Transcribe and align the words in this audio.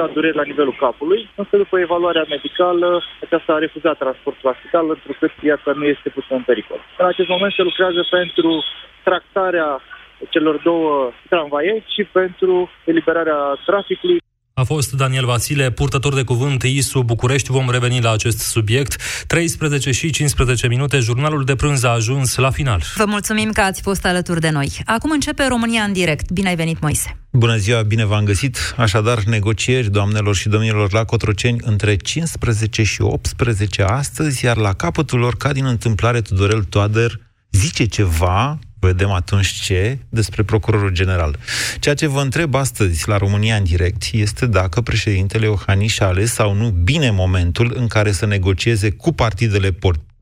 cauza 0.00 0.18
dureri 0.18 0.40
la 0.42 0.50
nivelul 0.50 0.76
capului, 0.84 1.30
însă 1.40 1.56
după 1.56 1.78
evaluarea 1.78 2.24
medicală, 2.28 3.02
aceasta 3.24 3.52
a 3.52 3.58
refuzat 3.64 3.96
transportul 3.98 4.48
la 4.50 4.56
spital, 4.58 4.88
întrucât 4.88 5.32
viața 5.40 5.70
nu 5.80 5.84
este 5.84 6.08
pusă 6.16 6.32
în 6.34 6.42
pericol. 6.50 6.80
În 6.98 7.06
acest 7.06 7.28
moment 7.28 7.52
se 7.52 7.62
lucrează 7.62 8.00
pentru 8.10 8.64
tractarea 9.04 9.80
celor 10.28 10.56
două 10.68 11.12
tramvaie 11.28 11.84
și 11.94 12.02
pentru 12.04 12.70
eliberarea 12.84 13.38
traficului. 13.66 14.18
A 14.60 14.64
fost 14.64 14.92
Daniel 14.92 15.24
Vasile, 15.24 15.70
purtător 15.70 16.14
de 16.14 16.22
cuvânt 16.22 16.62
ISU 16.62 17.02
București. 17.02 17.50
Vom 17.50 17.70
reveni 17.70 18.00
la 18.00 18.12
acest 18.12 18.38
subiect. 18.38 18.96
13 19.26 19.90
și 19.90 20.10
15 20.10 20.66
minute, 20.68 20.98
jurnalul 20.98 21.44
de 21.44 21.54
prânz 21.54 21.82
a 21.82 21.90
ajuns 21.90 22.36
la 22.36 22.50
final. 22.50 22.82
Vă 22.96 23.04
mulțumim 23.06 23.50
că 23.52 23.60
ați 23.60 23.82
fost 23.82 24.04
alături 24.06 24.40
de 24.40 24.50
noi. 24.50 24.82
Acum 24.84 25.10
începe 25.10 25.46
România 25.48 25.82
în 25.82 25.92
direct. 25.92 26.30
Bine 26.30 26.48
ai 26.48 26.56
venit, 26.56 26.80
Moise. 26.80 27.16
Bună 27.32 27.56
ziua, 27.56 27.82
bine 27.82 28.04
v-am 28.04 28.24
găsit. 28.24 28.74
Așadar, 28.76 29.22
negocieri, 29.22 29.90
doamnelor 29.90 30.34
și 30.34 30.48
domnilor, 30.48 30.92
la 30.92 31.04
Cotroceni 31.04 31.60
între 31.62 31.96
15 31.96 32.82
și 32.82 33.02
18 33.02 33.82
astăzi, 33.82 34.44
iar 34.44 34.56
la 34.56 34.72
capătul 34.72 35.18
lor, 35.18 35.36
ca 35.36 35.52
din 35.52 35.64
întâmplare, 35.64 36.20
Tudorel 36.20 36.62
Toader 36.62 37.20
zice 37.50 37.84
ceva 37.84 38.58
vedem 38.80 39.10
atunci 39.10 39.46
ce 39.46 39.98
despre 40.08 40.42
procurorul 40.42 40.90
general. 40.90 41.38
Ceea 41.78 41.94
ce 41.94 42.06
vă 42.06 42.20
întreb 42.20 42.54
astăzi 42.54 43.08
la 43.08 43.16
România 43.16 43.56
în 43.56 43.64
direct 43.64 44.02
este 44.12 44.46
dacă 44.46 44.80
președintele 44.80 45.46
Iohannis 45.46 46.00
a 46.00 46.04
ales 46.04 46.32
sau 46.32 46.54
nu 46.54 46.70
bine 46.70 47.10
momentul 47.10 47.72
în 47.76 47.86
care 47.86 48.12
să 48.12 48.26
negocieze 48.26 48.90
cu 48.90 49.12
partidele 49.12 49.76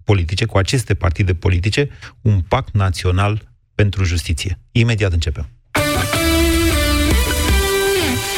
politice, 0.04 0.44
cu 0.44 0.58
aceste 0.58 0.94
partide 0.94 1.34
politice, 1.34 1.88
un 2.20 2.40
pact 2.40 2.74
național 2.74 3.48
pentru 3.74 4.04
justiție. 4.04 4.58
Imediat 4.72 5.12
începem. 5.12 5.48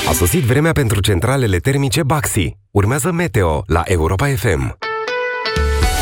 A 0.09 0.13
sosit 0.13 0.43
vremea 0.43 0.73
pentru 0.73 1.01
centralele 1.01 1.59
termice 1.59 2.03
Baxi. 2.03 2.57
Urmează 2.71 3.13
Meteo 3.13 3.65
la 3.67 3.83
Europa 3.85 4.27
FM. 4.27 4.90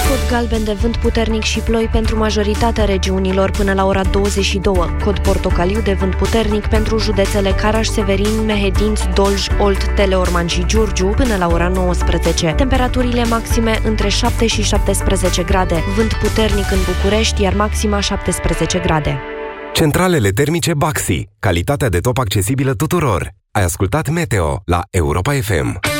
Cod 0.08 0.28
galben 0.30 0.64
de 0.64 0.72
vânt 0.72 0.96
puternic 0.96 1.42
și 1.42 1.60
ploi 1.60 1.88
pentru 1.92 2.16
majoritatea 2.16 2.84
regiunilor 2.84 3.50
până 3.50 3.72
la 3.72 3.86
ora 3.86 4.04
22. 4.04 4.96
Cod 5.04 5.18
portocaliu 5.18 5.80
de 5.80 5.92
vânt 5.92 6.14
puternic 6.14 6.66
pentru 6.66 6.98
județele 6.98 7.50
Caraș-Severin, 7.50 8.44
Mehedinți, 8.44 9.08
Dolj, 9.14 9.46
Olt, 9.58 9.94
Teleorman 9.94 10.46
și 10.46 10.66
Giurgiu 10.66 11.06
până 11.06 11.36
la 11.36 11.46
ora 11.46 11.68
19. 11.68 12.52
Temperaturile 12.56 13.24
maxime 13.24 13.80
între 13.84 14.08
7 14.08 14.46
și 14.46 14.62
17 14.62 15.42
grade. 15.42 15.82
Vânt 15.96 16.12
puternic 16.12 16.70
în 16.70 16.78
București, 16.86 17.42
iar 17.42 17.54
maxima 17.54 18.00
17 18.00 18.78
grade. 18.78 19.20
Centralele 19.72 20.30
termice 20.30 20.74
Baxi. 20.74 21.28
Calitatea 21.38 21.88
de 21.88 21.98
top 21.98 22.18
accesibilă 22.18 22.74
tuturor. 22.74 23.30
Ai 23.50 23.64
ascultat 23.64 24.08
Meteo 24.08 24.62
la 24.64 24.80
Europa 24.90 25.32
FM. 25.32 25.97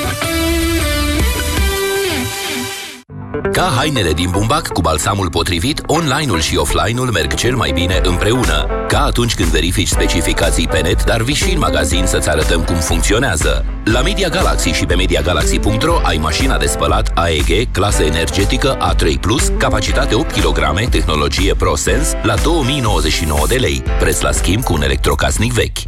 Ca 3.53 3.63
hainele 3.63 4.13
din 4.13 4.31
bumbac 4.31 4.69
cu 4.73 4.81
balsamul 4.81 5.31
potrivit, 5.31 5.83
online-ul 5.87 6.41
și 6.41 6.57
offline-ul 6.57 7.11
merg 7.11 7.35
cel 7.35 7.57
mai 7.57 7.71
bine 7.73 8.01
împreună. 8.03 8.67
Ca 8.89 9.03
atunci 9.05 9.35
când 9.35 9.49
verifici 9.49 9.89
specificații 9.89 10.69
pe 10.69 10.81
net, 10.81 11.05
dar 11.05 11.23
vii 11.23 11.35
și 11.35 11.53
în 11.53 11.59
magazin 11.59 12.07
să-ți 12.07 12.29
arătăm 12.29 12.65
cum 12.65 12.75
funcționează. 12.75 13.65
La 13.85 14.01
Media 14.01 14.29
Galaxy 14.29 14.69
și 14.69 14.85
pe 14.85 14.95
MediaGalaxy.ro 14.95 16.01
ai 16.03 16.17
mașina 16.17 16.59
de 16.59 16.67
spălat 16.67 17.11
AEG, 17.15 17.71
clasă 17.73 18.03
energetică 18.03 18.77
A3+, 18.77 19.57
capacitate 19.59 20.15
8 20.15 20.33
kg, 20.33 20.89
tehnologie 20.89 21.55
ProSense, 21.55 22.21
la 22.23 22.35
2099 22.35 23.47
de 23.49 23.57
lei, 23.57 23.83
preț 23.99 24.21
la 24.21 24.33
schimb 24.33 24.63
cu 24.63 24.73
un 24.73 24.83
electrocasnic 24.83 25.53
vechi. 25.53 25.79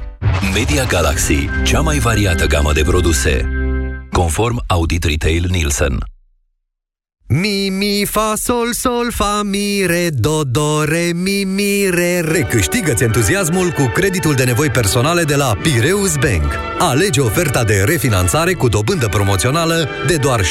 Media 0.54 0.84
Galaxy, 0.84 1.48
cea 1.64 1.80
mai 1.80 1.98
variată 1.98 2.46
gamă 2.46 2.72
de 2.72 2.82
produse. 2.82 3.48
Conform 4.12 4.62
Audit 4.66 5.04
Retail 5.04 5.46
Nielsen. 5.50 5.98
Mi, 7.32 7.68
mi, 7.68 8.04
fa, 8.06 8.32
sol, 8.36 8.72
sol, 8.72 9.12
fa, 9.12 9.40
mi, 9.44 9.86
re, 9.86 10.10
do, 10.10 10.42
do, 10.44 10.84
re, 10.84 11.10
mi, 11.14 11.44
mi, 11.44 11.88
re, 11.90 12.20
re. 12.20 12.40
Câștigă-ți 12.40 13.02
entuziasmul 13.02 13.70
cu 13.70 13.90
creditul 13.94 14.34
de 14.34 14.44
nevoi 14.44 14.70
personale 14.70 15.22
de 15.22 15.34
la 15.34 15.56
Pireus 15.62 16.16
Bank. 16.16 16.52
Alege 16.78 17.20
oferta 17.20 17.64
de 17.64 17.82
refinanțare 17.86 18.52
cu 18.52 18.68
dobândă 18.68 19.08
promoțională 19.08 19.88
de 20.06 20.16
doar 20.16 20.40
7,99%. 20.40 20.46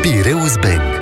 Pireus 0.00 0.54
Bank. 0.56 1.01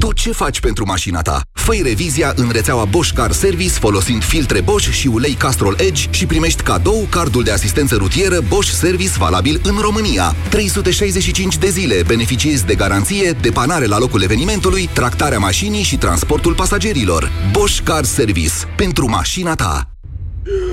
Tu 0.00 0.12
ce 0.12 0.32
faci 0.32 0.60
pentru 0.60 0.84
mașina 0.86 1.22
ta? 1.22 1.40
fă 1.52 1.72
revizia 1.82 2.32
în 2.36 2.50
rețeaua 2.52 2.84
Bosch 2.84 3.14
Car 3.14 3.32
Service 3.32 3.72
folosind 3.72 4.24
filtre 4.24 4.60
Bosch 4.60 4.90
și 4.90 5.06
ulei 5.06 5.32
Castrol 5.32 5.76
Edge 5.78 6.02
și 6.10 6.26
primești 6.26 6.62
cadou 6.62 7.06
cardul 7.10 7.42
de 7.42 7.50
asistență 7.50 7.96
rutieră 7.96 8.40
Bosch 8.48 8.72
Service 8.72 9.12
valabil 9.18 9.60
în 9.64 9.78
România. 9.80 10.34
365 10.48 11.58
de 11.58 11.68
zile 11.68 12.02
beneficiezi 12.06 12.66
de 12.66 12.74
garanție, 12.74 13.30
depanare 13.30 13.86
la 13.86 13.98
locul 13.98 14.22
evenimentului, 14.22 14.88
tractarea 14.92 15.38
mașinii 15.38 15.82
și 15.82 15.96
transportul 15.96 16.54
pasagerilor. 16.54 17.30
Bosch 17.52 17.80
Car 17.84 18.04
Service. 18.04 18.54
Pentru 18.76 19.08
mașina 19.08 19.54
ta. 19.54 19.90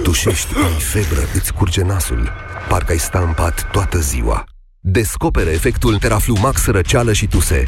Tușești, 0.03 0.55
ai 0.55 0.79
febră, 0.79 1.27
îți 1.33 1.53
curge 1.53 1.81
nasul. 1.81 2.31
Parcă 2.69 2.91
ai 2.91 2.99
sta 2.99 3.19
în 3.27 3.33
pat 3.33 3.69
toată 3.71 3.99
ziua. 3.99 4.43
Descoperă 4.79 5.49
efectul 5.49 5.97
Teraflu 5.97 6.37
Max 6.39 6.65
răceală 6.65 7.13
și 7.13 7.27
tuse. 7.27 7.67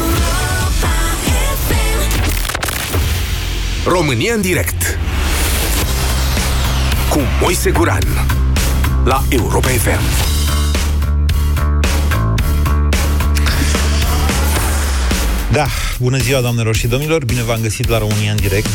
România 3.85 4.33
în 4.33 4.41
direct. 4.41 4.97
Cu 7.09 7.19
Moise 7.41 7.71
Guran 7.71 8.03
La 9.03 9.23
Europa 9.29 9.67
FM 9.67 9.99
Da, 15.51 15.67
bună 15.99 16.17
ziua 16.17 16.41
doamnelor 16.41 16.75
și 16.75 16.87
domnilor, 16.87 17.25
bine 17.25 17.43
v-am 17.43 17.61
găsit 17.61 17.87
la 17.87 17.97
România 17.97 18.31
în 18.31 18.37
direct 18.37 18.69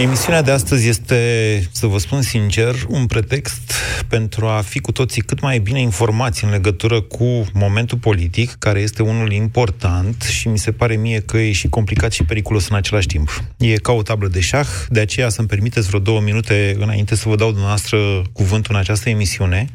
Emisiunea 0.00 0.42
de 0.42 0.50
astăzi 0.50 0.88
este, 0.88 1.68
să 1.72 1.86
vă 1.86 1.98
spun 1.98 2.22
sincer, 2.22 2.74
un 2.88 3.06
pretext 3.06 3.72
pentru 4.08 4.46
a 4.46 4.60
fi 4.60 4.78
cu 4.78 4.92
toții 4.92 5.22
cât 5.22 5.40
mai 5.40 5.58
bine 5.58 5.80
informați 5.80 6.44
în 6.44 6.50
legătură 6.50 7.00
cu 7.00 7.44
momentul 7.52 7.98
politic, 7.98 8.54
care 8.58 8.80
este 8.80 9.02
unul 9.02 9.32
important 9.32 10.22
și 10.22 10.48
mi 10.48 10.58
se 10.58 10.72
pare 10.72 10.96
mie 10.96 11.20
că 11.20 11.38
e 11.38 11.52
și 11.52 11.68
complicat 11.68 12.12
și 12.12 12.24
periculos 12.24 12.68
în 12.68 12.76
același 12.76 13.06
timp. 13.06 13.44
E 13.56 13.76
ca 13.76 13.92
o 13.92 14.02
tablă 14.02 14.28
de 14.28 14.40
șah, 14.40 14.68
de 14.88 15.00
aceea 15.00 15.28
să-mi 15.28 15.48
permiteți 15.48 15.86
vreo 15.86 16.00
două 16.00 16.20
minute 16.20 16.76
înainte 16.78 17.14
să 17.14 17.28
vă 17.28 17.36
dau 17.36 17.48
dumneavoastră 17.48 18.22
cuvântul 18.32 18.74
în 18.74 18.80
această 18.80 19.08
emisiune, 19.08 19.68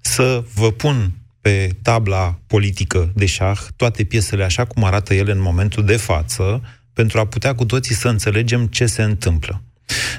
să 0.00 0.44
vă 0.54 0.70
pun 0.70 1.12
pe 1.40 1.68
tabla 1.82 2.38
politică 2.46 3.12
de 3.14 3.26
șah 3.26 3.58
toate 3.76 4.04
piesele 4.04 4.44
așa 4.44 4.64
cum 4.64 4.84
arată 4.84 5.14
ele 5.14 5.32
în 5.32 5.40
momentul 5.40 5.84
de 5.84 5.96
față, 5.96 6.62
pentru 6.92 7.18
a 7.18 7.26
putea 7.26 7.54
cu 7.54 7.64
toții 7.64 7.94
să 7.94 8.08
înțelegem 8.08 8.66
ce 8.66 8.86
se 8.86 9.02
întâmplă. 9.02 9.60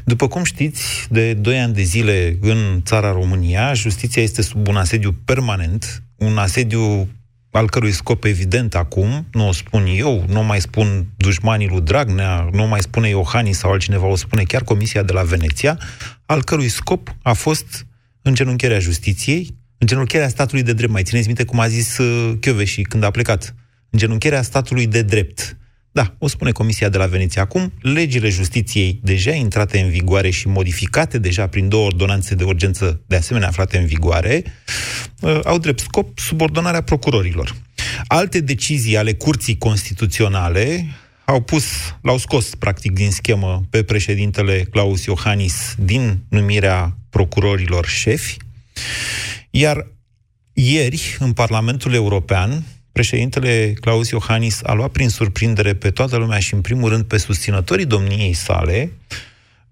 După 0.05 0.27
cum 0.27 0.43
știți, 0.43 1.07
de 1.09 1.33
2 1.33 1.59
ani 1.59 1.73
de 1.73 1.81
zile 1.81 2.37
în 2.41 2.81
țara 2.85 3.11
România, 3.11 3.73
justiția 3.73 4.21
este 4.21 4.41
sub 4.41 4.67
un 4.67 4.75
asediu 4.75 5.15
permanent, 5.25 6.03
un 6.15 6.37
asediu 6.37 7.07
al 7.51 7.69
cărui 7.69 7.91
scop 7.91 8.23
evident 8.23 8.75
acum, 8.75 9.27
nu 9.31 9.47
o 9.47 9.51
spun 9.51 9.85
eu, 9.95 10.25
nu 10.27 10.39
o 10.39 10.43
mai 10.43 10.61
spun 10.61 11.07
dușmanii 11.17 11.67
lui 11.67 11.81
Dragnea, 11.81 12.49
nu 12.51 12.63
o 12.63 12.67
mai 12.67 12.81
spune 12.81 13.09
Iohannis 13.09 13.57
sau 13.57 13.71
altcineva, 13.71 14.05
o 14.05 14.15
spune 14.15 14.43
chiar 14.43 14.63
Comisia 14.63 15.03
de 15.03 15.13
la 15.13 15.21
Veneția, 15.21 15.79
al 16.25 16.43
cărui 16.43 16.69
scop 16.69 17.15
a 17.21 17.33
fost 17.33 17.85
îngenuncherea 18.21 18.79
justiției, 18.79 19.57
îngenuncherea 19.77 20.27
statului 20.27 20.63
de 20.63 20.73
drept. 20.73 20.91
Mai 20.91 21.03
țineți 21.03 21.25
minte 21.25 21.43
cum 21.43 21.59
a 21.59 21.67
zis 21.67 21.97
uh, 21.97 22.65
și 22.65 22.81
când 22.81 23.03
a 23.03 23.11
plecat? 23.11 23.55
Îngenuncherea 23.89 24.41
statului 24.41 24.87
de 24.87 25.01
drept 25.01 25.57
Da, 25.97 26.15
o 26.17 26.27
spune 26.27 26.51
Comisia 26.51 26.89
de 26.89 26.97
la 26.97 27.05
Veneția. 27.05 27.41
Acum, 27.41 27.73
legile 27.81 28.29
justiției 28.29 28.99
deja 29.03 29.31
intrate 29.31 29.79
în 29.79 29.89
vigoare 29.89 30.29
și 30.29 30.47
modificate 30.47 31.17
deja 31.17 31.47
prin 31.47 31.69
două 31.69 31.85
ordonanțe 31.85 32.35
de 32.35 32.43
urgență 32.43 33.01
de 33.07 33.15
asemenea 33.15 33.47
aflate 33.47 33.77
în 33.77 33.85
vigoare, 33.85 34.43
uh, 35.21 35.39
au 35.43 35.57
drept 35.57 35.79
scop 35.79 36.19
subordonarea 36.19 36.81
procurorilor. 36.81 37.55
Alte 38.07 38.39
decizii 38.39 38.97
ale 38.97 39.13
Curții 39.13 39.57
Constituționale 39.57 40.85
au 41.25 41.41
pus, 41.41 41.65
l-au 42.01 42.17
scos 42.17 42.55
practic 42.55 42.91
din 42.91 43.11
schemă 43.11 43.65
pe 43.69 43.83
președintele 43.83 44.67
Claus 44.71 45.05
Iohannis 45.05 45.75
din 45.77 46.19
numirea 46.29 46.97
procurorilor 47.09 47.85
șefi, 47.85 48.37
iar 49.49 49.87
ieri, 50.53 51.17
în 51.19 51.33
Parlamentul 51.33 51.93
European, 51.93 52.63
președintele 52.97 53.73
Claus 53.81 54.09
Iohannis 54.09 54.59
a 54.63 54.73
luat 54.73 54.91
prin 54.91 55.09
surprindere 55.09 55.73
pe 55.73 55.89
toată 55.89 56.17
lumea 56.17 56.39
și, 56.39 56.53
în 56.53 56.61
primul 56.61 56.89
rând, 56.89 57.03
pe 57.03 57.17
susținătorii 57.17 57.85
domniei 57.85 58.33
sale, 58.33 58.91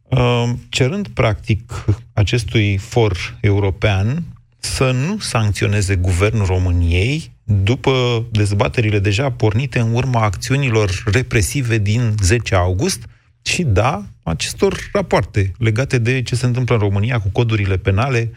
uh, 0.04 0.50
cerând, 0.70 1.08
practic, 1.08 1.86
acestui 2.14 2.78
for 2.78 3.38
european 3.42 4.24
să 4.60 4.92
nu 4.92 5.20
sancționeze 5.20 5.96
guvernul 5.96 6.46
României 6.46 7.32
după 7.44 8.26
dezbaterile 8.32 9.00
deja 9.00 9.32
pornite 9.32 9.80
în 9.80 9.94
urma 9.94 10.22
acțiunilor 10.22 11.04
represive 11.12 11.78
din 11.78 12.14
10 12.22 12.56
august 12.56 13.06
și, 13.42 13.64
da, 13.64 14.06
acestor 14.24 14.90
rapoarte 14.92 15.52
legate 15.58 15.98
de 15.98 16.22
ce 16.22 16.36
se 16.36 16.46
întâmplă 16.46 16.76
în 16.76 16.82
România 16.82 17.20
cu 17.20 17.30
codurile 17.30 17.78
penale, 17.78 18.32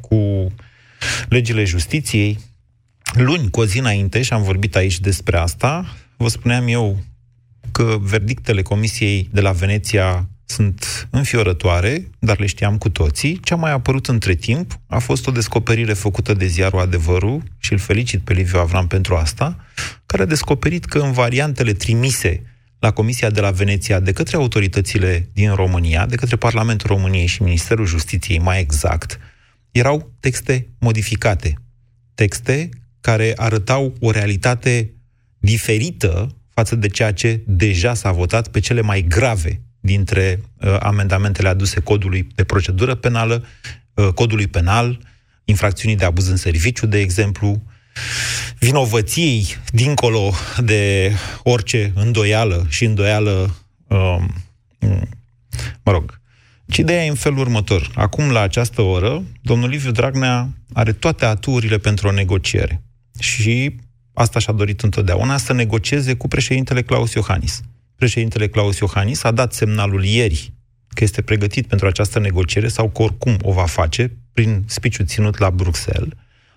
cu 0.00 0.52
legile 1.28 1.64
justiției. 1.64 2.38
Luni, 3.14 3.50
cu 3.50 3.60
o 3.60 3.64
zi 3.64 3.78
înainte, 3.78 4.22
și 4.22 4.32
am 4.32 4.42
vorbit 4.42 4.76
aici 4.76 5.00
despre 5.00 5.36
asta, 5.36 5.96
vă 6.16 6.28
spuneam 6.28 6.68
eu 6.68 6.98
că 7.72 7.98
verdictele 8.00 8.62
Comisiei 8.62 9.28
de 9.32 9.40
la 9.40 9.52
Veneția 9.52 10.28
sunt 10.44 11.08
înfiorătoare, 11.10 12.10
dar 12.18 12.38
le 12.38 12.46
știam 12.46 12.78
cu 12.78 12.88
toții. 12.88 13.40
Ce 13.42 13.52
a 13.52 13.56
mai 13.56 13.72
apărut 13.72 14.06
între 14.06 14.34
timp 14.34 14.80
a 14.86 14.98
fost 14.98 15.26
o 15.26 15.30
descoperire 15.30 15.92
făcută 15.92 16.34
de 16.34 16.46
ziarul 16.46 16.80
Adevărul 16.80 17.42
și 17.58 17.72
îl 17.72 17.78
felicit 17.78 18.20
pe 18.20 18.32
Liviu 18.32 18.58
Avram 18.58 18.86
pentru 18.86 19.14
asta, 19.14 19.64
care 20.06 20.22
a 20.22 20.26
descoperit 20.26 20.84
că 20.84 20.98
în 20.98 21.12
variantele 21.12 21.72
trimise 21.72 22.42
la 22.78 22.90
Comisia 22.90 23.30
de 23.30 23.40
la 23.40 23.50
Veneția 23.50 24.00
de 24.00 24.12
către 24.12 24.36
autoritățile 24.36 25.28
din 25.32 25.54
România, 25.54 26.06
de 26.06 26.16
către 26.16 26.36
Parlamentul 26.36 26.86
României 26.86 27.26
și 27.26 27.42
Ministerul 27.42 27.86
Justiției 27.86 28.38
mai 28.38 28.60
exact, 28.60 29.18
erau 29.70 30.12
texte 30.20 30.68
modificate. 30.78 31.54
Texte 32.14 32.68
care 33.02 33.32
arătau 33.36 33.94
o 34.00 34.10
realitate 34.10 34.92
diferită 35.38 36.36
față 36.54 36.76
de 36.76 36.88
ceea 36.88 37.12
ce 37.12 37.40
deja 37.46 37.94
s-a 37.94 38.12
votat 38.12 38.48
pe 38.48 38.60
cele 38.60 38.80
mai 38.80 39.02
grave 39.02 39.60
dintre 39.80 40.40
uh, 40.60 40.76
amendamentele 40.80 41.48
aduse 41.48 41.80
codului 41.80 42.28
de 42.34 42.44
procedură 42.44 42.94
penală, 42.94 43.44
uh, 43.94 44.08
codului 44.14 44.46
penal, 44.46 44.98
infracțiunii 45.44 45.96
de 45.96 46.04
abuz 46.04 46.28
în 46.28 46.36
serviciu, 46.36 46.86
de 46.86 46.98
exemplu, 46.98 47.62
vinovăției 48.58 49.46
dincolo 49.72 50.32
de 50.58 51.12
orice 51.42 51.92
îndoială 51.94 52.66
și 52.68 52.84
îndoială, 52.84 53.54
uh, 53.86 54.24
mă 55.82 55.92
rog, 55.92 56.20
ci 56.66 56.76
ideea 56.76 57.04
e 57.04 57.08
în 57.08 57.14
felul 57.14 57.38
următor. 57.38 57.90
Acum, 57.94 58.30
la 58.30 58.40
această 58.40 58.82
oră, 58.82 59.22
domnul 59.40 59.68
Liviu 59.68 59.90
Dragnea 59.90 60.48
are 60.72 60.92
toate 60.92 61.24
aturile 61.24 61.78
pentru 61.78 62.08
o 62.08 62.12
negociere. 62.12 62.82
Și 63.18 63.76
asta 64.12 64.38
și-a 64.38 64.52
dorit 64.52 64.80
întotdeauna, 64.80 65.36
să 65.36 65.52
negocieze 65.52 66.14
cu 66.14 66.28
președintele 66.28 66.82
Claus 66.82 67.12
Iohannis 67.12 67.62
președintele 68.02 68.48
Claus 68.48 68.78
Iohannis 68.78 69.22
a 69.22 69.30
dat 69.30 69.52
semnalul 69.52 70.04
ieri 70.04 70.52
că 70.88 71.04
este 71.04 71.22
pregătit 71.22 71.66
pentru 71.66 71.86
această 71.86 72.18
negociere 72.18 72.68
sau 72.68 72.90
că 72.90 73.02
oricum 73.02 73.36
o 73.42 73.52
va 73.52 73.66
face 73.66 74.16
prin 74.32 74.64
spiciul 74.66 75.06
ținut 75.06 75.38
la 75.38 75.50
Bruxelles. 75.50 76.12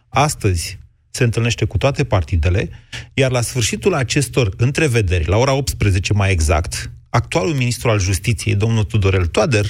Astăzi 0.09 0.77
se 1.09 1.23
întâlnește 1.23 1.65
cu 1.65 1.77
toate 1.77 2.03
partidele, 2.03 2.69
iar 3.13 3.31
la 3.31 3.41
sfârșitul 3.41 3.93
acestor 3.93 4.53
întrevederi, 4.57 5.27
la 5.27 5.37
ora 5.37 5.53
18 5.53 6.13
mai 6.13 6.31
exact, 6.31 6.91
actualul 7.09 7.53
ministru 7.53 7.89
al 7.89 7.99
justiției, 7.99 8.55
domnul 8.55 8.83
Tudorel 8.83 9.25
Toader, 9.25 9.65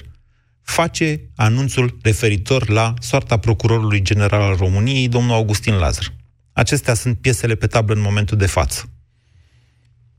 face 0.61 1.21
anunțul 1.35 1.97
referitor 2.01 2.69
la 2.69 2.93
soarta 2.99 3.37
procurorului 3.37 4.01
general 4.01 4.41
al 4.41 4.55
României, 4.55 5.07
domnul 5.07 5.35
Augustin 5.35 5.73
Lazar. 5.73 6.13
Acestea 6.55 6.93
sunt 6.93 7.17
piesele 7.17 7.55
pe 7.55 7.67
tablă 7.67 7.95
în 7.95 8.01
momentul 8.01 8.37
de 8.37 8.45
față. 8.45 8.89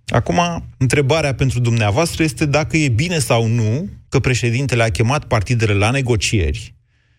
Acum, 0.06 0.40
întrebarea 0.76 1.34
pentru 1.34 1.60
dumneavoastră 1.60 2.22
este 2.22 2.46
dacă 2.46 2.76
e 2.76 2.88
bine 2.88 3.18
sau 3.18 3.46
nu 3.46 3.88
că 4.08 4.20
președintele 4.20 4.82
a 4.82 4.90
chemat 4.90 5.24
partidele 5.24 5.72
la 5.72 5.90
negocieri 5.90 6.74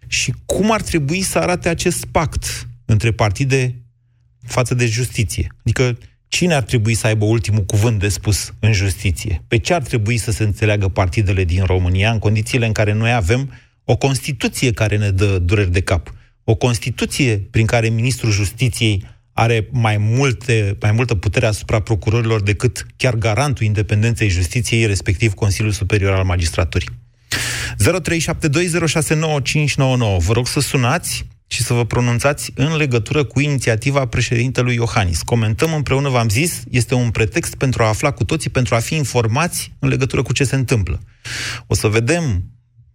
și 0.07 0.33
cum 0.45 0.71
ar 0.71 0.81
trebui 0.81 1.21
să 1.21 1.39
arate 1.39 1.69
acest 1.69 2.05
pact 2.05 2.67
între 2.85 3.11
partide 3.11 3.75
față 4.45 4.73
de 4.73 4.85
justiție. 4.85 5.55
Adică 5.59 5.97
cine 6.27 6.53
ar 6.53 6.63
trebui 6.63 6.93
să 6.93 7.07
aibă 7.07 7.25
ultimul 7.25 7.63
cuvânt 7.63 7.99
de 7.99 8.09
spus 8.09 8.53
în 8.59 8.73
justiție? 8.73 9.43
Pe 9.47 9.57
ce 9.57 9.73
ar 9.73 9.81
trebui 9.81 10.17
să 10.17 10.31
se 10.31 10.43
înțeleagă 10.43 10.87
partidele 10.87 11.43
din 11.43 11.63
România 11.63 12.11
în 12.11 12.19
condițiile 12.19 12.65
în 12.65 12.71
care 12.71 12.93
noi 12.93 13.13
avem 13.13 13.53
o 13.83 13.95
Constituție 13.95 14.71
care 14.71 14.97
ne 14.97 15.11
dă 15.11 15.39
dureri 15.39 15.71
de 15.71 15.81
cap? 15.81 16.13
O 16.49 16.55
Constituție 16.55 17.37
prin 17.37 17.65
care 17.65 17.89
Ministrul 17.89 18.31
Justiției 18.31 19.05
are 19.33 19.67
mai, 19.71 19.97
multe, 19.97 20.77
mai 20.81 20.91
multă 20.91 21.15
putere 21.15 21.45
asupra 21.45 21.79
procurorilor 21.79 22.41
decât 22.41 22.85
chiar 22.97 23.15
garantul 23.15 23.65
independenței 23.65 24.29
justiției, 24.29 24.85
respectiv 24.85 25.33
Consiliul 25.33 25.73
Superior 25.73 26.13
al 26.13 26.23
Magistraturii. 26.23 26.87
0372069599. 27.77 30.17
Vă 30.17 30.33
rog 30.33 30.47
să 30.47 30.59
sunați 30.59 31.27
și 31.47 31.63
să 31.63 31.73
vă 31.73 31.85
pronunțați 31.85 32.51
în 32.55 32.75
legătură 32.75 33.23
cu 33.23 33.39
inițiativa 33.39 34.05
președintelui 34.05 34.75
Iohannis. 34.75 35.21
Comentăm 35.21 35.73
împreună, 35.73 36.09
v-am 36.09 36.29
zis, 36.29 36.61
este 36.71 36.93
un 36.93 37.09
pretext 37.09 37.55
pentru 37.55 37.83
a 37.83 37.87
afla 37.87 38.11
cu 38.11 38.23
toții, 38.23 38.49
pentru 38.49 38.75
a 38.75 38.79
fi 38.79 38.95
informați 38.95 39.73
în 39.79 39.89
legătură 39.89 40.21
cu 40.21 40.33
ce 40.33 40.43
se 40.43 40.55
întâmplă. 40.55 40.99
O 41.65 41.73
să 41.73 41.87
vedem 41.87 42.43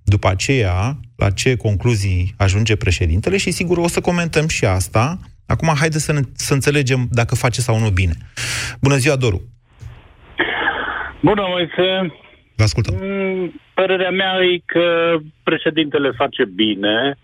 după 0.04 0.28
aceea 0.28 0.96
la 1.16 1.30
ce 1.30 1.56
concluzii 1.56 2.34
ajunge 2.38 2.76
președintele 2.76 3.36
și 3.36 3.50
sigur 3.50 3.78
o 3.78 3.88
să 3.88 4.00
comentăm 4.00 4.48
și 4.48 4.64
asta 4.64 5.18
Acum, 5.46 5.68
haideți 5.78 6.04
să, 6.04 6.12
ne, 6.12 6.20
să 6.34 6.52
înțelegem 6.54 7.00
dacă 7.10 7.34
face 7.34 7.60
sau 7.60 7.78
nu 7.78 7.90
bine. 7.90 8.14
Bună 8.80 8.96
ziua, 8.96 9.16
Doru! 9.16 9.40
Bună, 11.20 11.42
Moise! 11.48 11.88
Vă 12.56 12.62
ascultăm. 12.62 12.94
Mm, 13.00 13.60
părerea 13.74 14.10
mea 14.10 14.32
e 14.52 14.62
că 14.64 15.16
președintele 15.42 16.10
face 16.10 16.44
bine, 16.44 17.18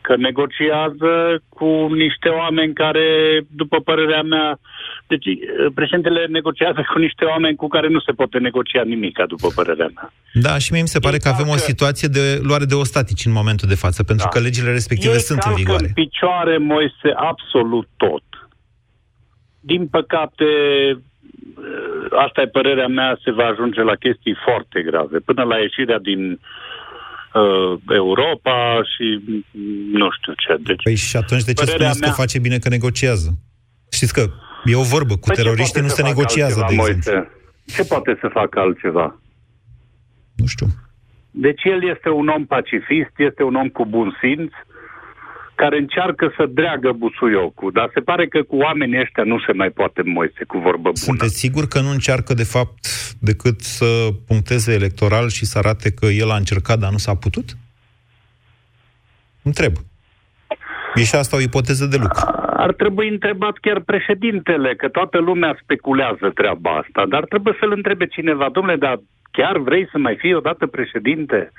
că 0.00 0.16
negociază 0.16 1.42
cu 1.48 1.70
niște 1.94 2.28
oameni 2.28 2.74
care, 2.74 3.06
după 3.50 3.80
părerea 3.80 4.22
mea, 4.22 4.58
deci 5.06 5.26
președintele 5.74 6.26
negociază 6.26 6.86
cu 6.92 6.98
niște 6.98 7.24
oameni 7.24 7.56
cu 7.56 7.68
care 7.68 7.88
nu 7.88 8.00
se 8.00 8.12
poate 8.12 8.38
negocia 8.38 8.82
nimic, 8.82 9.18
după 9.28 9.48
părerea 9.54 9.90
mea. 9.94 10.12
Da, 10.32 10.58
și 10.58 10.72
mie 10.72 10.82
mi 10.82 10.88
se 10.88 10.98
pare 10.98 11.16
că 11.16 11.28
avem 11.28 11.48
o 11.48 11.56
situație 11.56 12.08
de 12.08 12.40
luare 12.42 12.64
de 12.64 12.74
ostatici 12.74 13.24
în 13.24 13.32
momentul 13.32 13.68
de 13.68 13.74
față, 13.74 14.02
pentru 14.04 14.24
da. 14.24 14.30
că 14.30 14.44
legile 14.46 14.70
respective 14.70 15.12
Ei 15.12 15.28
sunt 15.30 15.42
în 15.42 15.54
vigoare. 15.54 15.86
în 15.86 15.92
picioare, 15.92 16.58
Moise, 16.58 17.10
absolut 17.14 17.88
tot. 17.96 18.24
Din 19.60 19.86
păcate, 19.86 20.44
asta 22.26 22.40
e 22.40 22.46
părerea 22.46 22.86
mea, 22.86 23.18
se 23.24 23.30
va 23.30 23.44
ajunge 23.44 23.82
la 23.82 23.94
chestii 23.94 24.36
foarte 24.44 24.82
grave. 24.82 25.18
Până 25.18 25.42
la 25.42 25.56
ieșirea 25.58 25.98
din 25.98 26.22
uh, 26.32 27.78
Europa 27.88 28.80
și 28.92 29.06
nu 29.92 30.08
știu 30.16 30.32
ce. 30.36 30.56
Deci, 30.60 30.82
păi 30.82 30.94
și 30.94 31.16
atunci 31.16 31.44
de 31.44 31.52
ce 31.52 31.64
spuneți 31.64 32.00
mea... 32.00 32.08
că 32.08 32.14
face 32.14 32.38
bine 32.38 32.58
că 32.58 32.68
negociază? 32.68 33.38
Știți 33.90 34.12
că 34.12 34.30
E 34.66 34.76
o 34.76 34.82
vorbă, 34.82 35.14
cu 35.14 35.26
păi 35.26 35.34
teroriștii 35.34 35.80
nu 35.80 35.88
se 35.88 36.02
negociază, 36.02 36.60
altceva, 36.60 36.84
de 36.84 36.90
exemplu. 36.90 37.12
Moise? 37.12 37.30
Ce 37.66 37.84
poate 37.84 38.18
să 38.20 38.28
facă 38.32 38.58
altceva? 38.58 39.20
Nu 40.34 40.46
știu. 40.46 40.66
Deci 41.30 41.62
el 41.64 41.90
este 41.94 42.08
un 42.08 42.28
om 42.28 42.46
pacifist, 42.46 43.14
este 43.16 43.42
un 43.42 43.54
om 43.54 43.68
cu 43.68 43.86
bun 43.86 44.18
simț, 44.20 44.52
care 45.54 45.78
încearcă 45.78 46.32
să 46.36 46.46
dreagă 46.46 46.92
busuiocul, 46.92 47.72
dar 47.72 47.90
se 47.94 48.00
pare 48.00 48.28
că 48.28 48.42
cu 48.42 48.56
oamenii 48.56 49.00
ăștia 49.00 49.24
nu 49.24 49.38
se 49.46 49.52
mai 49.52 49.70
poate 49.70 50.02
moise 50.04 50.44
cu 50.46 50.58
vorbă 50.58 50.82
bună. 50.82 50.96
Sunteți 50.96 51.38
sigur 51.38 51.68
că 51.68 51.80
nu 51.80 51.90
încearcă, 51.90 52.34
de 52.34 52.44
fapt, 52.44 52.86
decât 53.18 53.60
să 53.60 54.08
puncteze 54.26 54.72
electoral 54.72 55.28
și 55.28 55.44
să 55.44 55.58
arate 55.58 55.92
că 55.92 56.06
el 56.06 56.30
a 56.30 56.36
încercat, 56.36 56.78
dar 56.78 56.90
nu 56.90 56.96
s-a 56.96 57.14
putut? 57.14 57.56
Întreb. 59.42 59.72
E 60.96 61.04
și 61.04 61.14
asta 61.14 61.36
o 61.36 61.40
ipoteză 61.40 61.86
de 61.86 61.96
lucru. 62.00 62.20
Ar 62.56 62.72
trebui 62.72 63.08
întrebat 63.08 63.56
chiar 63.60 63.80
președintele, 63.80 64.74
că 64.74 64.88
toată 64.88 65.18
lumea 65.18 65.58
speculează 65.62 66.30
treaba 66.34 66.70
asta, 66.76 67.06
dar 67.08 67.24
trebuie 67.24 67.56
să-l 67.60 67.72
întrebe 67.72 68.06
cineva, 68.06 68.48
domnule, 68.52 68.76
dar 68.76 68.96
chiar 69.30 69.58
vrei 69.58 69.88
să 69.92 69.98
mai 69.98 70.16
fii 70.16 70.34
odată 70.34 70.66
președinte? 70.66 71.52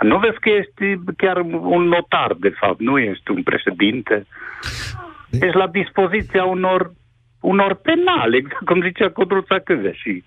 Nu 0.00 0.18
vezi 0.18 0.38
că 0.40 0.48
ești 0.48 1.00
chiar 1.16 1.36
un 1.76 1.82
notar, 1.82 2.36
de 2.40 2.52
fapt, 2.60 2.80
nu 2.80 2.98
ești 2.98 3.30
un 3.30 3.42
președinte? 3.42 4.26
Ești 5.30 5.56
la 5.56 5.66
dispoziția 5.66 6.44
unor 6.44 6.92
unor 7.42 7.74
penale, 7.74 8.36
exact 8.36 8.64
cum 8.64 8.82
zicea 8.82 9.10
Codruța 9.10 9.58
Câzea 9.64 9.92
și 9.92 10.24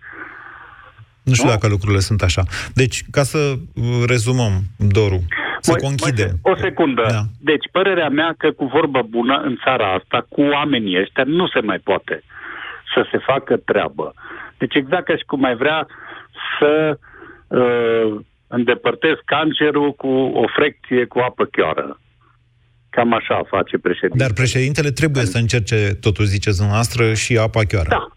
Nu 1.23 1.33
știu 1.33 1.49
dacă 1.49 1.67
lucrurile 1.67 1.99
sunt 1.99 2.21
așa. 2.21 2.43
Deci, 2.73 3.03
ca 3.11 3.23
să 3.23 3.37
uh, 3.75 4.03
rezumăm, 4.07 4.53
Doru, 4.77 5.23
să 5.65 5.71
Măi, 5.71 5.81
conchidem. 5.85 6.33
măi, 6.43 6.53
O 6.53 6.55
secundă. 6.67 7.05
Da. 7.09 7.21
Deci, 7.51 7.65
părerea 7.71 8.09
mea 8.19 8.31
că 8.37 8.51
cu 8.51 8.65
vorbă 8.65 9.01
bună 9.17 9.35
în 9.47 9.55
țara 9.63 9.87
asta, 9.99 10.25
cu 10.29 10.41
oamenii 10.41 10.99
ăștia, 11.01 11.23
nu 11.39 11.45
se 11.53 11.59
mai 11.69 11.79
poate 11.89 12.15
să 12.93 13.07
se 13.11 13.17
facă 13.17 13.53
treabă. 13.71 14.13
Deci 14.57 14.75
exact 14.75 15.05
ca 15.05 15.15
și 15.15 15.25
cum 15.25 15.43
ai 15.43 15.55
vrea 15.55 15.87
să 16.59 16.73
uh, 17.47 18.21
îndepărtezi 18.47 19.21
cancerul 19.25 19.91
cu 19.93 20.13
o 20.41 20.45
frecție 20.57 21.05
cu 21.05 21.19
apă 21.19 21.45
chioară. 21.45 21.99
Cam 22.89 23.13
așa 23.13 23.41
face 23.49 23.77
președintele. 23.77 24.23
Dar 24.25 24.33
președintele 24.33 24.91
trebuie 24.91 25.25
să 25.25 25.37
încerce, 25.37 25.97
totuși 26.01 26.27
ziceți 26.27 26.57
dumneavoastră, 26.57 27.13
și 27.13 27.37
apa 27.37 27.61
chioară. 27.63 27.89
Da. 27.89 28.07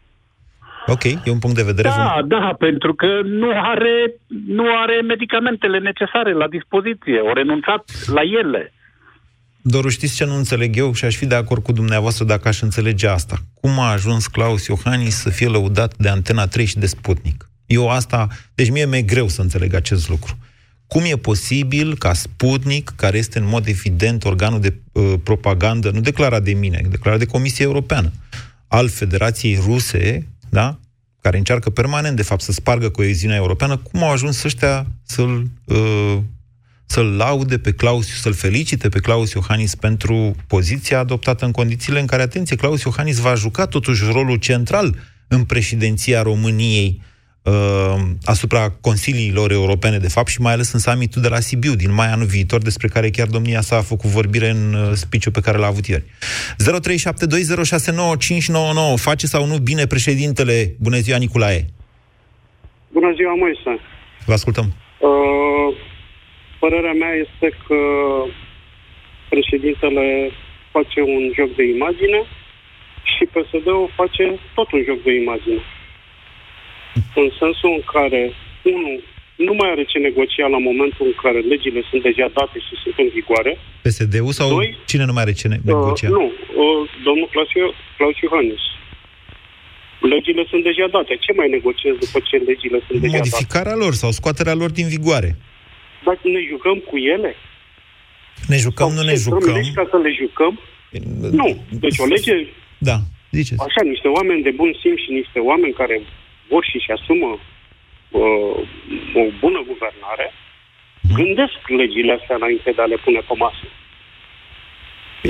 Ok, 0.88 1.04
e 1.04 1.30
un 1.30 1.38
punct 1.38 1.56
de 1.56 1.62
vedere. 1.62 1.88
Da, 1.88 2.20
da, 2.24 2.54
pentru 2.58 2.94
că 2.94 3.06
nu 3.24 3.50
are, 3.54 4.14
nu 4.46 4.64
are 4.82 5.00
medicamentele 5.00 5.78
necesare 5.78 6.32
la 6.32 6.48
dispoziție. 6.48 7.20
O 7.20 7.32
renunțat 7.32 7.90
la 8.06 8.20
ele. 8.22 8.72
Doru, 9.62 9.88
știți 9.88 10.16
ce 10.16 10.24
nu 10.24 10.36
înțeleg 10.36 10.76
eu 10.76 10.92
și 10.92 11.04
aș 11.04 11.16
fi 11.16 11.26
de 11.26 11.34
acord 11.34 11.62
cu 11.62 11.72
dumneavoastră 11.72 12.24
dacă 12.24 12.48
aș 12.48 12.60
înțelege 12.60 13.08
asta? 13.08 13.36
Cum 13.60 13.78
a 13.78 13.90
ajuns 13.90 14.26
Claus 14.26 14.66
Iohannis 14.66 15.14
să 15.14 15.30
fie 15.30 15.46
lăudat 15.46 15.96
de 15.96 16.08
Antena 16.08 16.46
3 16.46 16.64
și 16.64 16.78
de 16.78 16.86
Sputnik? 16.86 17.48
Eu 17.66 17.88
asta... 17.88 18.26
Deci 18.54 18.70
mie 18.70 18.86
mi-e 18.86 19.02
greu 19.02 19.28
să 19.28 19.40
înțeleg 19.40 19.74
acest 19.74 20.08
lucru. 20.08 20.38
Cum 20.86 21.02
e 21.04 21.16
posibil 21.16 21.96
ca 21.98 22.12
Sputnik, 22.12 22.92
care 22.96 23.18
este 23.18 23.38
în 23.38 23.48
mod 23.48 23.66
evident 23.66 24.24
organul 24.24 24.60
de 24.60 24.74
uh, 24.92 25.14
propagandă, 25.24 25.90
nu 25.90 26.00
declarat 26.00 26.42
de 26.42 26.52
mine, 26.52 26.80
declarat 26.90 27.18
de 27.18 27.26
Comisia 27.26 27.64
Europeană, 27.64 28.10
al 28.68 28.88
Federației 28.88 29.58
Ruse, 29.66 30.26
da? 30.48 30.78
care 31.20 31.36
încearcă 31.36 31.70
permanent, 31.70 32.16
de 32.16 32.22
fapt, 32.22 32.42
să 32.42 32.52
spargă 32.52 32.88
coeziunea 32.88 33.36
europeană, 33.36 33.76
cum 33.76 34.02
au 34.02 34.10
ajuns 34.10 34.42
ăștia 34.42 34.86
să-l, 35.02 35.50
uh, 35.64 36.18
să-l 36.86 37.16
laude 37.16 37.58
pe 37.58 37.72
Claus, 37.72 38.20
să-l 38.20 38.32
felicite 38.32 38.88
pe 38.88 39.00
Claus 39.00 39.32
Iohannis 39.32 39.74
pentru 39.74 40.36
poziția 40.46 40.98
adoptată 40.98 41.44
în 41.44 41.50
condițiile 41.50 42.00
în 42.00 42.06
care, 42.06 42.22
atenție, 42.22 42.56
Claus 42.56 42.82
Iohannis 42.82 43.18
va 43.18 43.34
juca 43.34 43.66
totuși 43.66 44.04
rolul 44.04 44.36
central 44.36 44.96
în 45.28 45.44
președinția 45.44 46.22
României 46.22 47.02
uh, 47.48 47.96
asupra 48.24 48.70
consiliilor 48.80 49.52
europene, 49.52 49.98
de 49.98 50.08
fapt, 50.08 50.28
și 50.28 50.40
mai 50.40 50.52
ales 50.52 50.72
în 50.72 50.78
summitul 50.78 51.22
de 51.22 51.28
la 51.28 51.40
Sibiu, 51.40 51.74
din 51.74 51.94
mai 51.94 52.06
anul 52.06 52.26
viitor, 52.26 52.62
despre 52.62 52.88
care 52.88 53.10
chiar 53.10 53.26
domnia 53.26 53.60
sa 53.60 53.76
a 53.76 53.90
făcut 53.92 54.10
vorbire 54.10 54.48
în 54.48 54.74
uh, 54.74 54.90
speech 54.92 55.26
pe 55.32 55.40
care 55.40 55.58
l-a 55.58 55.66
avut 55.66 55.86
ieri. 55.86 56.04
0372069599. 56.04 56.06
Face 58.96 59.26
sau 59.26 59.46
nu 59.46 59.56
bine 59.56 59.86
președintele? 59.86 60.74
Bună 60.78 60.96
ziua, 60.96 61.18
Nicolae! 61.18 61.66
Bună 62.92 63.12
ziua, 63.16 63.34
Moise. 63.34 63.80
Vă 64.26 64.32
ascultăm. 64.32 64.66
Uh, 65.00 65.76
părerea 66.60 66.92
mea 66.92 67.12
este 67.24 67.56
că 67.66 67.80
președintele 69.28 70.30
face 70.72 71.00
un 71.00 71.32
joc 71.38 71.50
de 71.56 71.64
imagine 71.76 72.20
și 73.12 73.24
PSD-ul 73.34 73.92
face 74.00 74.24
tot 74.54 74.72
un 74.72 74.82
joc 74.88 75.02
de 75.02 75.12
imagine. 75.22 75.62
În 77.22 77.28
sensul 77.40 77.70
în 77.78 77.82
care, 77.94 78.20
unul, 78.74 78.96
nu 79.46 79.52
mai 79.60 79.70
are 79.70 79.84
ce 79.92 79.98
negocia 80.08 80.46
la 80.54 80.58
momentul 80.68 81.04
în 81.12 81.16
care 81.22 81.38
legile 81.52 81.80
sunt 81.90 82.02
deja 82.08 82.26
date 82.38 82.58
și 82.66 82.74
sunt 82.82 82.94
în 83.04 83.08
vigoare. 83.18 83.52
PSD-ul 83.86 84.32
sau 84.40 84.48
Doi, 84.48 84.76
cine 84.90 85.04
nu 85.08 85.12
mai 85.12 85.22
are 85.22 85.32
ce 85.40 85.48
ne- 85.48 85.60
negocia? 85.72 86.08
Uh, 86.10 86.14
nu, 86.18 86.24
uh, 86.62 86.80
domnul 87.06 87.28
Claus, 87.32 87.48
Claus 87.96 88.16
Iohannis. 88.26 88.62
Legile 90.14 90.42
sunt 90.50 90.62
deja 90.70 90.86
date. 90.96 91.12
Ce 91.24 91.32
mai 91.38 91.48
negociez 91.56 91.94
după 92.04 92.18
ce 92.28 92.36
legile 92.50 92.78
sunt 92.86 92.98
deja 93.00 93.12
date? 93.16 93.28
Modificarea 93.30 93.74
lor 93.82 93.92
sau 94.02 94.10
scoaterea 94.10 94.54
lor 94.62 94.70
din 94.78 94.86
vigoare. 94.96 95.30
Dacă 96.04 96.20
ne 96.34 96.40
jucăm 96.52 96.76
cu 96.88 96.96
ele? 97.14 97.30
Ne 98.52 98.56
jucăm, 98.66 98.90
nu 98.98 99.02
ne 99.02 99.14
Ce, 99.16 99.22
dăm 99.28 99.38
jucăm. 99.40 99.54
legi 99.54 99.72
ca 99.78 99.86
să 99.92 99.96
le 100.06 100.10
jucăm? 100.22 100.52
Nu. 101.40 101.48
Deci 101.84 101.98
o 101.98 102.06
lege, 102.14 102.34
Da, 102.78 102.96
ziceți. 103.30 103.60
așa, 103.66 103.80
niște 103.92 104.08
oameni 104.08 104.42
de 104.42 104.50
bun 104.60 104.70
simț 104.82 104.98
și 105.04 105.10
niște 105.20 105.38
oameni 105.50 105.72
care 105.72 105.96
vor 106.50 106.62
și-și 106.70 106.90
asumă 106.96 107.30
uh, 108.20 108.56
o 109.20 109.22
bună 109.42 109.60
guvernare, 109.70 110.26
Mhm. 111.02 111.14
gândesc 111.20 111.58
legile 111.80 112.12
astea 112.18 112.36
înainte 112.40 112.70
de 112.76 112.82
a 112.82 112.84
le 112.92 112.98
pune 113.04 113.20
pe 113.28 113.34
masă. 113.44 113.64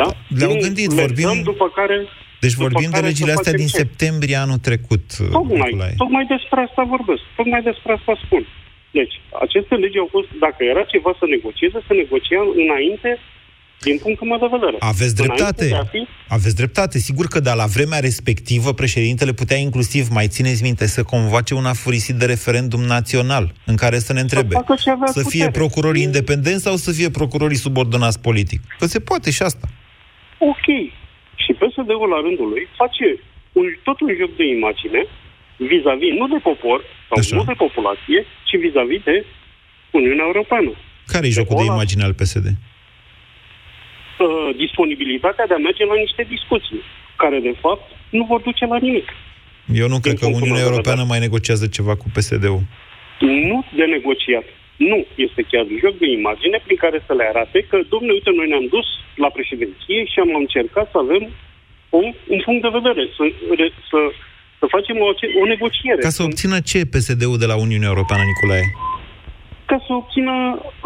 Da? 0.01 0.09
Le-au 0.39 0.53
Nu 0.53 0.61
gândit, 0.65 0.91
le 0.93 1.01
vorbim- 1.03 1.29
dăm 1.33 1.43
după 1.53 1.67
care... 1.79 1.97
Deci 2.45 2.53
după 2.55 2.63
vorbim 2.67 2.91
de 2.91 2.95
care 2.97 3.05
să 3.07 3.11
legile 3.11 3.33
astea 3.37 3.53
facem 3.53 3.61
din 3.65 3.71
ce? 3.75 3.81
septembrie 3.83 4.37
anul 4.45 4.61
trecut, 4.69 5.07
Tocmai, 5.37 5.57
Nicolae. 5.71 5.95
tocmai 6.03 6.25
despre 6.35 6.59
asta 6.67 6.83
vorbesc. 6.95 7.23
Tocmai 7.39 7.63
despre 7.71 7.91
asta 7.93 8.13
spun. 8.25 8.43
Deci, 8.99 9.15
aceste 9.45 9.75
legi 9.83 9.99
au 9.99 10.09
fost, 10.17 10.29
dacă 10.45 10.61
era 10.73 10.83
ceva 10.95 11.11
să 11.21 11.25
negocieze, 11.35 11.79
să 11.89 11.93
negocia 12.03 12.43
înainte, 12.65 13.11
din 13.83 13.99
punctul 14.03 14.27
meu 14.27 14.39
de 14.39 14.47
vedere. 14.51 14.77
Aveți 14.79 15.15
dreptate. 15.15 15.65
Înainte 15.65 15.91
de 15.91 15.99
a 15.99 16.05
fi 16.05 16.09
Aveți 16.29 16.57
dreptate. 16.57 16.99
Sigur 16.99 17.27
că, 17.27 17.41
dar 17.41 17.57
la 17.57 17.67
vremea 17.67 17.99
respectivă, 17.99 18.73
președintele 18.75 19.33
putea 19.33 19.57
inclusiv, 19.57 20.09
mai 20.09 20.27
țineți 20.29 20.63
minte, 20.63 20.87
să 20.87 21.03
convoace 21.03 21.55
un 21.55 21.65
afurisit 21.65 22.15
de 22.15 22.27
referendum 22.27 22.83
național, 22.83 23.53
în 23.65 23.77
care 23.77 23.99
să 23.99 24.13
ne 24.13 24.21
întrebe 24.21 24.55
facă 24.55 24.75
ce 24.83 24.91
avea 24.91 25.07
să 25.07 25.21
fie 25.21 25.45
putere. 25.45 25.51
procurorii 25.51 26.03
independenți 26.03 26.63
sau 26.63 26.77
să 26.77 26.91
fie 26.93 27.11
procurorii 27.11 27.57
subordonați 27.57 28.21
politic. 28.21 28.61
Că 28.79 28.87
se 28.87 29.01
poate 29.01 29.31
și 29.31 29.43
asta. 29.43 29.67
Ok. 30.39 30.67
Și 31.43 31.51
PSD-ul 31.61 32.09
la 32.15 32.21
rândul 32.27 32.49
lui 32.49 32.65
face 32.77 33.07
un, 33.53 33.65
tot 33.83 34.01
un 34.01 34.11
joc 34.21 34.31
de 34.37 34.45
imagine 34.57 35.01
vis-a-vis, 35.71 36.13
nu 36.21 36.27
de 36.35 36.39
popor 36.49 36.79
sau 37.09 37.17
Așa. 37.19 37.37
nu 37.37 37.45
de 37.45 37.57
populație, 37.65 38.19
ci 38.49 38.55
vis-a-vis 38.65 39.03
de 39.11 39.17
Uniunea 39.99 40.25
Europeană. 40.31 40.71
Care 41.13 41.27
e 41.27 41.31
jocul 41.31 41.57
de 41.57 41.63
ăla- 41.63 41.75
imagine 41.75 42.03
al 42.09 42.15
PSD? 42.21 42.47
Uh, 44.19 44.57
disponibilitatea 44.65 45.47
de 45.47 45.55
a 45.55 45.65
merge 45.69 45.85
la 45.85 45.99
niște 46.05 46.23
discuții, 46.35 46.81
care 47.23 47.39
de 47.49 47.55
fapt 47.65 47.85
nu 48.19 48.25
vor 48.31 48.41
duce 48.49 48.65
la 48.67 48.79
nimic. 48.87 49.09
Eu 49.83 49.89
nu 49.93 49.99
cred 50.05 50.17
că 50.19 50.25
punctul 50.25 50.43
Uniunea 50.43 50.63
meu 50.63 50.69
de 50.69 50.71
Europeană 50.71 51.03
mai 51.13 51.25
negociază 51.27 51.67
ceva 51.77 51.95
cu 52.01 52.07
PSD-ul. 52.15 52.63
Nu 53.51 53.59
de 53.79 53.85
negociat. 53.97 54.47
Nu 54.91 54.99
este 55.27 55.41
chiar 55.51 55.65
un 55.73 55.79
joc 55.85 55.95
de 56.03 56.09
imagine 56.19 56.57
prin 56.67 56.79
care 56.85 56.99
să 57.07 57.13
le 57.19 57.25
arate 57.33 57.59
că, 57.71 57.77
domnule, 57.93 58.17
uite, 58.19 58.31
noi 58.39 58.49
ne-am 58.53 58.69
dus 58.77 58.89
la 59.25 59.31
președinție 59.37 59.99
și 60.13 60.19
am 60.25 60.31
încercat 60.45 60.87
să 60.93 60.99
avem 61.05 61.23
un, 61.99 62.07
un 62.35 62.41
punct 62.47 62.63
de 62.67 62.77
vedere, 62.79 63.03
să, 63.17 63.23
re- 63.61 63.79
să, 63.91 64.01
să 64.59 64.65
facem 64.75 64.97
o, 65.07 65.09
o 65.43 65.45
negociere. 65.55 66.01
Ca 66.09 66.17
să 66.19 66.23
obțină 66.23 66.57
ce 66.71 66.91
PSD-ul 66.93 67.39
de 67.43 67.49
la 67.53 67.57
Uniunea 67.65 67.91
Europeană, 67.93 68.23
Nicolae? 68.31 68.67
ca 69.71 69.79
să 69.87 69.93
obțină 69.93 70.37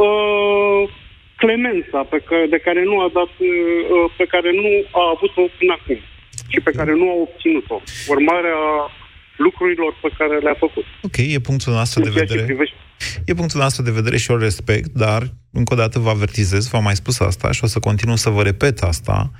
uh, 0.07 0.83
clemența 1.43 1.99
pe 2.13 2.19
care, 2.29 2.45
de 2.55 2.61
care 2.67 2.83
nu 2.91 2.97
a 3.05 3.09
dat, 3.19 3.33
uh, 3.47 4.07
pe 4.21 4.27
care 4.35 4.51
nu 4.61 4.71
a 5.01 5.05
avut-o 5.15 5.43
până 5.59 5.73
acum 5.79 5.99
și 6.53 6.59
pe 6.67 6.73
care 6.79 6.93
nu 7.01 7.07
a 7.13 7.17
obținut-o. 7.27 7.79
Urmarea 8.15 8.61
lucrurilor 9.47 9.93
pe 10.05 10.11
care 10.19 10.35
le-a 10.45 10.57
făcut. 10.65 10.85
Ok, 11.09 11.17
e 11.35 11.47
punctul 11.51 11.73
nostru 11.81 11.99
de 12.03 12.09
În 12.09 12.15
ceea 12.15 12.27
ce 12.27 12.33
vedere. 12.35 12.53
privește- 12.53 12.77
E 13.31 13.35
punctul 13.41 13.61
nostru 13.61 13.83
de 13.89 13.91
vedere 14.01 14.17
și 14.23 14.31
o 14.31 14.37
respect, 14.49 14.89
dar, 15.05 15.21
încă 15.53 15.71
o 15.75 15.77
dată 15.77 15.99
vă 15.99 16.11
avertizez, 16.11 16.63
v-am 16.73 16.83
mai 16.89 16.97
spus 17.03 17.17
asta 17.21 17.53
și 17.53 17.65
o 17.65 17.67
să 17.67 17.79
continu 17.89 18.17
să 18.17 18.31
vă 18.31 18.43
repet 18.43 18.77
asta. 18.83 19.31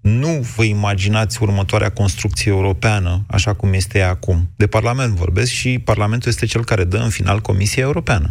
Nu 0.00 0.32
vă 0.56 0.62
imaginați 0.64 1.42
următoarea 1.42 1.90
construcție 1.90 2.50
europeană 2.52 3.24
așa 3.30 3.54
cum 3.54 3.72
este 3.72 3.98
ea 3.98 4.08
acum. 4.08 4.38
De 4.56 4.66
Parlament 4.66 5.12
vorbesc 5.14 5.50
și 5.52 5.78
Parlamentul 5.84 6.30
este 6.30 6.46
cel 6.46 6.64
care 6.64 6.84
dă 6.84 6.96
în 6.96 7.10
final 7.10 7.38
Comisia 7.40 7.82
Europeană. 7.82 8.28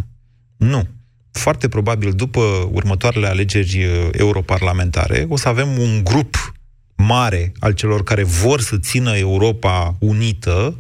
Nu. 0.58 0.82
Foarte 1.32 1.68
probabil 1.68 2.12
după 2.12 2.70
următoarele 2.72 3.28
alegeri 3.28 3.84
uh, 3.84 4.10
europarlamentare 4.12 5.26
o 5.30 5.38
să 5.38 5.48
avem 5.48 5.78
un 5.80 6.04
grup 6.04 6.54
mare 6.96 7.52
al 7.60 7.74
celor 7.74 8.04
care 8.04 8.24
vor 8.24 8.62
să 8.62 8.78
țină 8.78 9.16
Europa 9.16 9.96
unită, 10.00 10.78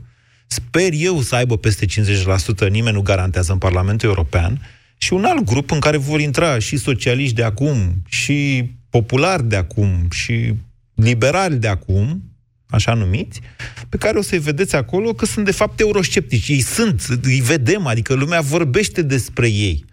sper 0.48 0.89
eu 0.93 1.22
să 1.22 1.36
aibă 1.36 1.58
peste 1.58 1.86
50%, 1.86 2.70
nimeni 2.70 2.96
nu 2.96 3.01
garantează 3.01 3.51
în 3.51 3.58
Parlamentul 3.58 4.10
European, 4.10 4.62
și 4.98 5.13
un 5.13 5.25
alt 5.25 5.43
grup 5.43 5.72
în 5.72 5.79
care 5.79 5.98
vor 5.98 6.20
intra 6.20 6.60
și 6.60 6.77
socialiști 6.77 7.36
de 7.36 7.43
acum, 7.43 8.03
și 8.08 8.70
populari 8.89 9.43
de 9.43 9.55
acum, 9.55 10.08
și 10.12 10.53
liberali 10.93 11.55
de 11.55 11.67
acum, 11.67 12.24
așa 12.70 12.93
numiți, 12.93 13.41
pe 13.89 13.98
care 13.98 14.17
o 14.17 14.22
să-i 14.22 14.39
vedeți 14.39 14.75
acolo 14.75 15.13
că 15.13 15.25
sunt 15.25 15.46
de 15.46 15.51
fapt 15.51 15.79
eurosceptici. 15.79 16.48
Ei 16.48 16.62
sunt, 16.62 17.05
îi 17.22 17.41
vedem, 17.41 17.88
adică 17.88 18.13
lumea 18.13 18.41
vorbește 18.41 19.01
despre 19.01 19.50
ei. 19.50 19.86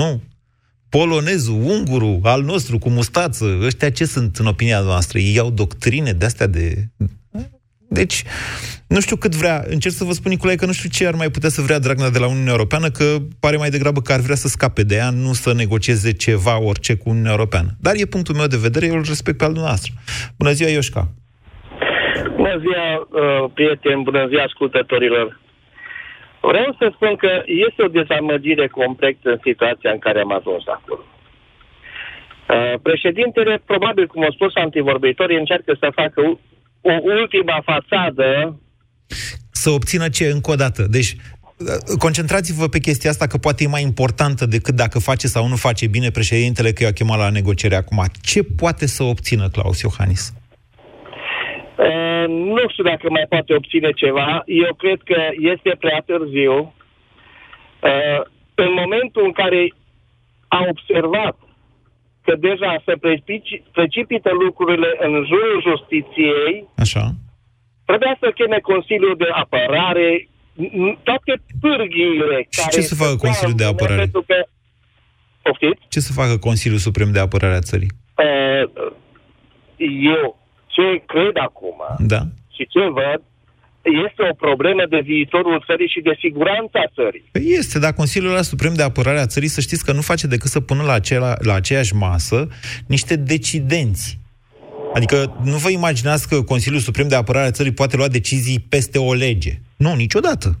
Nu? 0.00 0.22
Polonezul, 0.88 1.60
ungurul, 1.62 2.20
al 2.22 2.42
nostru, 2.42 2.78
cu 2.78 2.88
mustață, 2.88 3.58
ăștia 3.62 3.90
ce 3.90 4.04
sunt 4.04 4.36
în 4.36 4.46
opinia 4.46 4.80
noastră? 4.80 5.18
Ei 5.18 5.38
au 5.38 5.50
doctrine 5.50 6.12
de-astea 6.12 6.46
de... 6.46 6.88
Deci, 7.88 8.22
nu 8.86 9.00
știu 9.00 9.16
cât 9.16 9.34
vrea, 9.34 9.64
încerc 9.68 9.94
să 9.94 10.04
vă 10.04 10.12
spun, 10.12 10.30
Nicolae, 10.30 10.56
că 10.56 10.66
nu 10.66 10.72
știu 10.72 10.88
ce 10.88 11.06
ar 11.06 11.14
mai 11.14 11.30
putea 11.30 11.48
să 11.48 11.60
vrea 11.62 11.78
Dragnea 11.78 12.10
de 12.10 12.18
la 12.18 12.26
Uniunea 12.26 12.52
Europeană, 12.52 12.88
că 12.90 13.04
pare 13.40 13.56
mai 13.56 13.70
degrabă 13.70 14.00
că 14.00 14.12
ar 14.12 14.20
vrea 14.20 14.34
să 14.36 14.48
scape 14.48 14.82
de 14.82 14.94
ea, 14.94 15.10
nu 15.10 15.32
să 15.32 15.54
negocieze 15.54 16.12
ceva, 16.12 16.60
orice, 16.60 16.96
cu 16.96 17.08
Uniunea 17.08 17.30
Europeană. 17.30 17.70
Dar 17.80 17.94
e 17.96 18.04
punctul 18.04 18.34
meu 18.34 18.46
de 18.46 18.56
vedere, 18.56 18.86
eu 18.86 18.94
îl 18.94 19.04
respect 19.06 19.38
pe 19.38 19.44
al 19.44 19.52
dumneavoastră. 19.52 19.92
Bună 20.38 20.52
ziua, 20.52 20.70
Ioșca! 20.70 21.08
Bună 22.36 22.56
ziua, 22.64 22.84
uh, 22.98 23.50
prieteni, 23.54 24.02
bună 24.02 24.26
ziua, 24.28 24.42
ascultătorilor. 24.42 25.40
Vreau 26.50 26.76
să 26.78 26.86
spun 26.94 27.16
că 27.16 27.30
este 27.66 27.82
o 27.82 27.94
dezamăgire 27.98 28.66
complexă 28.68 29.28
în 29.30 29.40
situația 29.48 29.90
în 29.90 29.98
care 29.98 30.20
am 30.20 30.32
ajuns 30.32 30.64
acolo. 30.66 31.04
Uh, 31.04 32.74
președintele, 32.82 33.62
probabil, 33.66 34.06
cum 34.06 34.22
au 34.22 34.30
spus 34.30 34.52
antivorbitorii, 34.54 35.38
încearcă 35.38 35.76
să 35.80 35.88
facă 35.94 36.20
u- 36.20 36.40
o 36.80 36.94
ultima 37.20 37.62
fațadă 37.64 38.60
Să 39.50 39.70
obțină 39.70 40.08
ce 40.08 40.24
încă 40.26 40.50
o 40.50 40.54
dată? 40.54 40.82
Deci, 40.90 41.10
uh, 41.12 41.98
concentrați-vă 41.98 42.68
pe 42.68 42.78
chestia 42.78 43.10
asta, 43.10 43.26
că 43.26 43.36
poate 43.38 43.64
e 43.64 43.66
mai 43.76 43.82
importantă 43.82 44.46
decât 44.46 44.74
dacă 44.74 44.98
face 44.98 45.26
sau 45.26 45.48
nu 45.48 45.56
face 45.56 45.86
bine 45.86 46.10
președintele, 46.10 46.72
că 46.72 46.82
i-a 46.82 46.92
chemat 46.92 47.18
la 47.18 47.30
negociere 47.30 47.74
acum. 47.76 48.04
Ce 48.20 48.42
poate 48.42 48.86
să 48.86 49.02
obțină 49.02 49.48
Claus 49.48 49.80
Iohannis? 49.80 50.32
Uh, 51.78 52.24
nu 52.28 52.68
știu 52.68 52.84
dacă 52.84 53.10
mai 53.10 53.26
poate 53.28 53.54
obține 53.54 53.90
ceva. 53.90 54.42
Eu 54.46 54.74
cred 54.74 55.00
că 55.04 55.20
este 55.38 55.76
prea 55.78 56.02
târziu. 56.06 56.74
Uh, 57.82 58.20
în 58.54 58.72
momentul 58.72 59.22
în 59.24 59.32
care 59.32 59.72
a 60.48 60.64
observat 60.68 61.36
că 62.22 62.36
deja 62.36 62.82
se 62.86 62.94
precipi- 63.06 63.62
precipită 63.72 64.30
lucrurile 64.44 64.90
în 64.98 65.12
jurul 65.30 65.62
justiției, 65.68 66.68
Așa. 66.76 67.04
trebuia 67.84 68.16
să 68.20 68.30
cheme 68.34 68.58
Consiliul 68.58 69.16
de 69.16 69.28
Apărare, 69.32 70.28
n- 70.56 70.96
toate 71.02 71.32
pârghiile 71.60 72.38
Și 72.48 72.60
care... 72.60 72.70
ce 72.76 72.80
să 72.80 72.94
facă 72.94 73.10
stăteau 73.10 73.30
Consiliul 73.30 73.56
de 73.56 73.64
în 73.64 73.70
Apărare? 73.70 74.00
Pentru 74.00 74.22
că, 74.26 74.36
poftiți? 75.42 75.82
Ce 75.88 76.00
să 76.00 76.12
facă 76.12 76.38
Consiliul 76.38 76.78
Suprem 76.78 77.10
de 77.12 77.18
Apărare 77.18 77.54
a 77.54 77.68
țării? 77.70 77.90
Uh, 78.24 78.92
eu 80.16 80.45
ce 80.76 80.86
cred 81.12 81.36
acum 81.48 81.78
Da. 82.12 82.20
și 82.54 82.62
ce 82.74 82.82
văd 82.98 83.20
este 84.06 84.22
o 84.30 84.34
problemă 84.34 84.82
de 84.90 85.00
viitorul 85.04 85.62
țării 85.66 85.88
și 85.88 86.00
de 86.00 86.14
siguranța 86.24 86.80
țării. 86.94 87.24
Păi 87.32 87.44
este, 87.60 87.78
dar 87.78 87.92
Consiliul 87.92 88.30
ăla 88.32 88.42
Suprem 88.42 88.74
de 88.74 88.82
Apărare 88.82 89.18
a 89.18 89.26
țării, 89.26 89.48
să 89.48 89.60
știți 89.60 89.84
că 89.84 89.92
nu 89.92 90.00
face 90.00 90.26
decât 90.26 90.50
să 90.50 90.60
pună 90.60 90.82
la, 90.82 90.92
acela, 90.92 91.34
la 91.38 91.54
aceeași 91.54 91.94
masă 91.94 92.48
niște 92.86 93.16
decidenți. 93.16 94.18
Adică 94.94 95.36
nu 95.44 95.56
vă 95.56 95.70
imaginați 95.70 96.28
că 96.28 96.42
Consiliul 96.42 96.80
Suprem 96.80 97.08
de 97.08 97.14
Apărare 97.14 97.46
a 97.46 97.50
țării 97.50 97.72
poate 97.72 97.96
lua 97.96 98.08
decizii 98.08 98.64
peste 98.68 98.98
o 98.98 99.12
lege. 99.12 99.52
Nu, 99.76 99.94
niciodată. 99.94 100.58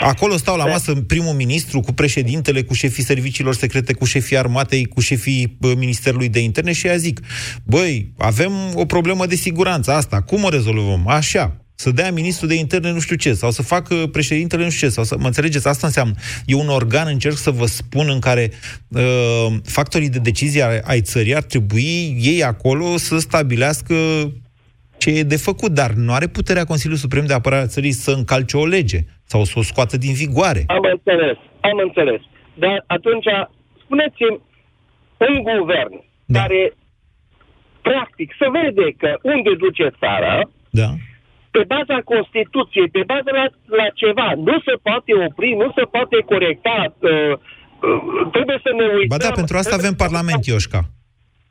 Acolo 0.00 0.36
stau 0.36 0.56
la 0.56 0.66
masă 0.66 0.94
primul 0.94 1.32
ministru 1.34 1.80
cu 1.80 1.92
președintele, 1.92 2.62
cu 2.62 2.74
șefii 2.74 3.04
serviciilor 3.04 3.54
secrete, 3.54 3.92
cu 3.92 4.04
șefii 4.04 4.38
armatei, 4.38 4.84
cu 4.84 5.00
șefii 5.00 5.56
bă, 5.60 5.74
Ministerului 5.76 6.28
de 6.28 6.40
Interne 6.40 6.72
și 6.72 6.86
ea 6.86 6.96
zic, 6.96 7.20
băi, 7.62 8.12
avem 8.18 8.52
o 8.74 8.84
problemă 8.84 9.26
de 9.26 9.34
siguranță, 9.34 9.92
asta, 9.92 10.22
cum 10.22 10.44
o 10.44 10.48
rezolvăm? 10.48 11.08
Așa, 11.08 11.64
să 11.74 11.90
dea 11.90 12.12
ministrul 12.12 12.48
de 12.48 12.54
interne 12.54 12.92
nu 12.92 13.00
știu 13.00 13.16
ce, 13.16 13.34
sau 13.34 13.50
să 13.50 13.62
facă 13.62 13.94
președintele 13.94 14.64
nu 14.64 14.70
știu 14.70 14.86
ce, 14.86 14.92
sau 14.92 15.04
să, 15.04 15.16
mă 15.18 15.26
înțelegeți, 15.26 15.68
asta 15.68 15.86
înseamnă, 15.86 16.14
e 16.44 16.54
un 16.54 16.68
organ, 16.68 17.06
încerc 17.06 17.36
să 17.36 17.50
vă 17.50 17.66
spun, 17.66 18.08
în 18.08 18.18
care 18.18 18.50
uh, 18.88 19.56
factorii 19.64 20.08
de 20.08 20.18
decizie 20.18 20.62
ai, 20.62 20.80
ai 20.84 21.00
țării 21.00 21.34
ar 21.34 21.42
trebui 21.42 22.16
ei 22.20 22.44
acolo 22.44 22.96
să 22.96 23.18
stabilească 23.18 23.94
ce 25.04 25.18
e 25.18 25.32
de 25.34 25.44
făcut, 25.48 25.72
dar 25.80 25.90
nu 26.06 26.12
are 26.12 26.26
puterea 26.38 26.64
Consiliului 26.64 27.04
Suprem 27.06 27.26
de 27.26 27.34
Apărare 27.34 27.62
a 27.62 27.74
țării 27.76 28.00
să 28.04 28.10
încalce 28.10 28.56
o 28.56 28.66
lege 28.76 29.00
sau 29.32 29.40
să 29.44 29.54
o 29.56 29.62
scoată 29.70 29.96
din 30.04 30.14
vigoare. 30.22 30.62
Am 30.66 30.84
înțeles, 30.96 31.36
am 31.70 31.78
înțeles. 31.86 32.20
Dar 32.62 32.84
atunci, 32.86 33.28
spuneți-mi, 33.82 34.40
un 35.28 35.36
guvern 35.50 35.94
da. 36.24 36.40
care, 36.40 36.62
practic, 37.88 38.28
se 38.40 38.46
vede 38.56 38.86
că 39.00 39.10
unde 39.22 39.52
duce 39.64 39.86
țara, 40.00 40.34
da. 40.80 40.88
pe 41.50 41.62
baza 41.72 41.96
Constituției, 42.12 42.88
pe 42.96 43.02
baza 43.12 43.30
la, 43.40 43.46
la 43.80 43.88
ceva, 44.00 44.28
nu 44.48 44.56
se 44.66 44.74
poate 44.86 45.12
opri, 45.26 45.50
nu 45.62 45.68
se 45.76 45.84
poate 45.94 46.16
corecta, 46.32 46.78
uh, 46.98 47.10
uh, 47.10 48.28
trebuie 48.34 48.58
să 48.66 48.70
ne 48.78 48.86
uităm. 48.96 49.16
Ba 49.16 49.24
da, 49.26 49.30
pentru 49.40 49.56
asta 49.56 49.74
avem 49.74 49.94
Parlament, 50.04 50.42
Ioșca. 50.46 50.80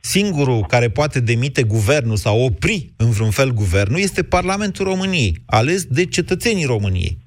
Singurul 0.06 0.66
care 0.66 0.90
poate 0.90 1.20
demite 1.20 1.64
guvernul 1.64 2.16
sau 2.16 2.42
opri 2.44 2.94
în 2.98 3.10
vreun 3.10 3.30
fel 3.30 3.52
guvernul 3.52 4.00
este 4.00 4.24
Parlamentul 4.24 4.86
României, 4.86 5.38
ales 5.46 5.84
de 5.84 6.06
cetățenii 6.06 6.66
României, 6.66 7.18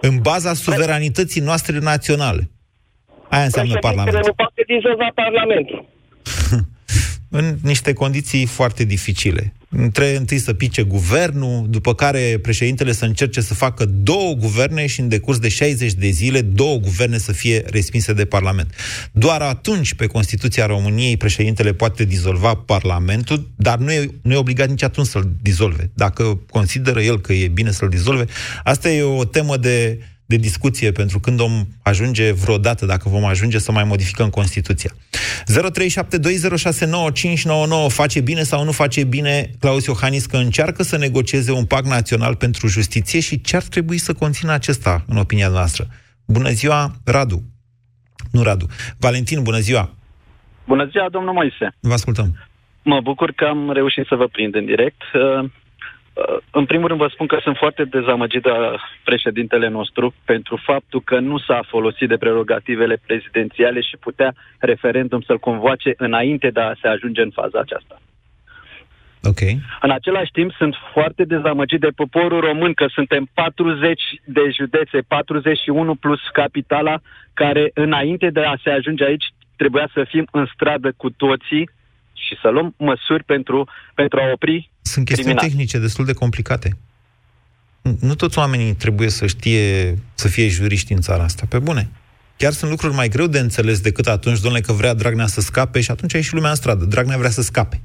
în 0.00 0.18
baza 0.18 0.54
suveranității 0.54 1.40
noastre 1.40 1.78
naționale. 1.78 2.50
Aia 3.30 3.44
înseamnă 3.44 3.72
Președintele 3.72 4.04
Parlament. 4.04 4.26
nu 4.26 4.32
poate 4.32 4.64
dizolva 4.66 5.10
Parlamentul. 5.14 5.88
În 7.40 7.56
niște 7.62 7.92
condiții 7.92 8.46
foarte 8.46 8.84
dificile. 8.84 9.52
Trebuie 9.68 10.16
întâi 10.16 10.38
să 10.38 10.52
pice 10.52 10.82
guvernul, 10.82 11.66
după 11.70 11.94
care 11.94 12.38
președintele 12.42 12.92
să 12.92 13.04
încerce 13.04 13.40
să 13.40 13.54
facă 13.54 13.84
două 13.84 14.34
guverne 14.34 14.86
și 14.86 15.00
în 15.00 15.08
decurs 15.08 15.38
de 15.38 15.48
60 15.48 15.92
de 15.92 16.08
zile 16.08 16.40
două 16.40 16.76
guverne 16.76 17.18
să 17.18 17.32
fie 17.32 17.64
respinse 17.66 18.12
de 18.12 18.24
Parlament. 18.24 18.74
Doar 19.12 19.40
atunci, 19.40 19.94
pe 19.94 20.06
Constituția 20.06 20.66
României, 20.66 21.16
președintele 21.16 21.72
poate 21.72 22.04
dizolva 22.04 22.54
Parlamentul, 22.54 23.50
dar 23.56 23.78
nu 23.78 23.92
e, 23.92 24.10
nu 24.22 24.32
e 24.32 24.36
obligat 24.36 24.68
nici 24.68 24.82
atunci 24.82 25.06
să-l 25.06 25.30
dizolve. 25.42 25.90
Dacă 25.94 26.40
consideră 26.50 27.00
el 27.00 27.20
că 27.20 27.32
e 27.32 27.48
bine 27.48 27.70
să-l 27.70 27.88
dizolve, 27.88 28.24
asta 28.64 28.90
e 28.90 29.02
o 29.02 29.24
temă 29.24 29.56
de, 29.56 29.98
de 30.28 30.36
discuție 30.36 30.92
pentru 30.92 31.18
când 31.18 31.40
om 31.40 31.64
ajunge 31.82 32.32
vreodată, 32.32 32.86
dacă 32.86 33.08
vom 33.08 33.24
ajunge 33.24 33.58
să 33.58 33.72
mai 33.72 33.84
modificăm 33.84 34.28
Constituția. 34.28 34.90
0372069599 34.90 34.94
face 37.88 38.20
bine 38.20 38.42
sau 38.42 38.64
nu 38.64 38.72
face 38.72 39.04
bine 39.04 39.50
Claus 39.60 39.86
Iohannis 39.86 40.26
că 40.26 40.36
încearcă 40.36 40.82
să 40.82 40.98
negocieze 40.98 41.52
un 41.52 41.64
pact 41.64 41.86
național 41.86 42.36
pentru 42.36 42.66
justiție 42.66 43.20
și 43.20 43.40
ce 43.40 43.56
ar 43.56 43.62
trebui 43.62 43.98
să 43.98 44.12
conțină 44.12 44.52
acesta, 44.52 45.04
în 45.06 45.16
opinia 45.16 45.48
noastră. 45.48 45.86
Bună 46.26 46.48
ziua, 46.48 46.90
Radu. 47.04 47.42
Nu 48.32 48.42
Radu. 48.42 48.66
Valentin, 48.98 49.42
bună 49.42 49.58
ziua. 49.58 49.94
Bună 50.66 50.88
ziua, 50.90 51.08
domnul 51.10 51.32
Moise. 51.32 51.76
Vă 51.80 51.92
ascultăm. 51.92 52.36
Mă 52.82 53.00
bucur 53.00 53.32
că 53.32 53.44
am 53.44 53.72
reușit 53.72 54.06
să 54.06 54.14
vă 54.14 54.26
prind 54.26 54.54
în 54.54 54.64
direct. 54.64 55.02
Uh, 56.18 56.34
uh, 56.34 56.42
În 56.50 56.64
primul 56.64 56.88
rând 56.88 57.00
vă 57.00 57.08
spun 57.12 57.26
că 57.26 57.38
sunt 57.42 57.56
foarte 57.56 57.84
dezamăgit 57.84 58.42
de 58.42 58.50
președintele 59.04 59.68
nostru 59.68 60.14
pentru 60.24 60.60
faptul 60.64 61.00
că 61.00 61.18
nu 61.18 61.38
s-a 61.38 61.60
folosit 61.66 62.08
de 62.08 62.16
prerogativele 62.16 63.00
prezidențiale 63.06 63.80
și 63.80 63.96
putea 63.96 64.34
referendum 64.58 65.20
să-l 65.20 65.38
convoace 65.38 65.94
înainte 65.96 66.50
de 66.50 66.60
a 66.60 66.72
se 66.80 66.88
ajunge 66.88 67.22
în 67.22 67.30
faza 67.30 67.58
aceasta. 67.58 68.00
Ok. 69.22 69.40
În 69.80 69.90
același 69.90 70.30
timp, 70.30 70.52
sunt 70.52 70.74
foarte 70.92 71.24
dezamăgit 71.24 71.80
de 71.80 71.96
poporul 71.96 72.40
român 72.40 72.72
că 72.72 72.86
suntem 72.88 73.28
40 73.34 74.02
de 74.24 74.40
județe, 74.56 74.98
41 75.08 75.94
plus 75.94 76.20
capitala, 76.32 77.00
care 77.34 77.70
înainte 77.74 78.30
de 78.30 78.40
a 78.40 78.54
se 78.62 78.70
ajunge 78.70 79.04
aici 79.04 79.24
trebuia 79.56 79.88
să 79.92 80.04
fim 80.08 80.26
în 80.30 80.46
stradă 80.54 80.92
cu 80.96 81.10
toții 81.10 81.70
și 82.12 82.38
să 82.42 82.48
luăm 82.48 82.74
măsuri 82.78 83.24
pentru, 83.24 83.68
pentru 83.94 84.18
a 84.20 84.30
opri 84.32 84.70
Sunt 84.88 85.04
chestiuni 85.06 85.34
criminali. 85.36 85.48
tehnice 85.48 85.78
destul 85.78 86.04
de 86.04 86.12
complicate. 86.12 86.76
Nu- 87.82 87.98
Nu 88.00 88.14
toți 88.14 88.38
oamenii 88.38 88.74
trebuie 88.74 89.08
să 89.08 89.26
știe, 89.26 89.98
să 90.14 90.28
fie 90.28 90.48
juriști 90.48 90.92
în 90.92 91.00
țara 91.00 91.22
asta, 91.22 91.46
pe 91.48 91.58
bune. 91.58 91.88
Chiar 92.36 92.52
sunt 92.52 92.70
lucruri 92.70 92.94
mai 92.94 93.08
greu 93.08 93.26
de 93.26 93.38
înțeles 93.38 93.80
decât 93.80 94.06
atunci, 94.06 94.40
domnule, 94.40 94.62
că 94.62 94.72
vrea 94.72 94.94
Dragnea 94.94 95.26
să 95.26 95.40
scape 95.40 95.80
și 95.80 95.90
atunci 95.90 96.12
e 96.12 96.20
și 96.20 96.34
lumea 96.34 96.50
în 96.50 96.56
stradă. 96.56 96.84
Dragnea 96.84 97.16
vrea 97.16 97.30
să 97.30 97.42
scape. 97.42 97.80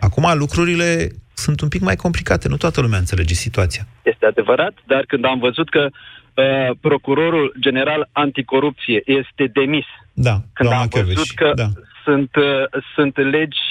Acum 0.00 0.38
lucrurile 0.38 1.08
sunt 1.34 1.60
un 1.60 1.68
pic 1.68 1.80
mai 1.80 1.96
complicate, 1.96 2.48
nu 2.48 2.56
toată 2.56 2.80
lumea 2.80 2.98
înțelege 2.98 3.34
situația. 3.34 3.86
Este 4.02 4.26
adevărat, 4.26 4.74
dar 4.86 5.04
când 5.06 5.24
am 5.24 5.38
văzut 5.38 5.70
că 5.70 5.88
uh, 5.88 6.76
procurorul 6.80 7.54
general 7.60 8.08
anticorupție 8.12 9.02
este 9.04 9.50
demis, 9.52 9.84
Da, 10.12 10.32
când 10.52 10.68
doamna 10.68 10.80
am 10.80 10.88
văzut 10.90 11.06
Chioveși, 11.08 11.34
că 11.34 11.52
da. 11.54 11.68
sunt, 12.04 12.30
uh, 12.36 12.82
sunt 12.94 13.16
legi 13.16 13.64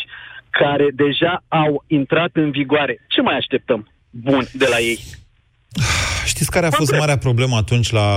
care 0.59 0.87
deja 0.93 1.43
au 1.47 1.83
intrat 1.87 2.29
în 2.33 2.51
vigoare, 2.51 2.99
ce 3.07 3.21
mai 3.21 3.35
așteptăm 3.35 3.91
bun 4.09 4.47
de 4.53 4.67
la 4.69 4.79
ei? 4.79 4.99
Știți 6.25 6.51
care 6.51 6.65
a 6.65 6.71
fost 6.71 6.91
marea 6.97 7.17
problemă 7.17 7.55
atunci 7.55 7.91
la 7.91 8.07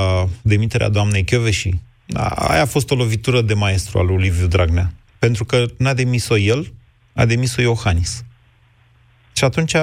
demiterea 0.42 0.88
doamnei 0.88 1.24
Chioveși? 1.24 1.70
Da, 2.06 2.26
Aia 2.28 2.62
a 2.62 2.66
fost 2.66 2.90
o 2.90 2.94
lovitură 2.94 3.40
de 3.40 3.54
maestru 3.54 3.98
al 3.98 4.06
lui 4.06 4.16
Liviu 4.16 4.46
Dragnea. 4.46 4.90
Pentru 5.18 5.44
că 5.44 5.64
n-a 5.78 5.94
demis-o 5.94 6.36
el, 6.36 6.66
a 7.14 7.24
demis-o 7.24 7.60
Iohannis. 7.60 8.24
Și 9.36 9.44
atunci, 9.44 9.74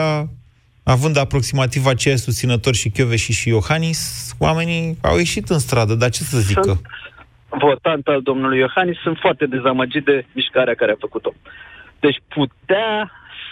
având 0.84 1.18
aproximativ 1.18 1.86
aceiași 1.86 2.22
susținători 2.22 2.78
și 2.78 2.90
Chioveși 2.90 3.32
și 3.32 3.50
Iohannis, 3.50 4.32
oamenii 4.40 4.98
au 5.02 5.18
ieșit 5.18 5.50
în 5.50 5.60
stradă, 5.60 5.94
dar 5.96 6.10
ce 6.10 6.24
să 6.24 6.40
zică? 6.40 6.82
Sunt 7.50 7.62
votant 7.62 8.08
al 8.08 8.22
domnului 8.22 8.60
Iohannis, 8.60 8.98
sunt 8.98 9.18
foarte 9.22 9.46
dezamăgit 9.46 10.06
de 10.06 10.26
mișcarea 10.34 10.74
care 10.74 10.92
a 10.92 10.96
făcut-o. 11.00 11.34
Deci 12.06 12.20
putea 12.28 13.12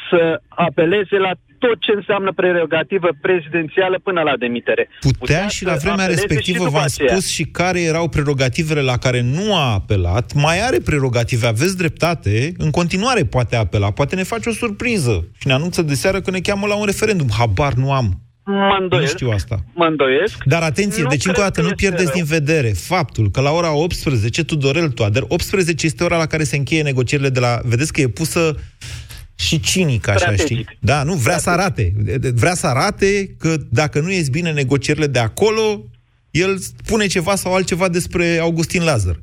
să 0.10 0.42
apeleze 0.48 1.18
la 1.18 1.32
tot 1.64 1.80
ce 1.80 1.92
înseamnă 1.96 2.32
prerogativă 2.36 3.10
prezidențială 3.22 4.00
până 4.04 4.22
la 4.22 4.38
demitere. 4.38 4.90
Putea, 5.00 5.18
Putea 5.20 5.48
și 5.48 5.66
la 5.66 5.76
vremea 5.76 6.06
respectivă 6.06 6.70
v-am 6.70 6.84
aceea. 6.84 7.12
spus 7.12 7.28
și 7.30 7.44
care 7.44 7.82
erau 7.82 8.08
prerogativele 8.10 8.82
la 8.82 8.98
care 8.98 9.22
nu 9.22 9.56
a 9.56 9.74
apelat. 9.74 10.34
Mai 10.34 10.62
are 10.68 10.80
prerogative, 10.80 11.48
aveți 11.48 11.78
dreptate, 11.78 12.52
în 12.58 12.72
continuare 12.72 13.24
poate 13.26 13.56
apela, 13.56 13.92
poate 13.92 14.16
ne 14.16 14.24
face 14.24 14.50
o 14.50 14.52
surpriză 14.52 15.28
și 15.40 15.48
ne 15.48 15.54
anunță 15.54 15.82
de 15.82 15.94
seară 15.94 16.22
că 16.22 16.32
ne 16.32 16.40
cheamă 16.40 16.68
la 16.68 16.76
un 16.76 16.86
referendum. 16.86 17.28
Habar 17.38 17.74
nu 17.74 17.92
am. 17.94 18.22
Mă 18.46 18.78
îndoiesc. 18.82 19.12
Nu 19.12 19.18
știu 19.18 19.30
asta. 19.30 19.64
Mă 19.74 19.86
îndoiesc. 19.86 20.44
Dar 20.44 20.62
atenție, 20.62 21.04
nu 21.04 21.10
deci 21.10 21.26
încă 21.26 21.40
o 21.40 21.44
dată 21.44 21.62
nu 21.62 21.72
pierdeți 21.72 22.04
rău. 22.04 22.14
din 22.14 22.24
vedere 22.24 22.68
faptul 22.68 23.32
că 23.32 23.42
la 23.42 23.52
ora 23.52 23.72
18, 23.72 24.44
Tudorel 24.44 24.90
Toader, 24.90 25.24
18 25.28 25.86
este 25.86 26.04
ora 26.04 26.18
la 26.18 26.26
care 26.26 26.44
se 26.44 26.56
încheie 26.56 26.82
negocierile 26.82 27.30
de 27.30 27.40
la... 27.40 27.60
Vedeți 27.64 27.94
că 27.94 28.02
e 28.02 28.08
pusă 28.08 28.56
și 29.36 29.60
cinic, 29.60 30.08
așa, 30.08 30.18
Strategic. 30.18 30.46
știi? 30.46 30.78
Da, 30.80 31.04
nu, 31.04 31.14
vrea 31.14 31.38
Strategic. 31.38 31.44
să 31.44 31.50
arate. 31.50 32.32
Vrea 32.34 32.54
să 32.54 32.68
arate 32.68 33.36
că 33.38 33.56
dacă 33.70 34.00
nu 34.00 34.12
ies 34.12 34.30
bine 34.30 34.52
negocierile 34.52 35.08
de 35.08 35.20
acolo, 35.20 35.86
el 36.32 36.58
spune 36.58 37.08
ceva 37.08 37.36
sau 37.36 37.54
altceva 37.54 37.90
despre 37.90 38.38
Augustin 38.38 38.84
Lazar. 38.84 39.22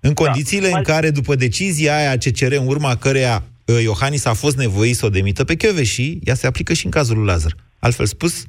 În 0.00 0.12
da. 0.14 0.24
condițiile 0.24 0.68
da. 0.68 0.76
în 0.76 0.82
care, 0.82 1.10
după 1.10 1.34
decizia 1.34 1.96
aia 1.96 2.16
CCR, 2.16 2.52
în 2.52 2.66
urma 2.66 2.96
căreia 2.96 3.44
uh, 3.64 3.82
Iohannis 3.82 4.24
a 4.24 4.32
fost 4.32 4.56
nevoit 4.56 4.96
să 4.96 5.06
o 5.06 5.08
demită 5.08 5.44
pe 5.44 5.82
și 5.82 6.20
ea 6.24 6.34
se 6.34 6.46
aplică 6.46 6.72
și 6.72 6.84
în 6.84 6.90
cazul 6.90 7.16
lui 7.16 7.26
Lazar. 7.26 7.54
Altfel 7.78 8.06
spus, 8.06 8.44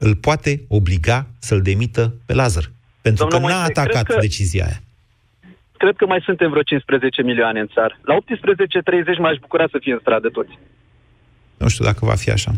îl 0.00 0.14
poate 0.14 0.64
obliga 0.68 1.26
să-l 1.38 1.60
demită 1.62 2.14
pe 2.26 2.34
Lazar. 2.34 2.70
Pentru 3.00 3.26
Domnul 3.26 3.48
că 3.48 3.54
n-a 3.54 3.62
atacat 3.62 4.02
că... 4.02 4.16
decizia 4.20 4.64
aia 4.64 4.80
cred 5.82 5.96
că 5.96 6.06
mai 6.06 6.20
suntem 6.28 6.50
vreo 6.50 6.62
15 6.62 7.22
milioane 7.22 7.60
în 7.60 7.70
țară. 7.76 7.94
La 8.10 8.14
18.30 8.14 9.18
m-aș 9.18 9.36
bucura 9.44 9.66
să 9.70 9.78
fie 9.80 9.92
în 9.92 9.98
stradă 10.04 10.28
toți. 10.28 10.58
Nu 11.62 11.68
știu 11.68 11.84
dacă 11.84 12.00
va 12.10 12.16
fi 12.22 12.30
așa. 12.30 12.52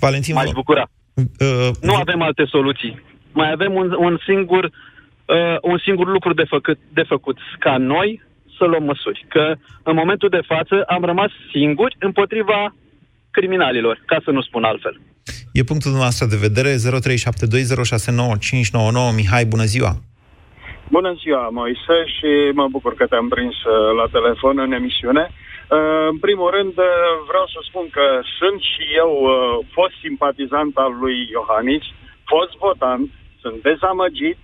Valentin... 0.00 0.34
M-aș 0.34 0.50
bucura. 0.62 0.84
Uh, 1.14 1.70
nu 1.88 1.94
avem 1.94 2.20
alte 2.22 2.44
soluții. 2.44 3.02
Mai 3.32 3.50
avem 3.52 3.72
un, 3.74 3.88
un 3.98 4.18
singur 4.28 4.64
uh, 4.64 5.56
un 5.62 5.78
singur 5.86 6.06
lucru 6.16 6.32
de 6.34 6.46
făcut, 6.54 6.78
de 6.92 7.02
făcut, 7.02 7.38
ca 7.58 7.76
noi 7.76 8.22
să 8.58 8.64
luăm 8.64 8.84
măsuri. 8.84 9.26
Că 9.28 9.54
în 9.82 9.94
momentul 9.94 10.28
de 10.28 10.42
față 10.52 10.82
am 10.82 11.02
rămas 11.04 11.30
singuri 11.50 11.96
împotriva 11.98 12.74
criminalilor, 13.30 14.02
ca 14.06 14.18
să 14.24 14.30
nu 14.30 14.42
spun 14.42 14.64
altfel. 14.64 15.00
E 15.52 15.62
punctul 15.70 15.90
dumneavoastră 15.90 16.26
de 16.26 16.36
vedere 16.46 16.70
0372069599. 16.74 16.78
Mihai, 19.14 19.44
bună 19.44 19.64
ziua! 19.64 19.92
Bună 20.90 21.12
ziua, 21.22 21.48
Moise, 21.48 21.96
și 22.16 22.30
mă 22.54 22.66
bucur 22.70 22.94
că 22.94 23.06
te-am 23.06 23.28
prins 23.28 23.56
uh, 23.64 23.72
la 24.00 24.06
telefon 24.16 24.58
în 24.58 24.72
emisiune. 24.72 25.24
Uh, 25.30 26.06
în 26.12 26.18
primul 26.18 26.50
rând, 26.50 26.74
uh, 26.78 26.86
vreau 27.30 27.46
să 27.54 27.58
spun 27.68 27.86
că 27.90 28.06
sunt 28.38 28.60
și 28.60 28.84
eu 29.02 29.12
fost 29.76 29.94
simpatizant 30.04 30.76
al 30.76 30.92
lui 31.02 31.16
Iohannis, 31.36 31.84
fost 32.32 32.52
votant, 32.66 33.10
sunt 33.42 33.62
dezamăgit 33.62 34.38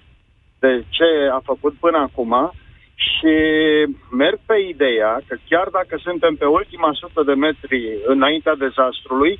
de 0.59 0.85
ce 0.97 1.09
a 1.39 1.41
făcut 1.51 1.75
până 1.85 1.99
acum 1.99 2.53
și 2.95 3.35
merg 4.23 4.39
pe 4.47 4.57
ideea 4.69 5.13
că 5.27 5.35
chiar 5.49 5.69
dacă 5.79 5.95
suntem 6.07 6.35
pe 6.35 6.45
ultima 6.45 6.91
sută 6.93 7.23
de 7.23 7.35
metri 7.47 7.81
înaintea 8.07 8.55
dezastrului, 8.55 9.33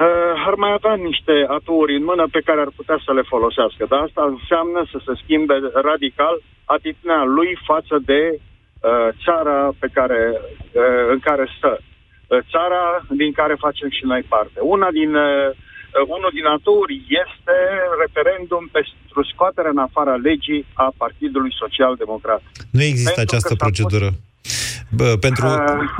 uh, 0.00 0.32
ar 0.48 0.54
mai 0.64 0.72
avea 0.78 0.94
niște 1.08 1.34
aturi 1.58 1.96
în 1.96 2.04
mână 2.10 2.24
pe 2.36 2.44
care 2.48 2.60
ar 2.60 2.70
putea 2.80 2.98
să 3.06 3.12
le 3.12 3.30
folosească. 3.32 3.82
Dar 3.92 4.00
asta 4.00 4.22
înseamnă 4.34 4.80
să 4.92 4.98
se 5.06 5.12
schimbe 5.22 5.54
radical 5.90 6.36
atitudinea 6.76 7.22
lui 7.36 7.50
față 7.70 7.96
de 8.10 8.22
uh, 8.34 9.08
țara 9.24 9.58
pe 9.82 9.88
care, 9.96 10.20
uh, 10.34 11.04
în 11.14 11.20
care 11.28 11.44
stă. 11.56 11.74
Uh, 11.80 12.38
țara 12.52 12.82
din 13.22 13.32
care 13.40 13.54
facem 13.66 13.88
și 13.96 14.04
noi 14.10 14.22
parte. 14.34 14.58
Una 14.74 14.88
din, 14.98 15.12
uh, 15.14 15.48
unul 16.16 16.32
din 16.38 16.46
aturi 16.56 16.94
este 17.24 17.56
referendum 18.02 18.64
pentru 18.76 19.20
scoaterea 19.32 19.74
în 19.76 19.84
afara 19.88 20.14
legii 20.28 20.62
a 20.84 20.86
Partidului 21.02 21.52
Social 21.62 21.94
Democrat. 22.02 22.42
Nu 22.76 22.82
există 22.82 23.12
pentru 23.14 23.36
această 23.36 23.54
procedură. 23.64 24.08
Bă, 24.98 25.08
pentru, 25.26 25.46
uh, 25.46 25.54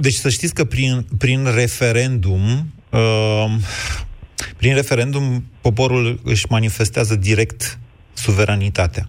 deci 0.07 0.19
să 0.25 0.29
știți 0.29 0.55
că 0.55 0.65
prin, 0.65 0.93
prin 1.19 1.41
referendum 1.63 2.45
Ehm, 2.91 3.63
prin 4.57 4.75
referendum, 4.75 5.45
poporul 5.61 6.21
își 6.25 6.47
manifestează 6.49 7.15
direct 7.15 7.79
suveranitatea. 8.13 9.09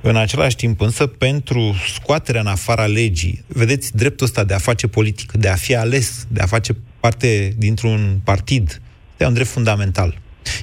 În 0.00 0.16
același 0.16 0.56
timp, 0.56 0.80
însă, 0.80 1.06
pentru 1.06 1.74
scoaterea 1.94 2.40
în 2.40 2.46
afara 2.46 2.86
legii, 2.86 3.44
vedeți, 3.46 3.96
dreptul 3.96 4.26
ăsta 4.26 4.44
de 4.44 4.54
a 4.54 4.58
face 4.58 4.86
politică, 4.86 5.38
de 5.38 5.48
a 5.48 5.54
fi 5.54 5.74
ales, 5.74 6.26
de 6.28 6.40
a 6.40 6.46
face 6.46 6.76
parte 7.00 7.54
dintr-un 7.56 8.20
partid, 8.24 8.80
este 9.10 9.26
un 9.26 9.34
drept 9.34 9.48
fundamental. 9.48 10.18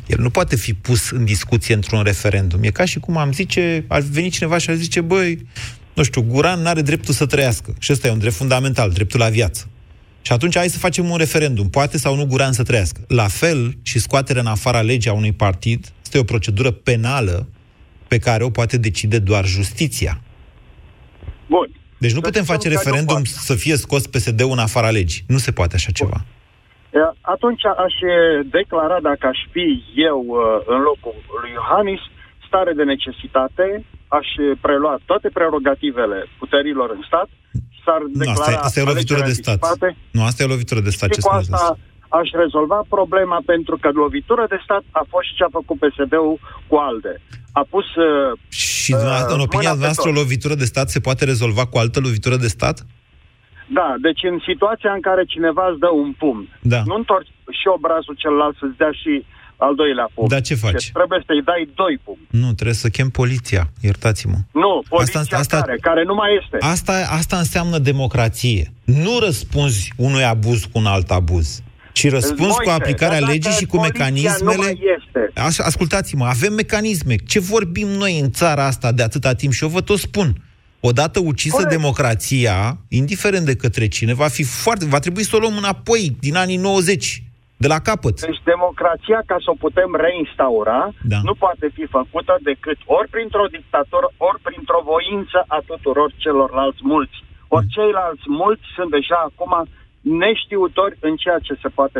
El 0.08 0.20
nu 0.20 0.30
poate 0.30 0.56
fi 0.56 0.74
pus 0.74 1.10
în 1.10 1.26
discuție 1.26 1.74
într-un 1.74 2.04
referendum. 2.04 2.64
E 2.64 2.70
ca 2.70 2.86
și 2.86 3.00
cum 3.00 3.18
am 3.18 3.32
zice, 3.32 3.86
ar 3.88 4.02
veni 4.02 4.30
cineva 4.30 4.58
și 4.58 4.70
ar 4.70 4.76
zice, 4.76 5.02
băi, 5.02 5.46
nu 5.94 6.04
știu, 6.04 6.22
Guran 6.22 6.62
nu 6.62 6.68
are 6.68 6.82
dreptul 6.82 7.14
să 7.14 7.26
trăiască. 7.26 7.76
Și 7.80 7.92
ăsta 7.92 8.08
e 8.08 8.12
un 8.12 8.20
drept 8.20 8.36
fundamental, 8.36 8.92
dreptul 8.92 9.20
la 9.20 9.30
viață. 9.30 9.68
Și 10.22 10.32
atunci 10.32 10.58
hai 10.58 10.68
să 10.68 10.78
facem 10.78 11.10
un 11.10 11.18
referendum. 11.18 11.70
Poate 11.70 11.98
sau 11.98 12.16
nu 12.16 12.26
Guran 12.26 12.52
să 12.52 12.64
trăiască. 12.64 13.02
La 13.08 13.28
fel 13.28 13.74
și 13.84 14.00
scoaterea 14.00 14.42
în 14.42 14.48
afara 14.48 14.82
legii 14.82 15.10
a 15.10 15.14
unui 15.14 15.34
partid 15.34 15.86
este 16.04 16.20
o 16.20 16.24
procedură 16.24 16.72
penală 16.72 17.48
pe 18.08 18.18
care 18.18 18.44
o 18.44 18.50
poate 18.50 18.78
decide 18.78 19.20
doar 19.20 19.46
justiția. 19.46 20.22
Bun. 21.48 21.70
Deci 21.98 22.14
nu 22.14 22.22
putem 22.22 22.44
face 22.44 22.70
referendum 22.70 23.24
să 23.24 23.56
fie 23.56 23.76
scos 23.76 24.08
PSD-ul 24.08 24.52
în 24.52 24.58
afara 24.58 24.90
legii. 24.90 25.24
Nu 25.28 25.38
se 25.38 25.52
poate 25.52 25.76
așa 25.76 25.92
Bun. 25.94 26.08
ceva. 26.08 26.26
Atunci 27.22 27.66
aș 27.66 27.94
declara, 28.58 28.98
dacă 29.02 29.28
aș 29.28 29.40
fi 29.52 29.84
eu 29.96 30.20
uh, 30.28 30.38
în 30.66 30.80
locul 30.90 31.16
lui 31.42 31.52
Iohannis, 31.58 32.02
stare 32.48 32.74
de 32.74 32.84
necesitate, 32.84 33.86
aș 34.08 34.28
prelua 34.62 35.00
toate 35.06 35.30
prerogativele 35.38 36.28
puterilor 36.40 36.90
în 36.90 37.02
stat 37.08 37.30
s-ar 37.92 38.02
declara... 38.08 38.40
Nu, 38.40 38.56
asta, 38.56 38.66
asta 38.66 38.80
e 38.80 38.84
o 38.84 38.92
lovitură 38.94 39.22
de 39.30 39.36
stat. 39.42 39.60
Nu, 40.12 40.22
asta 40.24 40.44
e 40.44 40.50
o 40.50 40.54
lovitură 40.56 40.80
de 40.88 40.90
stat. 40.90 41.10
Și 41.10 41.16
ce 41.16 41.28
cu 41.28 41.34
asta 41.34 41.78
aș 42.20 42.30
rezolva 42.44 42.80
problema 42.90 43.40
pentru 43.46 43.76
că 43.82 43.90
lovitură 43.94 44.46
de 44.50 44.60
stat 44.64 44.84
a 44.92 45.04
fost 45.10 45.26
și 45.28 45.36
ce 45.38 45.44
a 45.44 45.56
făcut 45.60 45.78
PSD-ul 45.80 46.40
cu 46.68 46.76
ALDE. 46.76 47.16
A 47.52 47.64
pus... 47.70 47.88
Uh, 47.96 48.32
și 48.50 48.94
uh, 48.94 49.34
în 49.36 49.40
opinia 49.40 49.74
noastră 49.74 50.10
o 50.10 50.20
lovitură 50.22 50.56
de 50.56 50.72
stat 50.74 50.88
se 50.90 51.00
poate 51.00 51.26
rezolva 51.26 51.66
cu 51.66 51.78
altă 51.78 52.00
lovitură 52.00 52.36
de 52.36 52.48
stat? 52.48 52.78
Da, 53.80 53.90
deci 54.02 54.22
în 54.32 54.38
situația 54.50 54.92
în 54.94 55.02
care 55.02 55.24
cineva 55.34 55.66
îți 55.70 55.80
dă 55.80 55.90
un 56.04 56.12
pumn, 56.22 56.44
da. 56.62 56.82
nu 56.90 56.96
întorci 56.96 57.32
și 57.60 57.68
obrazul 57.78 58.16
celălalt 58.24 58.56
să-ți 58.60 58.78
dea 58.78 58.92
și 59.02 59.14
al 59.66 59.76
doilea 59.76 60.08
pumn. 60.14 60.28
Da, 60.28 60.40
ce 60.40 60.56
faci? 60.56 60.72
Deci 60.72 60.92
trebuie 61.00 61.24
să-i 61.26 61.42
dai 61.50 61.70
doi 61.76 62.00
pumni. 62.04 62.28
Nu, 62.44 62.54
trebuie 62.54 62.76
să 62.84 62.90
chem 62.90 63.10
poliția, 63.10 63.64
iertați-mă. 63.82 64.38
Nu, 64.64 64.84
poliția 64.90 65.20
asta, 65.20 65.38
asta, 65.38 65.58
care, 65.62 65.78
care 65.82 66.04
nu 66.04 66.14
mai 66.14 66.30
este. 66.42 66.58
Asta, 66.60 66.94
asta 67.20 67.38
înseamnă 67.38 67.78
democrație. 67.78 68.74
Nu 68.84 69.20
răspunzi 69.20 69.94
unui 69.98 70.24
abuz 70.24 70.60
cu 70.64 70.78
un 70.80 70.86
alt 70.86 71.12
abuz 71.12 71.62
ci 71.94 72.10
răspunzi 72.10 72.42
Moise, 72.42 72.64
cu 72.64 72.70
aplicarea 72.70 73.20
legii 73.20 73.52
și 73.52 73.66
cu 73.66 73.80
mecanismele. 73.80 74.78
Așa, 75.34 75.64
ascultați-mă, 75.64 76.26
avem 76.26 76.54
mecanisme. 76.54 77.16
Ce 77.16 77.40
vorbim 77.40 77.88
noi 77.88 78.20
în 78.20 78.32
țara 78.32 78.66
asta 78.66 78.92
de 78.92 79.04
atâta 79.04 79.34
timp? 79.34 79.54
Și 79.54 79.64
eu 79.64 79.70
vă 79.70 79.82
tot 79.82 80.00
spun. 80.00 80.36
Odată 80.80 81.20
ucisă 81.20 81.56
Corect. 81.56 81.72
democrația, 81.72 82.78
indiferent 82.88 83.46
de 83.46 83.56
către 83.56 83.88
cine, 83.88 84.14
va 84.14 84.28
fi 84.28 84.44
foarte. 84.44 84.86
va 84.86 85.00
trebui 85.00 85.24
să 85.24 85.36
o 85.36 85.40
luăm 85.40 85.58
înapoi 85.58 86.18
din 86.20 86.36
anii 86.36 86.58
90 86.58 87.24
de 87.64 87.68
la 87.74 87.80
capăt. 87.90 88.16
Deci 88.30 88.42
democrația, 88.54 89.20
ca 89.30 89.38
să 89.44 89.50
o 89.54 89.62
putem 89.66 89.90
reinstaura, 90.06 90.82
da. 91.14 91.20
nu 91.28 91.34
poate 91.44 91.66
fi 91.78 91.84
făcută 91.98 92.34
decât 92.50 92.80
ori 92.98 93.08
printr-o 93.16 93.48
dictatură, 93.58 94.08
ori 94.30 94.40
printr-o 94.48 94.82
voință 94.92 95.40
a 95.56 95.60
tuturor 95.72 96.10
celorlalți 96.24 96.82
mulți. 96.94 97.18
Ori 97.56 97.68
mm. 97.68 97.74
ceilalți 97.76 98.26
mulți 98.42 98.66
sunt 98.76 98.90
deja 98.98 99.20
acum 99.30 99.54
neștiutori 100.24 100.96
în 101.08 101.14
ceea 101.24 101.40
ce 101.48 101.54
se 101.62 101.70
poate 101.78 102.00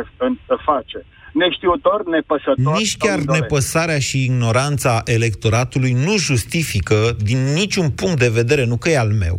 face. 0.70 0.98
Neștiutori, 1.32 2.08
nepăsători. 2.16 2.78
Nici 2.78 2.96
chiar 2.96 3.18
nepăsarea 3.38 3.98
și 3.98 4.24
ignoranța 4.24 4.92
electoratului 5.04 5.92
nu 6.06 6.14
justifică, 6.28 6.98
din 7.30 7.40
niciun 7.60 7.88
punct 7.90 8.18
de 8.18 8.28
vedere, 8.40 8.64
nu 8.64 8.76
că 8.76 8.88
e 8.90 8.98
al 8.98 9.12
meu, 9.24 9.36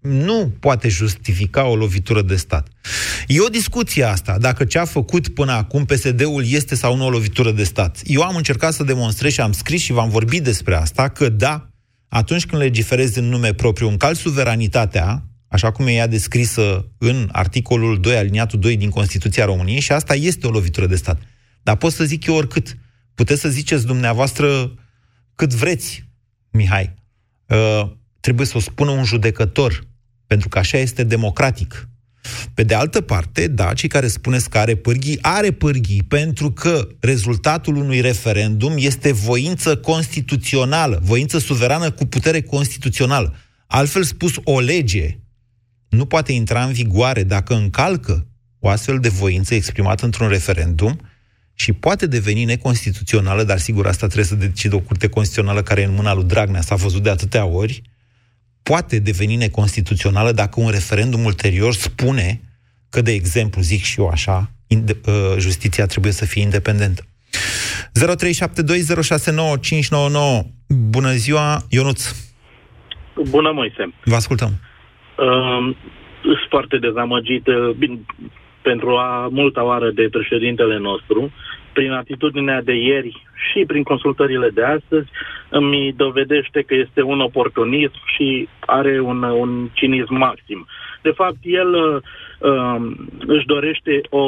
nu 0.00 0.52
poate 0.60 0.88
justifica 0.88 1.66
o 1.66 1.76
lovitură 1.76 2.22
de 2.22 2.36
stat. 2.36 2.68
E 3.32 3.40
o 3.40 3.48
discuție 3.48 4.02
asta, 4.02 4.38
dacă 4.38 4.64
ce 4.64 4.78
a 4.78 4.84
făcut 4.84 5.28
până 5.28 5.52
acum 5.52 5.84
PSD-ul 5.84 6.44
este 6.46 6.74
sau 6.74 6.96
nu 6.96 7.04
o 7.04 7.10
lovitură 7.10 7.52
de 7.52 7.64
stat. 7.64 8.00
Eu 8.04 8.22
am 8.22 8.36
încercat 8.36 8.72
să 8.72 8.84
demonstrez 8.84 9.32
și 9.32 9.40
am 9.40 9.52
scris 9.52 9.82
și 9.82 9.92
v-am 9.92 10.08
vorbit 10.08 10.42
despre 10.42 10.74
asta, 10.74 11.08
că 11.08 11.28
da, 11.28 11.70
atunci 12.08 12.46
când 12.46 12.62
legiferezi 12.62 13.18
în 13.18 13.24
nume 13.24 13.54
propriu, 13.54 13.88
încalci 13.88 14.16
suveranitatea, 14.16 15.26
așa 15.48 15.72
cum 15.72 15.86
e 15.86 15.92
ea 15.92 16.06
descrisă 16.06 16.92
în 16.98 17.28
articolul 17.32 18.00
2, 18.00 18.16
aliniatul 18.16 18.58
2 18.58 18.76
din 18.76 18.90
Constituția 18.90 19.44
României, 19.44 19.80
și 19.80 19.92
asta 19.92 20.14
este 20.14 20.46
o 20.46 20.50
lovitură 20.50 20.86
de 20.86 20.96
stat. 20.96 21.22
Dar 21.62 21.76
pot 21.76 21.92
să 21.92 22.04
zic 22.04 22.26
eu 22.26 22.34
oricât. 22.34 22.76
Puteți 23.14 23.40
să 23.40 23.48
ziceți 23.48 23.86
dumneavoastră 23.86 24.74
cât 25.34 25.54
vreți, 25.54 26.04
Mihai. 26.50 26.94
Uh, 27.46 27.90
trebuie 28.20 28.46
să 28.46 28.56
o 28.56 28.60
spună 28.60 28.90
un 28.90 29.04
judecător 29.04 29.86
pentru 30.26 30.48
că 30.48 30.58
așa 30.58 30.78
este 30.78 31.04
democratic. 31.04 31.89
Pe 32.54 32.62
de 32.62 32.74
altă 32.74 33.00
parte, 33.00 33.46
da, 33.46 33.72
cei 33.72 33.88
care 33.88 34.08
spuneți 34.08 34.50
că 34.50 34.58
are 34.58 34.74
pârghii, 34.74 35.18
are 35.22 35.50
pârghii, 35.50 36.02
pentru 36.02 36.52
că 36.52 36.88
rezultatul 37.00 37.76
unui 37.76 38.00
referendum 38.00 38.74
este 38.76 39.12
voință 39.12 39.76
constituțională, 39.76 41.00
voință 41.02 41.38
suverană 41.38 41.90
cu 41.90 42.06
putere 42.06 42.42
constituțională. 42.42 43.34
Altfel 43.66 44.02
spus, 44.02 44.32
o 44.44 44.60
lege 44.60 45.18
nu 45.88 46.06
poate 46.06 46.32
intra 46.32 46.64
în 46.64 46.72
vigoare 46.72 47.22
dacă 47.22 47.54
încalcă 47.54 48.26
o 48.58 48.68
astfel 48.68 48.98
de 48.98 49.08
voință 49.08 49.54
exprimată 49.54 50.04
într-un 50.04 50.28
referendum 50.28 51.00
și 51.54 51.72
poate 51.72 52.06
deveni 52.06 52.44
neconstituțională, 52.44 53.44
dar 53.44 53.58
sigur 53.58 53.86
asta 53.86 54.06
trebuie 54.06 54.26
să 54.26 54.34
decidă 54.34 54.74
o 54.74 54.80
curte 54.80 55.08
constituțională 55.08 55.62
care 55.62 55.80
e 55.80 55.84
în 55.84 55.94
mâna 55.94 56.14
lui 56.14 56.24
Dragnea, 56.24 56.60
s-a 56.60 56.74
văzut 56.74 57.02
de 57.02 57.10
atâtea 57.10 57.44
ori, 57.44 57.82
poate 58.62 58.98
deveni 58.98 59.36
neconstituțională 59.36 60.32
dacă 60.32 60.60
un 60.60 60.70
referendum 60.70 61.24
ulterior 61.24 61.72
spune 61.72 62.40
că, 62.90 63.00
de 63.00 63.12
exemplu, 63.12 63.60
zic 63.62 63.82
și 63.82 64.00
eu 64.00 64.08
așa, 64.08 64.50
uh, 64.68 65.36
justiția 65.38 65.86
trebuie 65.86 66.12
să 66.12 66.24
fie 66.24 66.42
independentă. 66.42 67.02
0372069599 70.42 70.46
Bună 70.90 71.10
ziua, 71.10 71.62
Ionuț! 71.68 72.28
Bună, 73.30 73.52
Moise! 73.52 73.94
Vă 74.04 74.14
ascultăm! 74.14 74.50
Uh, 75.18 75.76
sunt 76.22 76.36
foarte 76.48 76.78
dezamăgit 76.78 77.46
uh, 77.46 77.70
bine, 77.78 77.98
pentru 78.62 78.96
a 78.96 79.28
multa 79.30 79.64
oară 79.64 79.90
de 79.90 80.08
președintele 80.10 80.78
nostru 80.78 81.32
prin 81.80 81.92
atitudinea 81.92 82.62
de 82.62 82.74
ieri 82.74 83.26
și 83.50 83.64
prin 83.66 83.82
consultările 83.82 84.48
de 84.48 84.64
astăzi, 84.64 85.08
îmi 85.48 85.92
dovedește 85.96 86.62
că 86.62 86.74
este 86.74 87.02
un 87.02 87.20
oportunism 87.20 88.00
și 88.14 88.48
are 88.60 89.00
un, 89.00 89.22
un 89.22 89.68
cinism 89.72 90.14
maxim. 90.14 90.66
De 91.02 91.10
fapt, 91.10 91.40
el 91.42 91.70
uh, 91.74 92.76
își 93.26 93.46
dorește 93.46 94.00
o 94.10 94.24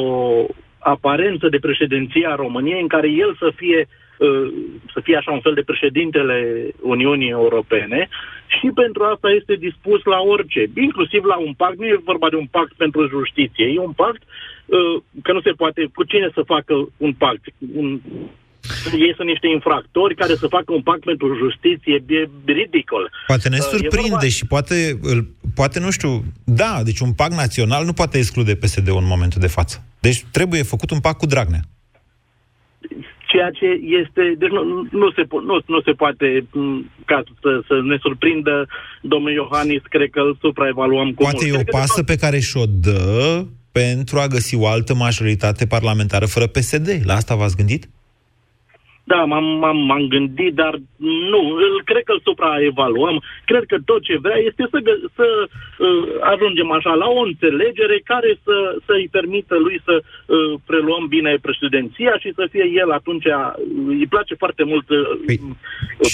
aparență 0.79 1.49
de 1.49 1.59
președinție 1.59 2.27
a 2.27 2.35
României 2.35 2.81
în 2.81 2.88
care 2.88 3.09
el 3.11 3.37
să 3.38 3.53
fie 3.57 3.88
uh, 4.17 4.53
să 4.93 5.01
fie 5.01 5.17
așa 5.17 5.33
un 5.33 5.41
fel 5.41 5.55
de 5.55 5.69
președintele 5.71 6.69
Uniunii 6.81 7.31
Europene 7.31 8.09
și 8.47 8.71
pentru 8.75 9.03
asta 9.03 9.31
este 9.31 9.55
dispus 9.55 10.05
la 10.05 10.21
orice, 10.21 10.62
inclusiv 10.77 11.25
la 11.25 11.37
un 11.37 11.53
pact. 11.53 11.79
Nu 11.79 11.87
e 11.87 12.09
vorba 12.12 12.29
de 12.29 12.37
un 12.37 12.47
pact 12.51 12.73
pentru 12.73 13.09
justiție, 13.09 13.67
e 13.67 13.79
un 13.79 13.93
pact 13.93 14.23
uh, 14.23 14.52
că 15.23 15.33
nu 15.33 15.41
se 15.41 15.51
poate, 15.51 15.91
cu 15.95 16.05
cine 16.05 16.31
să 16.35 16.43
facă 16.47 16.75
un 16.97 17.13
pact? 17.13 17.45
Un, 17.75 18.01
ei 18.93 19.13
sunt 19.17 19.29
niște 19.29 19.49
infractori 19.49 20.15
care 20.15 20.35
să 20.35 20.47
facă 20.47 20.73
un 20.73 20.83
pact 20.83 21.05
pentru 21.05 21.37
justiție, 21.37 22.05
e 22.07 22.29
ridicol. 22.45 23.11
Poate 23.27 23.49
ne 23.49 23.57
uh, 23.61 23.69
surprinde 23.71 24.09
vorba... 24.09 24.27
și 24.27 24.47
poate, 24.47 25.01
poate, 25.55 25.81
nu 25.81 25.91
știu, 25.91 26.25
da, 26.45 26.81
deci 26.85 27.01
un 27.01 27.13
pact 27.13 27.33
național 27.33 27.85
nu 27.85 27.93
poate 27.93 28.19
exclude 28.19 28.55
PSD-ul 28.55 29.03
în 29.03 29.07
momentul 29.15 29.41
de 29.41 29.47
față. 29.47 29.85
Deci 30.01 30.25
trebuie 30.31 30.63
făcut 30.63 30.91
un 30.91 31.01
pact 31.01 31.19
cu 31.19 31.27
Dragnea 31.27 31.61
ceea 33.33 33.51
ce 33.51 33.69
este, 34.01 34.23
deci 34.39 34.51
nu, 34.51 34.63
nu, 34.91 35.11
se, 35.17 35.23
nu, 35.31 35.57
nu 35.67 35.81
se 35.87 35.93
poate 35.93 36.47
ca 37.05 37.23
să, 37.41 37.51
să 37.69 37.75
ne 37.91 37.97
surprindă 38.01 38.69
domnul 39.01 39.33
Iohannis, 39.33 39.83
cred 39.89 40.11
că 40.11 40.21
îl 40.21 40.37
supraevaluăm 40.41 41.09
cu 41.13 41.23
Poate 41.23 41.47
mult. 41.47 41.59
e 41.59 41.61
o 41.61 41.79
pasă 41.79 42.03
pe 42.03 42.17
care 42.17 42.39
și-o 42.39 42.65
dă 42.67 43.47
pentru 43.73 44.19
a 44.19 44.27
găsi 44.27 44.57
o 44.57 44.67
altă 44.67 44.95
majoritate 44.95 45.67
parlamentară 45.67 46.27
fără 46.27 46.47
PSD. 46.47 46.89
La 47.05 47.15
asta 47.15 47.35
v-ați 47.35 47.57
gândit? 47.57 47.89
Da, 49.05 49.21
m-am, 49.31 49.47
m-am, 49.63 49.79
m-am 49.89 50.05
gândit, 50.15 50.53
dar 50.63 50.75
nu, 51.33 51.43
îl, 51.65 51.75
cred 51.91 52.03
că 52.05 52.13
îl 52.15 52.23
supraevaluăm. 52.29 53.17
Cred 53.51 53.65
că 53.71 53.77
tot 53.91 54.01
ce 54.09 54.15
vrea 54.25 54.39
este 54.49 54.63
să, 54.73 54.79
să 55.19 55.27
uh, 55.47 56.05
ajungem 56.33 56.69
așa 56.79 56.93
la 57.03 57.09
o 57.19 57.21
înțelegere 57.31 57.97
care 58.13 58.31
să, 58.45 58.57
să-i 58.87 59.09
permită 59.17 59.55
lui 59.65 59.77
să 59.87 59.95
uh, 60.03 60.61
preluăm 60.69 61.05
bine 61.17 61.33
președinția 61.47 62.13
și 62.23 62.31
să 62.39 62.45
fie 62.53 62.67
el 62.83 62.91
atunci, 62.99 63.25
uh, 63.25 63.35
îi 64.01 64.07
place 64.15 64.35
foarte 64.43 64.65
mult 64.71 64.87
uh, 64.91 64.99
păi, 65.27 65.39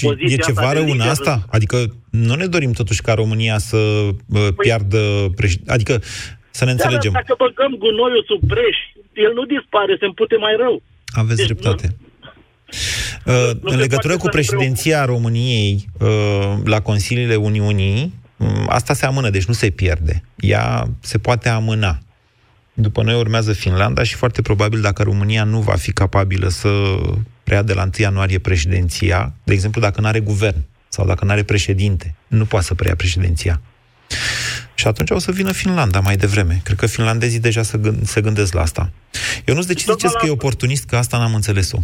poziția 0.06 0.28
și 0.28 0.40
e 0.42 0.50
ceva 0.50 0.72
rău 0.78 0.88
în 0.96 1.00
asta? 1.14 1.34
Adică 1.56 1.78
nu 2.10 2.34
ne 2.34 2.46
dorim 2.54 2.72
totuși 2.80 3.04
ca 3.06 3.12
România 3.22 3.58
să 3.70 3.80
uh, 4.06 4.14
păi, 4.32 4.64
piardă 4.64 5.02
președinția, 5.38 5.74
adică 5.76 5.94
să 6.58 6.64
ne 6.64 6.70
înțelegem. 6.76 7.12
Dar 7.12 7.22
dacă 7.22 7.34
băgăm 7.44 7.72
gunoiul 7.84 8.24
sub 8.30 8.40
preș, 8.54 8.76
el 9.26 9.32
nu 9.38 9.44
dispare, 9.54 9.92
se 10.00 10.06
împute 10.10 10.36
mai 10.46 10.54
rău. 10.62 10.74
Aveți 11.22 11.40
deci, 11.40 11.50
dreptate. 11.50 11.86
Nu, 11.88 12.06
Uh, 13.24 13.50
în 13.60 13.76
legătură 13.76 14.16
cu 14.16 14.28
președinția 14.28 15.04
României 15.04 15.88
uh, 16.00 16.54
la 16.64 16.80
Consiliile 16.80 17.34
Uniunii, 17.36 18.14
um, 18.36 18.66
asta 18.68 18.94
se 18.94 19.06
amână, 19.06 19.30
deci 19.30 19.44
nu 19.44 19.54
se 19.54 19.70
pierde. 19.70 20.22
Ea 20.36 20.88
se 21.00 21.18
poate 21.18 21.48
amâna. 21.48 21.98
După 22.72 23.02
noi 23.02 23.14
urmează 23.14 23.52
Finlanda 23.52 24.02
și 24.02 24.14
foarte 24.14 24.42
probabil 24.42 24.80
dacă 24.80 25.02
România 25.02 25.44
nu 25.44 25.60
va 25.60 25.74
fi 25.74 25.92
capabilă 25.92 26.48
să 26.48 26.68
preia 27.44 27.62
de 27.62 27.72
la 27.72 27.82
1 27.82 27.90
ianuarie 27.98 28.38
președinția, 28.38 29.32
de 29.44 29.52
exemplu 29.52 29.80
dacă 29.80 30.00
nu 30.00 30.06
are 30.06 30.20
guvern 30.20 30.64
sau 30.88 31.06
dacă 31.06 31.24
nu 31.24 31.30
are 31.30 31.42
președinte, 31.42 32.14
nu 32.26 32.44
poate 32.44 32.66
să 32.66 32.74
preia 32.74 32.94
președinția. 32.94 33.60
Și 34.80 34.86
atunci 34.86 35.10
o 35.10 35.18
să 35.26 35.30
vină 35.38 35.52
Finlanda 35.62 36.00
mai 36.08 36.16
devreme. 36.24 36.54
Cred 36.66 36.78
că 36.82 36.86
finlandezii 36.86 37.46
deja 37.48 37.62
se, 37.70 37.76
gând- 37.84 38.02
se 38.14 38.20
gândesc 38.26 38.52
la 38.58 38.62
asta. 38.68 38.82
Eu 39.48 39.54
nu-ți 39.54 39.70
de 39.72 39.74
ce 39.74 39.84
ziceți 39.92 40.18
că 40.18 40.26
e 40.26 40.40
oportunist, 40.40 40.84
că 40.88 40.96
asta 40.96 41.18
n-am 41.18 41.34
înțeles-o. 41.40 41.78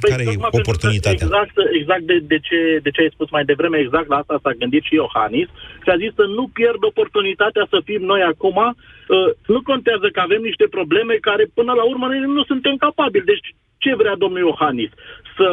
Păi, 0.00 0.10
Care 0.10 0.22
e 0.22 0.34
oportunitatea? 0.60 1.26
Exact, 1.28 1.56
exact 1.80 2.04
de, 2.10 2.16
de, 2.32 2.38
ce, 2.46 2.58
de 2.84 2.90
ce 2.94 3.00
ai 3.00 3.14
spus 3.16 3.28
mai 3.36 3.44
devreme, 3.50 3.78
exact 3.78 4.08
la 4.08 4.16
asta 4.20 4.40
s-a 4.42 4.58
gândit 4.60 4.82
și 4.88 4.94
Iohannis 4.94 5.48
și 5.84 5.90
a 5.94 5.96
zis 6.02 6.12
să 6.20 6.24
nu 6.36 6.44
pierd 6.58 6.82
oportunitatea 6.92 7.64
să 7.72 7.78
fim 7.88 8.02
noi 8.12 8.22
acum. 8.32 8.58
Uh, 8.66 9.28
nu 9.54 9.60
contează 9.70 10.06
că 10.12 10.20
avem 10.20 10.42
niște 10.48 10.66
probleme 10.76 11.14
care 11.28 11.44
până 11.58 11.72
la 11.80 11.84
urmă 11.92 12.06
noi 12.06 12.20
nu 12.38 12.44
suntem 12.50 12.74
capabili. 12.86 13.30
Deci 13.32 13.48
ce 13.84 13.90
vrea 14.00 14.16
domnul 14.22 14.44
Iohannis? 14.46 14.90
Să 15.38 15.48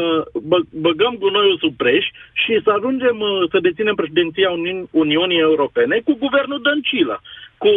bă- 0.51 0.69
băgăm 0.85 1.13
gunoiul 1.19 1.57
sub 1.57 1.73
preș 1.83 2.05
și 2.33 2.53
să 2.63 2.69
ajungem 2.69 3.17
uh, 3.19 3.49
să 3.51 3.57
deținem 3.59 3.95
președinția 3.95 4.49
Uni- 4.57 4.87
Uniunii 4.91 5.39
Europene 5.51 5.95
cu 6.07 6.13
guvernul 6.23 6.61
Dăncilă, 6.61 7.21
cu 7.57 7.71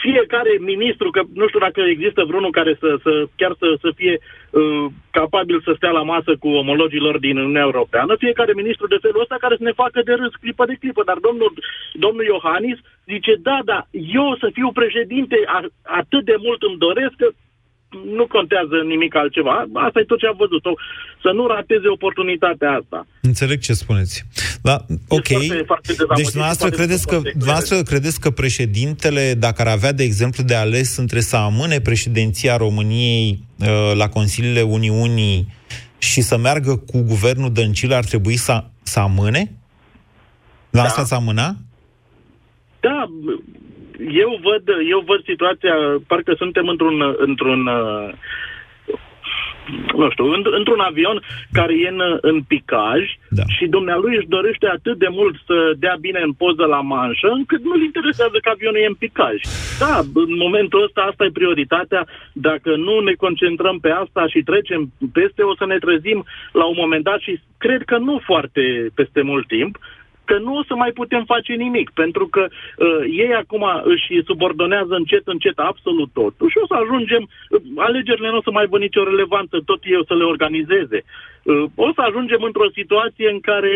fiecare 0.00 0.52
ministru, 0.60 1.10
că 1.10 1.20
nu 1.34 1.46
știu 1.48 1.58
dacă 1.66 1.80
există 1.80 2.24
vreunul 2.24 2.50
care 2.50 2.76
să, 2.80 2.90
să 3.02 3.12
chiar 3.36 3.52
să, 3.58 3.68
să 3.80 3.88
fie 3.98 4.18
uh, 4.18 4.86
capabil 5.10 5.60
să 5.64 5.72
stea 5.76 5.90
la 5.90 6.02
masă 6.02 6.32
cu 6.42 6.48
omologilor 6.48 7.18
din 7.18 7.36
Uniunea 7.36 7.62
Europeană, 7.70 8.12
fiecare 8.18 8.52
ministru 8.54 8.86
de 8.86 8.98
felul 9.00 9.20
ăsta 9.20 9.36
care 9.40 9.54
să 9.56 9.62
ne 9.62 9.80
facă 9.82 10.00
de 10.04 10.12
râs 10.12 10.34
clipă 10.40 10.64
de 10.66 10.76
clipă. 10.80 11.02
Dar 11.04 11.18
domnul, 11.26 11.52
domnul 11.92 12.24
Iohannis 12.24 12.78
zice, 13.12 13.32
da, 13.48 13.58
da, 13.64 13.80
eu 14.20 14.36
să 14.42 14.48
fiu 14.52 14.68
președinte 14.80 15.36
atât 15.82 16.24
de 16.24 16.36
mult 16.38 16.62
îmi 16.62 16.82
doresc 16.86 17.14
că 17.16 17.28
nu 18.18 18.26
contează 18.26 18.76
nimic 18.86 19.14
altceva. 19.16 19.66
Asta 19.72 20.00
e 20.00 20.04
tot 20.04 20.18
ce 20.18 20.26
am 20.26 20.36
văzut. 20.38 20.62
Să 21.22 21.30
nu 21.34 21.46
rateze 21.46 21.88
oportunitatea 21.88 22.70
asta. 22.80 23.06
Înțeleg 23.20 23.58
ce 23.60 23.72
spuneți. 23.72 24.24
Da, 24.62 24.76
ok. 25.08 25.26
Foarte, 25.26 25.62
foarte 25.66 25.92
deci 26.16 26.30
dumneavoastră 26.30 26.68
credeți, 26.68 27.06
că, 27.06 27.20
dumneavoastră 27.32 27.82
credeți 27.82 28.20
că 28.20 28.30
președintele, 28.30 29.34
dacă 29.38 29.62
ar 29.62 29.68
avea, 29.68 29.92
de 29.92 30.02
exemplu, 30.02 30.42
de 30.42 30.54
ales 30.54 30.96
între 30.96 31.20
să 31.20 31.36
amâne 31.36 31.80
președinția 31.80 32.56
României 32.56 33.38
uh, 33.58 33.92
la 33.96 34.08
Consiliile 34.08 34.62
Uniunii 34.62 35.46
și 35.98 36.20
să 36.20 36.36
meargă 36.38 36.76
cu 36.76 37.02
guvernul 37.02 37.52
Dăncil, 37.52 37.92
ar 37.92 38.04
trebui 38.04 38.36
să, 38.36 38.64
să 38.82 38.98
amâne? 39.00 39.52
La 40.70 40.80
da. 40.80 40.86
asta 40.88 41.04
să 41.04 41.14
amâna? 41.14 41.56
Da, 42.80 43.04
eu 44.12 44.38
văd, 44.42 44.62
eu 44.90 45.02
văd 45.06 45.22
situația, 45.24 45.74
parcă 46.06 46.34
suntem 46.36 46.68
într-un, 46.68 47.14
într-un 47.18 47.66
uh, 47.66 48.08
nu 49.96 50.10
știu, 50.10 50.26
într-un 50.58 50.80
avion 50.80 51.22
care 51.52 51.74
e 51.74 51.88
în, 51.88 52.18
în 52.20 52.42
picaj 52.42 53.00
da. 53.28 53.42
și 53.56 53.66
dumnealui 53.66 54.16
își 54.16 54.26
dorește 54.26 54.66
atât 54.66 54.98
de 54.98 55.08
mult 55.10 55.34
să 55.46 55.72
dea 55.78 55.96
bine 56.00 56.20
în 56.24 56.32
poză 56.32 56.64
la 56.64 56.80
manșă, 56.80 57.28
încât 57.28 57.64
nu-l 57.64 57.82
interesează 57.82 58.36
că 58.42 58.48
avionul 58.48 58.80
e 58.80 58.86
în 58.86 58.94
picaj. 58.94 59.36
Da, 59.78 60.00
în 60.14 60.36
momentul 60.36 60.82
ăsta 60.82 61.00
asta 61.10 61.24
e 61.24 61.40
prioritatea. 61.40 62.06
Dacă 62.32 62.76
nu 62.76 63.00
ne 63.00 63.12
concentrăm 63.12 63.78
pe 63.78 63.90
asta 63.90 64.26
și 64.26 64.42
trecem 64.42 64.92
peste, 65.12 65.42
o 65.42 65.54
să 65.56 65.66
ne 65.66 65.78
trezim 65.78 66.24
la 66.52 66.64
un 66.64 66.76
moment 66.78 67.04
dat 67.04 67.20
și 67.20 67.40
cred 67.58 67.82
că 67.82 67.96
nu 67.98 68.20
foarte 68.24 68.90
peste 68.94 69.22
mult 69.22 69.46
timp, 69.46 69.78
că 70.24 70.36
nu 70.38 70.52
o 70.60 70.62
să 70.68 70.74
mai 70.74 70.92
putem 71.00 71.24
face 71.32 71.52
nimic, 71.64 71.88
pentru 72.02 72.26
că 72.34 72.42
uh, 72.48 73.02
ei 73.24 73.32
acum 73.42 73.64
își 73.92 74.08
subordonează 74.28 74.94
încet, 74.94 75.24
încet 75.34 75.58
absolut 75.58 76.10
totul 76.12 76.46
și 76.50 76.60
o 76.62 76.66
să 76.70 76.76
ajungem, 76.82 77.22
uh, 77.28 77.60
alegerile 77.76 78.28
nu 78.30 78.40
o 78.40 78.46
să 78.46 78.50
mai 78.50 78.62
aibă 78.62 78.78
nicio 78.78 79.02
relevanță, 79.04 79.54
tot 79.70 79.80
ei 79.84 80.00
o 80.02 80.08
să 80.10 80.14
le 80.14 80.24
organizeze. 80.32 80.98
Uh, 81.04 81.64
o 81.86 81.88
să 81.96 82.00
ajungem 82.08 82.42
într-o 82.48 82.68
situație 82.78 83.28
în 83.34 83.40
care, 83.50 83.74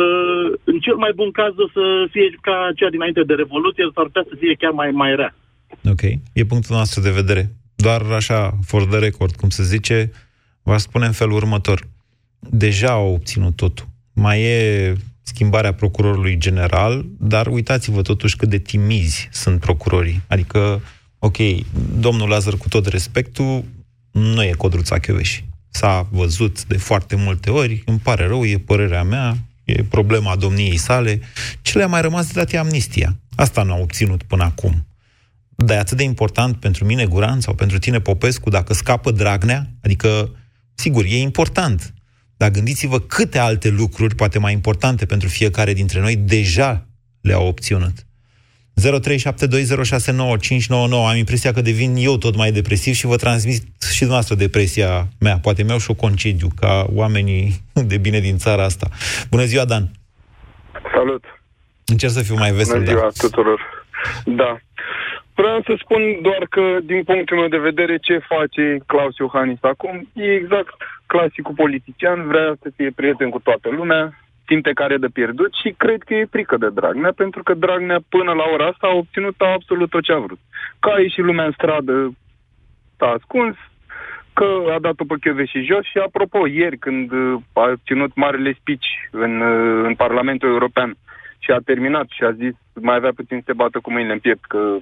uh, 0.00 0.46
în 0.70 0.78
cel 0.84 0.96
mai 1.04 1.12
bun 1.20 1.30
caz, 1.30 1.52
o 1.64 1.68
să 1.76 1.84
fie 2.10 2.28
ca 2.40 2.56
cea 2.78 2.90
dinainte 2.96 3.22
de 3.22 3.34
Revoluție, 3.42 3.90
s-ar 3.94 4.06
putea 4.10 4.24
să 4.30 4.34
fie 4.42 4.54
chiar 4.62 4.74
mai, 4.80 4.90
mai 5.02 5.12
rea. 5.20 5.32
Ok, 5.92 6.02
e 6.32 6.52
punctul 6.52 6.76
nostru 6.76 7.00
de 7.00 7.18
vedere. 7.20 7.42
Doar 7.76 8.02
așa, 8.20 8.50
for 8.66 8.82
the 8.84 8.98
record, 8.98 9.34
cum 9.34 9.48
se 9.48 9.62
zice, 9.62 10.10
vă 10.62 10.76
spune 10.76 11.06
în 11.06 11.12
felul 11.12 11.34
următor. 11.34 11.80
Deja 12.50 12.90
au 12.90 13.12
obținut 13.12 13.56
totul. 13.56 13.86
Mai 14.14 14.42
e 14.42 14.94
schimbarea 15.32 15.74
procurorului 15.74 16.36
general, 16.38 17.04
dar 17.18 17.46
uitați-vă 17.46 18.02
totuși 18.02 18.36
cât 18.36 18.48
de 18.48 18.58
timizi 18.58 19.28
sunt 19.32 19.60
procurorii. 19.60 20.22
Adică 20.26 20.82
ok, 21.18 21.36
domnul 21.98 22.28
Lazar, 22.28 22.54
cu 22.54 22.68
tot 22.68 22.86
respectul, 22.86 23.64
nu 24.10 24.42
e 24.42 24.50
Codruța 24.50 24.98
Chioveși. 24.98 25.44
S-a 25.68 26.08
văzut 26.10 26.64
de 26.64 26.76
foarte 26.76 27.16
multe 27.16 27.50
ori, 27.50 27.82
îmi 27.86 27.98
pare 27.98 28.26
rău, 28.26 28.44
e 28.44 28.58
părerea 28.58 29.02
mea, 29.02 29.36
e 29.64 29.82
problema 29.82 30.36
domniei 30.36 30.76
sale. 30.76 31.20
Ce 31.62 31.78
le-a 31.78 31.86
mai 31.86 32.00
rămas 32.00 32.26
de 32.26 32.32
dat 32.34 32.52
e 32.52 32.58
amnistia. 32.58 33.16
Asta 33.34 33.62
nu 33.62 33.72
a 33.72 33.78
obținut 33.78 34.22
până 34.22 34.44
acum. 34.44 34.86
Dar 35.56 35.76
e 35.76 35.80
atât 35.80 35.96
de 35.96 36.02
important 36.02 36.56
pentru 36.56 36.84
mine, 36.84 37.04
Guran, 37.06 37.40
sau 37.40 37.54
pentru 37.54 37.78
tine, 37.78 38.00
Popescu, 38.00 38.50
dacă 38.50 38.74
scapă 38.74 39.10
Dragnea? 39.10 39.70
Adică, 39.82 40.30
sigur, 40.74 41.04
e 41.04 41.16
important. 41.16 41.94
Dar 42.40 42.50
gândiți-vă 42.50 42.98
câte 42.98 43.38
alte 43.38 43.68
lucruri, 43.68 44.14
poate 44.14 44.38
mai 44.38 44.52
importante 44.52 45.06
pentru 45.06 45.28
fiecare 45.28 45.72
dintre 45.72 46.00
noi, 46.00 46.16
deja 46.16 46.86
le-au 47.20 47.46
obținut. 47.46 47.92
0372069599. 48.80 48.84
Am 51.08 51.16
impresia 51.16 51.52
că 51.52 51.60
devin 51.60 51.94
eu 51.98 52.16
tot 52.16 52.36
mai 52.36 52.52
depresiv 52.52 52.94
și 52.94 53.06
vă 53.06 53.16
transmit 53.16 53.62
și 53.92 53.98
dumneavoastră 53.98 54.34
depresia 54.34 55.08
mea. 55.18 55.38
Poate 55.38 55.62
mi-au 55.62 55.78
și 55.78 55.90
o 55.90 55.94
concediu 55.94 56.48
ca 56.60 56.86
oamenii 56.94 57.60
de 57.92 57.98
bine 57.98 58.20
din 58.20 58.36
țara 58.36 58.64
asta. 58.64 58.88
Bună 59.30 59.44
ziua, 59.44 59.64
Dan! 59.64 59.90
Salut! 60.94 61.24
Încerc 61.86 62.12
să 62.12 62.22
fiu 62.22 62.34
mai 62.34 62.52
vesel. 62.52 62.78
Bună 62.78 62.90
ziua 62.90 63.00
da. 63.00 63.26
tuturor! 63.26 63.60
Da. 64.24 64.60
Vreau 65.40 65.62
să 65.62 65.74
spun 65.78 66.02
doar 66.22 66.46
că, 66.50 66.78
din 66.82 67.02
punctul 67.02 67.36
meu 67.36 67.48
de 67.48 67.66
vedere, 67.68 67.96
ce 67.98 68.18
face 68.18 68.78
Claus 68.86 69.16
Iohannis 69.16 69.62
acum 69.62 70.08
e 70.12 70.34
exact 70.34 70.74
clasicul 71.06 71.54
politician, 71.54 72.26
vrea 72.26 72.54
să 72.62 72.70
fie 72.76 72.90
prieten 72.90 73.30
cu 73.30 73.38
toată 73.38 73.68
lumea, 73.68 74.12
simte 74.46 74.72
care 74.72 74.96
de 74.96 75.06
pierdut 75.12 75.52
și 75.62 75.74
cred 75.76 76.02
că 76.02 76.14
e 76.14 76.34
frică 76.34 76.56
de 76.56 76.68
Dragnea, 76.70 77.12
pentru 77.16 77.42
că 77.42 77.54
Dragnea 77.54 77.98
până 78.08 78.32
la 78.32 78.44
ora 78.52 78.66
asta 78.66 78.86
a 78.86 78.96
obținut 78.96 79.34
absolut 79.38 79.90
tot 79.90 80.02
ce 80.02 80.12
a 80.12 80.18
vrut. 80.18 80.38
Că 80.78 80.88
a 80.90 81.00
ieșit 81.00 81.24
lumea 81.24 81.44
în 81.44 81.52
stradă, 81.52 82.12
s-a 82.98 83.06
ascuns, 83.06 83.56
că 84.32 84.48
a 84.74 84.78
dat-o 84.78 85.04
pe 85.04 85.14
chiove 85.20 85.44
și 85.44 85.68
jos 85.70 85.84
și 85.84 85.98
apropo, 85.98 86.46
ieri 86.46 86.78
când 86.78 87.12
a 87.52 87.72
ținut 87.84 88.14
marele 88.14 88.52
speech 88.60 88.86
în, 89.10 89.40
în 89.88 89.94
Parlamentul 89.94 90.48
European 90.48 90.96
și 91.38 91.50
a 91.50 91.58
terminat 91.64 92.06
și 92.08 92.22
a 92.24 92.32
zis 92.32 92.54
mai 92.74 92.96
avea 92.96 93.12
puțin 93.16 93.36
să 93.38 93.44
se 93.46 93.52
bată 93.52 93.78
cu 93.78 93.90
mâinile 93.92 94.12
în 94.12 94.18
piept, 94.18 94.44
că 94.44 94.76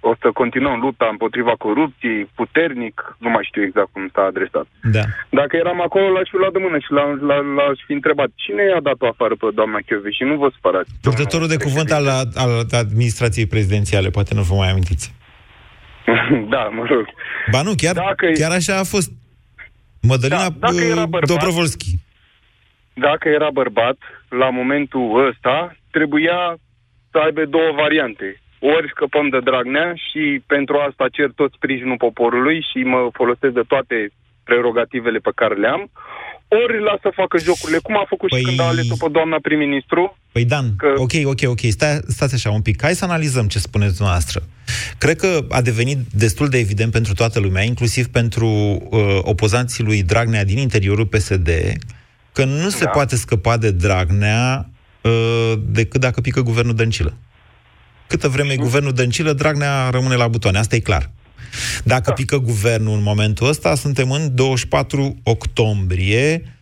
o 0.00 0.14
să 0.20 0.28
continuăm 0.40 0.80
lupta 0.80 1.08
împotriva 1.10 1.54
corupției, 1.66 2.30
puternic, 2.34 3.16
nu 3.18 3.30
mai 3.30 3.44
știu 3.48 3.62
exact 3.62 3.90
cum 3.92 4.10
s-a 4.14 4.22
adresat. 4.22 4.66
Da. 4.96 5.04
Dacă 5.40 5.56
eram 5.56 5.80
acolo, 5.80 6.06
l-aș 6.08 6.28
fi 6.30 6.36
luat 6.36 6.52
de 6.52 6.58
mână 6.66 6.78
și 6.78 6.90
l-aș, 6.96 7.12
l-aș 7.56 7.78
fi 7.86 7.92
întrebat 7.92 8.30
cine 8.34 8.62
i-a 8.62 8.80
dat-o 8.88 9.06
afară 9.06 9.34
pe 9.34 9.46
doamna 9.54 9.78
Chioveș 9.86 10.14
și 10.16 10.24
nu 10.30 10.36
vă 10.42 10.48
spărați. 10.56 10.90
Purtătorul 11.02 11.48
de 11.48 11.62
cuvânt 11.66 11.90
al, 11.98 12.06
al 12.34 12.52
administrației 12.82 13.46
prezidențiale, 13.46 14.08
poate 14.16 14.34
nu 14.34 14.42
vă 14.42 14.54
mai 14.54 14.70
amintiți. 14.70 15.14
da, 16.54 16.62
mă 16.76 16.84
rog. 16.92 17.06
Ba 17.50 17.62
nu, 17.62 17.72
chiar, 17.76 17.94
Dacă 17.94 18.26
chiar 18.40 18.52
așa 18.60 18.74
a 18.78 18.84
fost. 18.84 19.10
Mădălina 20.02 20.48
da, 20.48 20.66
dacă 20.66 20.80
era 20.94 21.06
bărbat, 21.06 21.28
Dobrovolski. 21.28 21.90
Dacă 22.94 23.28
era 23.28 23.50
bărbat, 23.52 23.96
la 24.28 24.50
momentul 24.50 25.28
ăsta, 25.28 25.76
trebuia 25.90 26.56
să 27.10 27.18
aibă 27.18 27.44
două 27.44 27.72
variante 27.76 28.40
ori 28.74 28.92
scăpăm 28.94 29.26
de 29.28 29.40
Dragnea 29.48 29.88
și 30.06 30.22
pentru 30.46 30.74
asta 30.88 31.14
cer 31.16 31.30
tot 31.40 31.50
sprijinul 31.52 32.02
poporului 32.06 32.58
și 32.70 32.78
mă 32.92 33.00
folosesc 33.12 33.54
de 33.60 33.68
toate 33.72 33.96
prerogativele 34.48 35.18
pe 35.18 35.32
care 35.40 35.54
le 35.54 35.68
am, 35.76 35.82
ori 36.48 36.82
lasă 36.82 37.00
să 37.02 37.18
facă 37.20 37.38
jocurile, 37.38 37.78
cum 37.86 37.96
a 37.96 38.04
făcut 38.08 38.28
păi... 38.28 38.38
și 38.38 38.44
când 38.44 38.60
a 38.60 38.64
ales-o 38.64 38.96
pe 38.98 39.08
doamna 39.10 39.38
prim-ministru. 39.42 40.18
Păi 40.32 40.44
Dan, 40.44 40.66
că... 40.76 40.92
ok, 40.96 41.14
ok, 41.24 41.40
ok, 41.44 41.60
Stai, 41.60 41.98
stați 42.06 42.34
așa 42.34 42.50
un 42.50 42.62
pic, 42.62 42.82
hai 42.82 42.94
să 42.94 43.04
analizăm 43.04 43.46
ce 43.46 43.58
spuneți 43.58 43.96
dumneavoastră. 43.96 44.42
Cred 44.98 45.16
că 45.16 45.38
a 45.50 45.62
devenit 45.62 45.98
destul 46.12 46.48
de 46.48 46.58
evident 46.58 46.92
pentru 46.92 47.12
toată 47.14 47.40
lumea, 47.40 47.62
inclusiv 47.62 48.06
pentru 48.06 48.46
uh, 48.46 49.18
opozanții 49.20 49.84
lui 49.84 50.02
Dragnea 50.02 50.44
din 50.44 50.58
interiorul 50.58 51.06
PSD, 51.06 51.48
că 52.32 52.44
nu 52.44 52.62
da. 52.62 52.68
se 52.68 52.86
poate 52.86 53.16
scăpa 53.16 53.56
de 53.56 53.70
Dragnea 53.70 54.68
uh, 55.00 55.52
decât 55.66 56.00
dacă 56.00 56.20
pică 56.20 56.40
guvernul 56.40 56.74
Dăncilă. 56.74 57.16
Câtă 58.06 58.28
vreme 58.28 58.52
e 58.52 58.56
guvernul 58.56 58.92
Dăncilă, 58.92 59.32
Dragnea 59.32 59.90
rămâne 59.90 60.14
la 60.14 60.28
butoane, 60.28 60.58
asta 60.58 60.74
e 60.74 60.78
clar. 60.78 61.10
Dacă 61.84 62.02
da. 62.06 62.12
pică 62.12 62.38
guvernul 62.38 62.96
în 62.96 63.02
momentul 63.02 63.48
ăsta, 63.48 63.74
suntem 63.74 64.10
în 64.10 64.34
24 64.34 65.16
octombrie, 65.22 66.56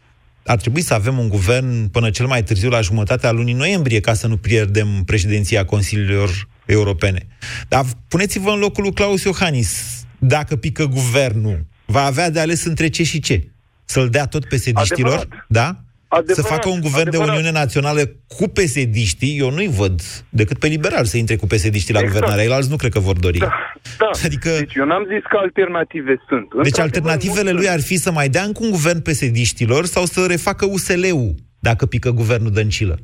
ar 0.44 0.56
trebui 0.56 0.80
să 0.80 0.94
avem 0.94 1.18
un 1.18 1.28
guvern 1.28 1.88
până 1.88 2.10
cel 2.10 2.26
mai 2.26 2.42
târziu 2.42 2.68
la 2.68 2.80
jumătatea 2.80 3.30
lunii 3.30 3.54
noiembrie, 3.54 4.00
ca 4.00 4.14
să 4.14 4.26
nu 4.26 4.36
pierdem 4.36 5.02
președinția 5.06 5.64
Consiliilor 5.64 6.48
Europene. 6.66 7.26
Dar 7.68 7.84
puneți-vă 8.08 8.50
în 8.50 8.58
locul 8.58 8.82
lui 8.82 8.92
Claus 8.92 9.22
Iohannis. 9.22 9.82
Dacă 10.18 10.56
pică 10.56 10.86
guvernul, 10.86 11.66
va 11.86 12.04
avea 12.04 12.30
de 12.30 12.40
ales 12.40 12.64
între 12.64 12.88
ce 12.88 13.02
și 13.02 13.20
ce? 13.20 13.48
Să-l 13.84 14.08
dea 14.08 14.26
tot 14.26 14.44
pesediștilor? 14.44 15.46
Da? 15.48 15.83
Adevărat, 16.14 16.44
să 16.44 16.52
facă 16.54 16.68
un 16.68 16.80
guvern 16.80 17.08
adevărat. 17.08 17.32
de 17.32 17.38
Uniune 17.38 17.58
Națională 17.62 18.02
cu 18.36 18.48
pesediștii, 18.58 19.38
eu 19.38 19.50
nu-i 19.50 19.70
văd 19.80 19.96
decât 20.28 20.58
pe 20.58 20.66
liberal 20.66 21.04
să 21.04 21.16
intre 21.16 21.36
cu 21.36 21.46
pesediștii 21.46 21.94
la 21.94 22.00
exact. 22.00 22.20
guvernare. 22.20 22.52
Alți 22.52 22.70
nu 22.70 22.76
cred 22.76 22.92
că 22.92 23.00
vor 23.00 23.18
dori. 23.26 23.38
Da, 23.38 23.52
da. 23.98 24.10
Adică... 24.24 24.50
Deci 24.58 24.74
eu 24.74 24.84
n-am 24.84 25.04
zis 25.12 25.22
că 25.30 25.36
alternative 25.36 26.14
sunt. 26.28 26.48
Deci 26.62 26.78
alternativele 26.78 27.50
lui 27.50 27.68
ar 27.68 27.80
fi 27.80 27.96
să 27.96 28.10
mai 28.12 28.28
dea 28.28 28.42
încă 28.42 28.60
un 28.62 28.70
guvern 28.70 29.02
pesediștilor 29.02 29.84
sau 29.84 30.04
să 30.04 30.26
refacă 30.28 30.64
USL-ul 30.66 31.34
dacă 31.58 31.86
pică 31.86 32.10
guvernul 32.10 32.50
Dăncilă. 32.50 32.96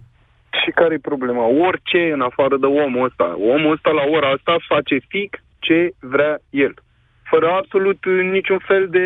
Și 0.61 0.71
care 0.75 0.95
e 0.95 1.09
problema? 1.13 1.45
Orice 1.69 2.11
în 2.13 2.21
afară 2.21 2.57
de 2.57 2.67
omul 2.67 3.05
ăsta. 3.09 3.37
Omul 3.55 3.73
ăsta 3.73 3.91
la 3.91 4.05
ora 4.17 4.29
asta 4.37 4.55
face 4.69 4.97
fix 5.09 5.39
ce 5.59 5.91
vrea 5.99 6.39
el. 6.51 6.75
Fără 7.31 7.47
absolut 7.61 8.01
niciun 8.37 8.61
fel 8.69 8.85
de 8.91 9.05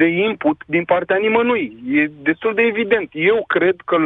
de 0.00 0.06
input 0.28 0.58
din 0.66 0.84
partea 0.84 1.16
nimănui. 1.16 1.64
E 1.98 2.10
destul 2.22 2.54
de 2.54 2.62
evident. 2.62 3.08
Eu 3.12 3.44
cred 3.46 3.76
că 3.84 3.96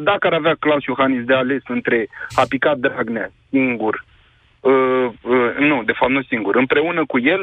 dacă 0.00 0.26
ar 0.26 0.32
avea 0.32 0.54
Claus 0.58 0.84
Iohannis 0.84 1.24
de 1.24 1.34
ales 1.34 1.62
între 1.68 2.08
a 2.34 2.44
picat 2.48 2.76
Dragnea 2.78 3.32
singur, 3.50 4.04
uh, 4.60 5.06
uh, 5.22 5.50
nu, 5.58 5.82
de 5.84 5.92
fapt 5.98 6.12
nu 6.12 6.22
singur, 6.22 6.56
împreună 6.56 7.02
cu 7.06 7.18
el 7.18 7.42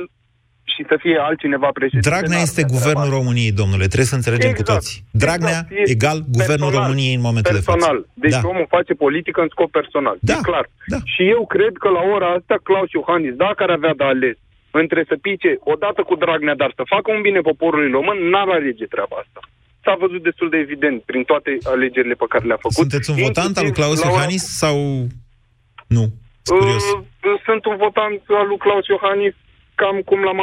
și 0.63 0.81
să 0.87 0.95
fie 0.99 1.17
altcineva 1.17 1.69
președinte. 1.73 2.09
Dragnea 2.09 2.41
este 2.41 2.63
guvernul 2.75 3.07
treaba. 3.07 3.17
României, 3.17 3.51
domnule, 3.61 3.85
trebuie 3.91 4.13
să 4.13 4.19
înțelegem 4.19 4.49
exact, 4.49 4.67
cu 4.67 4.73
toți. 4.73 5.03
Dragnea 5.11 5.59
exact, 5.69 5.89
egal 5.95 6.17
guvernul 6.37 6.69
personal, 6.69 6.81
României 6.81 7.15
în 7.19 7.25
momentul 7.29 7.53
personal. 7.53 7.97
de 7.97 8.07
față. 8.07 8.21
Deci 8.25 8.37
da. 8.41 8.47
omul 8.51 8.67
face 8.77 8.93
politică 8.93 9.39
în 9.41 9.49
scop 9.55 9.71
personal. 9.79 10.17
Da. 10.29 10.33
E 10.33 10.47
clar. 10.49 10.65
Da. 10.93 10.97
Și 11.13 11.21
eu 11.35 11.41
cred 11.55 11.73
că 11.83 11.89
la 11.97 12.03
ora 12.15 12.29
asta 12.37 12.55
Claus 12.67 12.89
Iohannis, 12.91 13.33
dacă 13.45 13.59
ar 13.63 13.71
avea 13.77 13.93
de 13.99 14.03
ales 14.13 14.37
între 14.81 15.01
să 15.09 15.15
pice 15.27 15.51
odată 15.73 16.01
cu 16.03 16.15
Dragnea, 16.15 16.55
dar 16.55 16.71
să 16.75 16.83
facă 16.93 17.07
un 17.15 17.21
bine 17.21 17.41
poporului 17.49 17.91
român, 17.91 18.17
n-ar 18.31 18.49
alege 18.49 18.85
treaba 18.85 19.15
asta. 19.23 19.41
S-a 19.85 19.95
văzut 20.03 20.21
destul 20.23 20.49
de 20.49 20.57
evident 20.57 20.99
prin 21.09 21.23
toate 21.23 21.51
alegerile 21.73 22.13
pe 22.21 22.25
care 22.29 22.45
le-a 22.49 22.63
făcut. 22.65 22.81
Sunteți 22.83 23.09
un 23.09 23.17
votant 23.25 23.57
al 23.57 23.63
lui 23.63 23.77
Claus 23.79 23.99
Iohannis 24.03 24.43
sau 24.63 24.75
nu? 25.97 26.03
Curios. 26.45 26.85
Uh, 26.91 27.01
sunt 27.47 27.65
un 27.71 27.77
votant 27.85 28.21
al 28.41 28.47
lui 28.47 28.57
Claus 28.65 28.85
Iohannis 28.87 29.33
cam 29.75 29.97
cum 30.09 30.19
l-am 30.27 30.39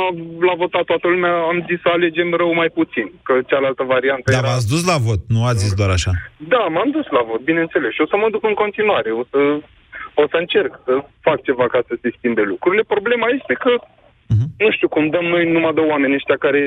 l-a 0.46 0.56
votat 0.64 0.84
toată 0.84 1.06
lumea, 1.08 1.34
am 1.52 1.58
zis 1.68 1.78
să 1.84 1.88
alegem 1.92 2.28
rău 2.42 2.52
mai 2.54 2.70
puțin, 2.78 3.06
că 3.22 3.34
cealaltă 3.50 3.82
variantă 3.94 4.30
Da, 4.30 4.38
era... 4.38 4.48
v-ați 4.48 4.68
dus 4.72 4.82
la 4.92 4.96
vot, 5.06 5.20
nu 5.28 5.40
ați 5.44 5.62
zis 5.64 5.72
doar 5.80 5.90
așa. 5.90 6.12
Da, 6.54 6.62
m-am 6.74 6.90
dus 6.90 7.06
la 7.16 7.22
vot, 7.28 7.40
bineînțeles, 7.50 7.92
și 7.92 8.04
o 8.04 8.06
să 8.12 8.16
mă 8.16 8.28
duc 8.30 8.42
în 8.50 8.56
continuare, 8.62 9.10
o 9.20 9.24
să, 9.30 9.40
o 10.22 10.24
să 10.30 10.36
încerc 10.42 10.72
să 10.84 10.92
fac 11.26 11.38
ceva 11.48 11.66
ca 11.74 11.80
să 11.88 11.94
se 12.02 12.08
schimbe 12.16 12.42
lucrurile. 12.52 12.82
Problema 12.94 13.26
este 13.38 13.54
că 13.64 13.72
Uh-huh. 14.32 14.48
Nu 14.64 14.70
știu 14.76 14.88
cum 14.88 15.10
dăm 15.10 15.24
noi 15.24 15.52
numai 15.52 15.72
de 15.74 15.80
oameni 15.80 16.14
ăștia 16.14 16.36
care 16.46 16.60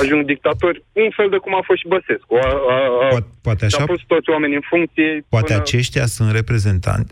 ajung 0.00 0.24
dictatori, 0.24 0.84
un 0.92 1.10
fel 1.16 1.28
de 1.30 1.36
cum 1.36 1.54
a 1.54 1.62
fost 1.64 1.78
și 1.78 1.88
Băsescu. 1.88 2.34
A, 2.34 2.48
a, 2.74 2.78
a, 3.04 3.08
poate, 3.08 3.26
poate 3.42 3.64
așa, 3.64 3.82
a 3.82 3.84
pus 3.84 4.00
toți 4.06 4.30
oamenii 4.30 4.54
în 4.54 4.66
funcție. 4.68 5.24
Poate 5.28 5.46
până... 5.52 5.58
aceștia 5.58 6.06
sunt 6.06 6.30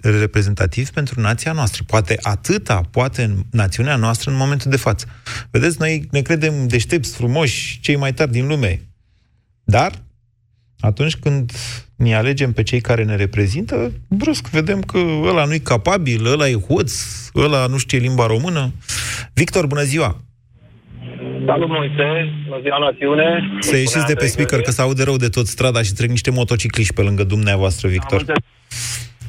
reprezentativi 0.03 0.91
pentru 0.91 1.21
nația 1.21 1.53
noastră. 1.53 1.83
Poate 1.87 2.15
atâta, 2.23 2.81
poate 2.91 3.23
în 3.23 3.35
națiunea 3.51 3.97
noastră 3.97 4.31
în 4.31 4.37
momentul 4.37 4.71
de 4.71 4.77
față. 4.77 5.07
Vedeți, 5.51 5.77
noi 5.79 6.03
ne 6.11 6.21
credem 6.21 6.55
deștepți, 6.67 7.17
frumoși, 7.17 7.81
cei 7.81 7.97
mai 7.97 8.13
tari 8.13 8.31
din 8.31 8.47
lume. 8.47 8.81
Dar 9.65 9.91
atunci 10.85 11.17
când 11.17 11.51
ne 11.97 12.15
alegem 12.15 12.53
pe 12.53 12.63
cei 12.63 12.81
care 12.81 13.05
ne 13.05 13.17
reprezintă, 13.17 13.93
brusc 14.09 14.49
vedem 14.49 14.81
că 14.81 14.99
ăla 15.23 15.45
nu-i 15.45 15.61
capabil, 15.61 16.27
ăla 16.27 16.49
e 16.49 16.65
hoț, 16.69 16.93
ăla 17.35 17.67
nu 17.67 17.79
știe 17.79 17.99
limba 17.99 18.27
română. 18.27 18.73
Victor, 19.35 19.67
bună 19.67 19.83
ziua! 19.83 20.17
Salut, 21.47 21.69
Moise! 21.69 22.09
Bună 22.49 22.61
ziua, 22.63 22.79
națiune! 22.79 23.57
Să 23.61 23.77
ieșiți 23.77 24.07
de 24.07 24.15
pe 24.15 24.27
speaker, 24.27 24.61
că 24.61 24.71
se 24.71 24.83
aude 24.83 25.03
rău 25.03 25.17
de 25.17 25.29
tot 25.29 25.47
strada 25.47 25.83
și 25.83 25.93
trec 25.93 26.09
niște 26.09 26.31
motocicliști 26.31 26.95
pe 26.95 27.03
lângă 27.03 27.25
dumneavoastră, 27.25 27.89
Victor. 27.89 28.25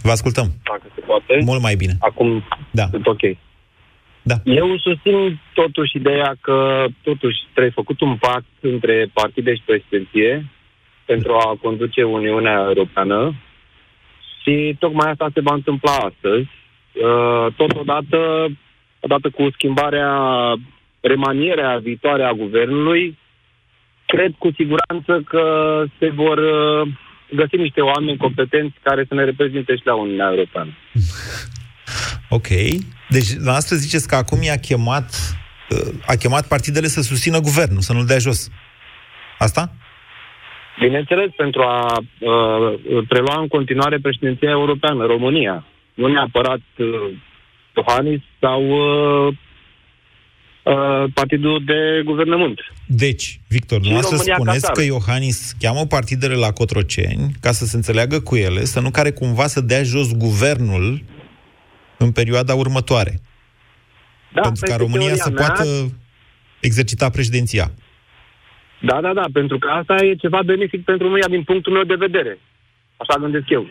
Vă 0.02 0.12
ascultăm. 0.12 0.48
Dacă 0.64 0.88
se 0.96 1.02
poate. 1.06 1.42
Mult 1.44 1.62
mai 1.62 1.76
bine. 1.76 1.94
Acum 2.00 2.44
da. 2.72 2.88
sunt 2.92 3.08
ok. 3.08 3.22
Da. 4.22 4.36
Eu 4.44 4.78
susțin 4.78 5.42
totuși 5.54 5.98
ideea 5.98 6.36
că 6.42 6.86
totuși 7.02 7.38
trebuie 7.52 7.80
făcut 7.82 8.02
un 8.02 8.16
pact 8.16 8.46
între 8.62 9.10
partide 9.14 9.56
și 9.56 9.62
președinție 9.66 10.46
pentru 11.06 11.34
a 11.34 11.58
conduce 11.62 12.04
Uniunea 12.04 12.64
Europeană 12.68 13.36
și 14.42 14.76
tocmai 14.80 15.12
asta 15.12 15.30
se 15.34 15.42
va 15.42 15.54
întâmpla 15.54 15.92
astăzi. 15.92 16.48
Uh, 16.94 17.54
totodată, 17.56 18.48
odată 19.00 19.30
cu 19.30 19.48
schimbarea, 19.54 20.12
remanierea 21.00 21.78
viitoare 21.78 22.24
a 22.24 22.32
guvernului, 22.32 23.18
cred 24.06 24.32
cu 24.38 24.50
siguranță 24.56 25.22
că 25.28 25.44
se 26.00 26.10
vor 26.10 26.38
uh, 26.38 26.88
găsi 27.32 27.56
niște 27.56 27.82
oameni 27.82 28.18
competenți 28.18 28.76
care 28.84 29.06
să 29.08 29.14
ne 29.14 29.24
reprezinte 29.24 29.76
și 29.76 29.86
la 29.86 29.96
Uniunea 29.96 30.30
Europeană. 30.30 30.72
Ok. 32.30 32.48
Deci, 33.10 33.30
la 33.44 33.54
asta 33.54 33.76
ziceți 33.76 34.08
că 34.08 34.16
acum 34.16 34.42
i-a 34.42 34.58
chemat, 34.58 35.38
uh, 35.70 35.94
a 36.06 36.16
chemat 36.16 36.48
partidele 36.48 36.88
să 36.88 37.02
susțină 37.02 37.40
guvernul, 37.40 37.82
să 37.82 37.94
nu-l 37.94 38.06
dea 38.06 38.18
jos. 38.18 38.50
Asta? 39.38 39.72
Bineînțeles, 40.80 41.30
pentru 41.38 41.62
a 41.62 41.98
uh, 41.98 43.04
prelua 43.08 43.40
în 43.40 43.48
continuare 43.48 43.98
președinția 44.02 44.50
europeană, 44.50 45.06
România. 45.06 45.66
Nu 45.94 46.08
neapărat 46.08 46.62
uh, 46.78 46.88
Iohannis 47.76 48.22
sau 48.40 48.62
uh, 48.70 49.34
uh, 50.64 51.04
partidul 51.14 51.64
de 51.66 52.02
guvernământ. 52.06 52.60
Deci, 52.88 53.40
Victor, 53.48 53.84
Și 53.84 53.92
nu 53.92 54.02
să 54.02 54.10
România 54.10 54.36
spuneți 54.36 54.60
Qatar. 54.62 54.76
că 54.76 54.84
Iohannis 54.84 55.54
cheamă 55.60 55.86
partidele 55.86 56.34
la 56.36 56.52
Cotroceni 56.52 57.32
ca 57.42 57.52
să 57.52 57.66
se 57.66 57.76
înțeleagă 57.76 58.20
cu 58.20 58.36
ele, 58.36 58.64
să 58.64 58.80
nu 58.80 58.92
care 58.92 59.12
cumva 59.12 59.48
să 59.48 59.62
dea 59.62 59.84
jos 59.84 60.12
guvernul 60.18 61.04
în 61.98 62.12
perioada 62.12 62.54
următoare. 62.56 63.22
Da, 64.34 64.42
pentru 64.42 64.66
ca 64.66 64.76
peste 64.76 64.84
România 64.84 65.06
teoria 65.08 65.24
să 65.24 65.30
mea- 65.30 65.46
poată 65.46 65.66
exercita 66.60 67.10
președinția. 67.10 67.72
Da, 68.90 68.98
da, 69.06 69.12
da, 69.14 69.26
pentru 69.34 69.58
că 69.58 69.68
asta 69.80 69.96
e 70.06 70.16
ceva 70.26 70.40
benefic 70.46 70.82
pentru 70.84 71.04
România 71.06 71.28
din 71.36 71.44
punctul 71.44 71.74
meu 71.74 71.84
de 71.84 72.04
vedere. 72.06 72.34
Așa 72.98 73.16
gândesc 73.20 73.50
eu. 73.50 73.66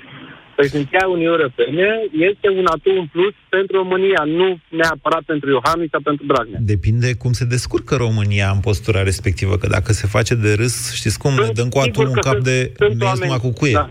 Președinția 0.56 1.02
Uniunii 1.06 1.26
Europene 1.34 1.86
este 2.30 2.48
un 2.60 2.66
atu 2.74 2.90
în 3.00 3.06
plus 3.14 3.34
pentru 3.48 3.76
România, 3.76 4.22
nu 4.38 4.58
neapărat 4.80 5.22
pentru 5.32 5.50
Iohannis 5.50 5.90
sau 5.90 6.00
pentru 6.00 6.24
Dragnea. 6.26 6.58
Depinde 6.62 7.14
cum 7.22 7.32
se 7.32 7.44
descurcă 7.44 7.94
România 8.06 8.48
în 8.50 8.60
postura 8.60 9.02
respectivă, 9.02 9.56
că 9.56 9.66
dacă 9.66 9.92
se 9.92 10.06
face 10.06 10.34
de 10.34 10.52
râs, 10.54 10.74
știți 10.94 11.18
cum, 11.18 11.32
ne 11.34 11.48
dăm 11.54 11.68
cu 11.68 11.80
sigur 11.80 11.88
atul 11.88 12.06
un 12.06 12.12
că 12.12 12.20
cap 12.28 12.32
sunt- 12.32 12.44
de 12.44 12.72
sunt 12.76 12.88
mens 12.88 13.02
oameni- 13.10 13.22
numai 13.22 13.38
cu 13.46 13.52
cuie. 13.60 13.72
da. 13.72 13.90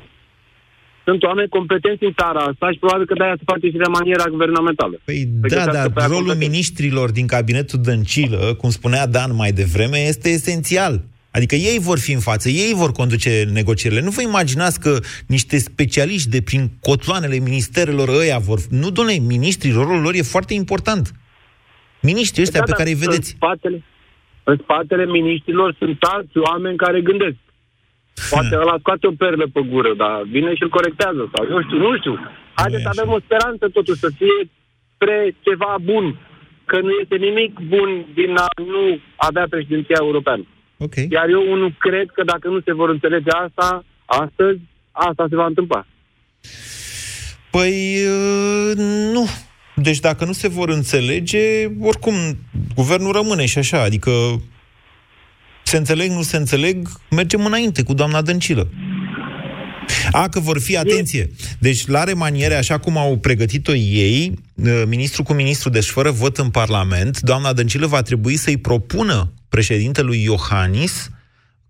Sunt 1.06 1.24
oameni 1.24 1.50
competenți 1.50 2.04
în 2.04 2.14
țara 2.22 2.40
asta 2.40 2.72
și 2.72 2.78
probabil 2.80 3.06
că 3.06 3.14
de-aia 3.14 3.36
se 3.38 3.44
face 3.46 3.66
și 3.68 3.78
de 3.86 3.90
maniera 4.00 4.24
guvernamentală. 4.30 4.96
Păi 5.06 5.16
Să 5.20 5.26
da, 5.32 5.40
găsească 5.48 5.72
dar 5.74 5.90
pe 5.92 6.00
aia 6.00 6.08
rolul 6.08 6.24
competenți. 6.26 6.50
miniștrilor 6.50 7.12
din 7.12 7.28
cabinetul 7.28 7.80
Dăncilă, 7.82 8.54
cum 8.60 8.70
spunea 8.70 9.08
Dan 9.08 9.36
mai 9.36 9.52
devreme, 9.52 9.98
este 9.98 10.30
esențial. 10.30 10.94
Adică 11.38 11.56
ei 11.56 11.80
vor 11.90 12.00
fi 12.00 12.12
în 12.12 12.20
față, 12.20 12.50
ei 12.50 12.74
vor 12.74 12.92
conduce 12.92 13.44
negocierile. 13.60 14.02
Nu 14.02 14.10
vă 14.10 14.22
imaginați 14.22 14.80
că 14.80 15.00
niște 15.28 15.58
specialiști 15.58 16.30
de 16.30 16.42
prin 16.42 16.64
cotloanele 16.82 17.38
ministerelor 17.50 18.10
ăia 18.10 18.38
vor... 18.38 18.60
Nu, 18.70 18.90
domnule, 18.90 19.18
miniștrii, 19.34 19.72
rolul 19.72 20.02
lor 20.02 20.14
e 20.14 20.34
foarte 20.36 20.54
important. 20.54 21.12
Miniștrii 22.02 22.44
ăștia 22.46 22.60
Da, 22.60 22.66
pe 22.66 22.70
dar 22.70 22.80
care 22.80 22.90
îi 22.90 23.02
vedeți. 23.06 23.30
În 23.32 23.38
spatele, 23.38 23.78
în 24.44 24.58
spatele 24.64 25.06
miniștrilor 25.06 25.76
sunt 25.80 25.98
alți 26.14 26.38
oameni 26.38 26.78
care 26.78 27.02
gândesc. 27.02 27.38
Poate 28.30 28.56
ăla 28.64 28.76
scoate 28.80 29.08
o 29.08 29.12
perlă 29.24 29.46
pe 29.54 29.62
gură, 29.72 29.94
dar 29.98 30.22
vine 30.36 30.56
și 30.56 30.64
îl 30.64 30.70
corectează. 30.70 31.22
Sau 31.34 31.44
eu 31.54 31.62
știu, 31.66 31.78
nu 31.78 31.98
știu. 31.98 32.16
Haideți 32.54 32.84
să 32.84 32.90
avem 32.96 33.10
o 33.18 33.20
speranță 33.26 33.70
totuși 33.78 34.00
să 34.00 34.10
fie 34.18 34.36
spre 34.94 35.36
ceva 35.46 35.76
bun. 35.82 36.06
Că 36.66 36.78
nu 36.80 36.92
este 37.02 37.16
nimic 37.28 37.52
bun 37.74 37.90
din 38.14 38.36
a 38.36 38.48
nu 38.74 39.00
avea 39.16 39.46
președinția 39.50 40.00
europeană. 40.00 40.44
Okay. 40.84 41.08
Iar 41.12 41.30
eu 41.30 41.56
nu 41.56 41.70
cred 41.78 42.08
că 42.14 42.24
dacă 42.24 42.48
nu 42.48 42.62
se 42.62 42.74
vor 42.74 42.90
înțelege 42.90 43.30
asta, 43.46 43.86
astăzi, 44.06 44.60
asta 44.92 45.26
se 45.30 45.36
va 45.36 45.46
întâmpla. 45.46 45.86
Păi, 47.52 47.98
uh, 48.06 48.72
nu. 49.14 49.26
Deci 49.76 50.00
dacă 50.00 50.26
nu 50.26 50.32
se 50.32 50.48
vor 50.48 50.70
înțelege, 50.70 51.66
oricum, 51.80 52.14
guvernul 52.76 53.12
rămâne 53.12 53.46
și 53.46 53.58
așa. 53.58 53.82
Adică 53.82 54.12
se 55.64 55.78
înțeleg, 55.78 56.10
nu 56.10 56.22
se 56.22 56.38
înțeleg, 56.38 56.88
mergem 57.10 57.46
înainte 57.46 57.84
cu 57.84 57.94
doamna 57.94 58.22
Dăncilă. 58.22 58.68
A, 60.12 60.30
că 60.30 60.40
vor 60.40 60.60
fi, 60.60 60.78
atenție, 60.78 61.30
deci 61.60 61.88
la 61.88 62.04
remaniere, 62.04 62.56
așa 62.56 62.78
cum 62.78 62.98
au 62.98 63.18
pregătit-o 63.18 63.74
ei, 63.74 64.34
uh, 64.56 64.84
ministru 64.88 65.24
cu 65.24 65.34
ministru, 65.34 65.70
deci 65.70 65.86
fără 65.86 66.12
vot 66.12 66.38
în 66.38 66.50
Parlament, 66.50 67.20
doamna 67.20 67.54
Dăncilă 67.54 67.86
va 67.86 68.02
trebui 68.02 68.36
să-i 68.36 68.58
propună 68.58 69.32
președintelui 69.54 70.24
Iohannis 70.24 71.10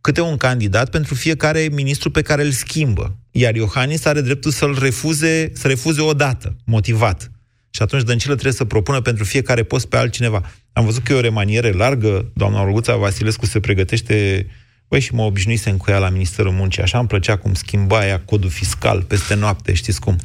câte 0.01 0.21
un 0.21 0.38
candidat 0.38 0.89
pentru 0.89 1.15
fiecare 1.15 1.67
ministru 1.71 2.11
pe 2.11 2.21
care 2.21 2.43
îl 2.43 2.51
schimbă. 2.51 3.17
Iar 3.31 3.55
Iohannis 3.55 4.05
are 4.05 4.21
dreptul 4.21 4.51
să-l 4.51 4.77
refuze, 4.79 5.51
să 5.53 5.67
refuze 5.67 6.01
o 6.01 6.13
dată, 6.13 6.55
motivat. 6.65 7.31
Și 7.69 7.81
atunci 7.81 8.03
Dăncilă 8.03 8.34
trebuie 8.34 8.53
să 8.53 8.65
propună 8.65 9.01
pentru 9.01 9.23
fiecare 9.23 9.63
post 9.63 9.86
pe 9.86 9.97
altcineva. 9.97 10.51
Am 10.73 10.86
văzut 10.86 11.03
că 11.03 11.13
e 11.13 11.15
o 11.15 11.19
remaniere 11.19 11.71
largă, 11.71 12.31
doamna 12.34 12.61
Olguța 12.61 12.95
Vasilescu 12.95 13.45
se 13.45 13.59
pregătește 13.59 14.47
Păi 14.88 14.99
și 14.99 15.13
mă 15.13 15.21
obișnuisem 15.21 15.77
cu 15.77 15.91
ea 15.91 15.97
la 15.97 16.09
Ministerul 16.09 16.51
Muncii, 16.51 16.81
așa 16.81 16.99
îmi 16.99 17.07
plăcea 17.07 17.36
cum 17.36 17.53
schimba 17.53 18.07
ea 18.07 18.19
codul 18.19 18.49
fiscal 18.49 19.01
peste 19.01 19.36
noapte, 19.36 19.73
știți 19.73 19.99
cum. 19.99 20.17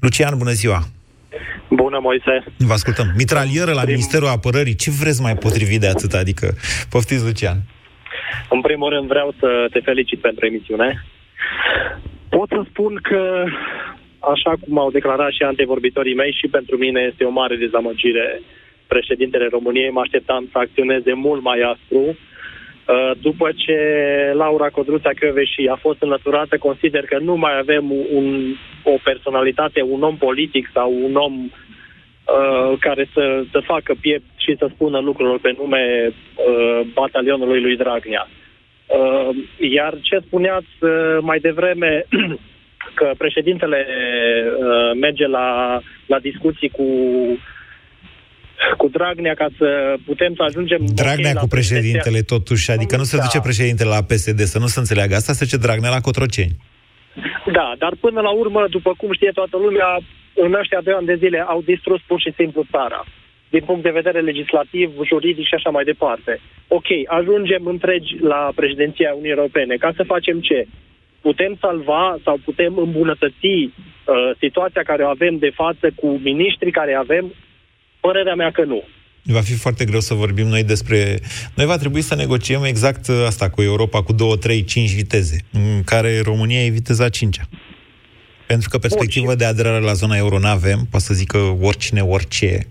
Lucian, 0.00 0.38
bună 0.38 0.52
ziua! 0.52 0.88
Bună, 1.70 1.98
Moise. 2.02 2.44
Vă 2.58 2.72
ascultăm. 2.72 3.12
Mitralieră 3.16 3.72
la 3.72 3.84
Ministerul 3.84 4.28
Apărării, 4.28 4.74
ce 4.74 4.90
vreți 4.90 5.22
mai 5.22 5.36
potrivit 5.36 5.80
de 5.80 5.86
atât? 5.88 6.12
Adică, 6.12 6.46
poftiți, 6.90 7.24
Lucian. 7.24 7.56
În 8.50 8.60
primul 8.60 8.88
rând 8.90 9.06
vreau 9.08 9.34
să 9.40 9.66
te 9.72 9.80
felicit 9.80 10.20
pentru 10.20 10.46
emisiune. 10.46 11.04
Pot 12.28 12.48
să 12.48 12.62
spun 12.68 12.98
că, 13.02 13.44
așa 14.18 14.52
cum 14.60 14.78
au 14.78 14.90
declarat 14.90 15.30
și 15.30 15.42
antevorbitorii 15.42 16.14
mei, 16.14 16.36
și 16.40 16.48
pentru 16.48 16.76
mine 16.76 17.00
este 17.10 17.24
o 17.24 17.30
mare 17.30 17.56
dezamăgire 17.56 18.40
președintele 18.86 19.46
României. 19.50 19.90
Mă 19.90 20.00
așteptam 20.00 20.48
să 20.52 20.58
acționeze 20.58 21.12
mult 21.12 21.42
mai 21.42 21.60
aspru. 21.72 22.16
Uh, 22.86 23.10
După 23.20 23.50
ce 23.56 23.76
Laura 24.34 24.68
Codruța 24.68 25.10
Căveși 25.18 25.66
a 25.70 25.74
fost 25.74 26.02
înlăturată, 26.02 26.58
consider 26.58 27.04
că 27.04 27.18
nu 27.18 27.36
mai 27.36 27.58
avem 27.58 27.90
un, 28.12 28.54
o 28.82 28.96
personalitate, 29.04 29.82
un 29.82 30.02
om 30.02 30.16
politic 30.16 30.70
sau 30.72 30.92
un 31.02 31.14
om 31.14 31.34
uh, 31.44 32.78
care 32.80 33.08
să, 33.12 33.44
să 33.50 33.60
facă 33.60 33.94
piept 34.00 34.24
și 34.36 34.56
să 34.58 34.70
spună 34.74 34.98
lucrurilor 34.98 35.38
pe 35.40 35.54
nume 35.58 36.12
uh, 36.12 36.80
batalionului 36.94 37.60
lui 37.60 37.76
Dragnea. 37.76 38.28
Uh, 38.86 39.36
iar 39.58 39.94
ce 40.02 40.18
spuneați 40.18 40.66
uh, 40.80 41.18
mai 41.20 41.38
devreme, 41.38 42.04
că 42.98 43.10
președintele 43.18 43.86
uh, 44.58 44.90
merge 45.00 45.26
la, 45.26 45.80
la 46.06 46.18
discuții 46.18 46.68
cu 46.68 46.86
cu 48.76 48.88
Dragnea 48.88 49.34
ca 49.34 49.48
să 49.58 49.94
putem 50.06 50.32
să 50.34 50.42
ajungem... 50.42 50.80
Dragnea 50.94 51.28
ok 51.30 51.34
la 51.34 51.40
cu 51.40 51.46
președintele, 51.46 51.98
președinția- 52.02 52.36
totuși, 52.36 52.70
adică 52.70 52.96
nu 52.96 53.02
se 53.02 53.16
Da. 53.16 53.22
duce 53.22 53.40
președintele 53.40 53.88
la 53.88 54.02
PSD, 54.02 54.40
să 54.40 54.58
nu 54.58 54.66
se 54.66 54.78
înțeleagă 54.78 55.14
asta, 55.14 55.32
se 55.32 55.44
duce 55.44 55.56
Dragnea 55.66 55.90
la 55.90 56.00
Cotroceni. 56.00 56.56
Da, 57.52 57.72
dar 57.78 57.92
până 58.00 58.20
la 58.20 58.30
urmă, 58.30 58.66
după 58.70 58.94
cum 58.96 59.12
știe 59.12 59.30
toată 59.34 59.56
lumea, 59.56 59.88
în 60.34 60.54
ăștia 60.60 60.80
doi 60.84 60.94
ani 60.94 61.06
de 61.06 61.14
zile 61.22 61.38
au 61.48 61.62
distrus 61.62 62.00
pur 62.06 62.20
și 62.20 62.32
simplu 62.36 62.66
țara. 62.70 63.04
Din 63.48 63.62
punct 63.68 63.82
de 63.82 63.90
vedere 64.00 64.20
legislativ, 64.20 64.90
juridic 65.10 65.46
și 65.46 65.54
așa 65.54 65.70
mai 65.70 65.84
departe. 65.84 66.40
Ok, 66.68 66.86
ajungem 67.06 67.62
întregi 67.66 68.16
la 68.20 68.50
președinția 68.54 69.10
Uniunii 69.10 69.36
Europene. 69.38 69.74
Ca 69.76 69.92
să 69.96 70.02
facem 70.12 70.40
ce? 70.40 70.66
Putem 71.20 71.56
salva 71.60 72.16
sau 72.24 72.38
putem 72.44 72.72
îmbunătăți 72.78 73.46
uh, 73.56 73.70
situația 74.38 74.82
care 74.82 75.02
o 75.02 75.08
avem 75.08 75.36
de 75.38 75.50
față 75.54 75.86
cu 75.94 76.20
miniștrii 76.22 76.72
care 76.80 76.94
avem? 76.94 77.34
Părerea 78.06 78.34
mea 78.34 78.50
că 78.50 78.64
nu. 78.64 78.82
Va 79.22 79.40
fi 79.40 79.54
foarte 79.54 79.84
greu 79.84 80.00
să 80.00 80.14
vorbim 80.14 80.46
noi 80.46 80.64
despre... 80.64 81.20
Noi 81.54 81.66
va 81.66 81.76
trebui 81.76 82.02
să 82.02 82.14
negociem 82.14 82.64
exact 82.64 83.08
asta 83.26 83.50
cu 83.50 83.62
Europa, 83.62 84.02
cu 84.02 84.12
2, 84.12 84.38
3, 84.38 84.64
5 84.64 84.90
viteze, 84.90 85.44
în 85.52 85.82
care 85.84 86.20
România 86.20 86.64
e 86.64 86.68
viteza 86.68 87.08
5 87.08 87.40
Pentru 88.46 88.68
că 88.68 88.78
perspectivă 88.78 89.34
de 89.34 89.44
aderare 89.44 89.84
la 89.84 89.92
zona 89.92 90.16
euro 90.16 90.38
nu 90.38 90.46
avem, 90.46 90.86
poate 90.90 91.04
să 91.04 91.14
zică 91.14 91.38
oricine, 91.60 92.00
orice. 92.00 92.68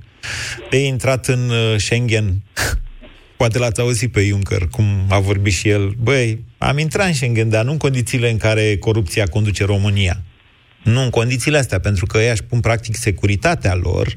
De 0.70 0.78
intrat 0.78 1.28
în 1.28 1.50
uh, 1.50 1.76
Schengen, 1.78 2.42
poate 3.38 3.58
l-ați 3.58 3.82
auzit 3.82 4.12
pe 4.12 4.26
Juncker, 4.26 4.68
cum 4.72 4.86
a 5.10 5.20
vorbit 5.20 5.54
și 5.54 5.70
el. 5.70 5.96
Băi, 6.04 6.44
am 6.58 6.78
intrat 6.78 7.08
în 7.08 7.14
Schengen, 7.14 7.50
dar 7.50 7.66
nu 7.66 7.72
în 7.72 7.78
condițiile 7.78 8.30
în 8.30 8.38
care 8.38 8.78
corupția 8.78 9.26
conduce 9.26 9.66
România. 9.66 10.22
Nu 10.84 11.02
în 11.02 11.10
condițiile 11.10 11.58
astea, 11.58 11.80
pentru 11.80 12.06
că 12.06 12.18
ei 12.18 12.32
își 12.32 12.44
pun 12.44 12.60
practic 12.60 12.96
securitatea 12.96 13.76
lor 13.76 14.16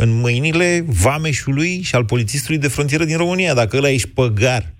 în 0.00 0.10
mâinile 0.10 0.84
vameșului 0.86 1.80
și 1.82 1.94
al 1.94 2.04
polițistului 2.04 2.58
de 2.58 2.68
frontieră 2.68 3.04
din 3.04 3.16
România. 3.16 3.54
Dacă 3.54 3.76
ăla 3.76 3.90
ești 3.90 4.08
păgar, 4.08 4.74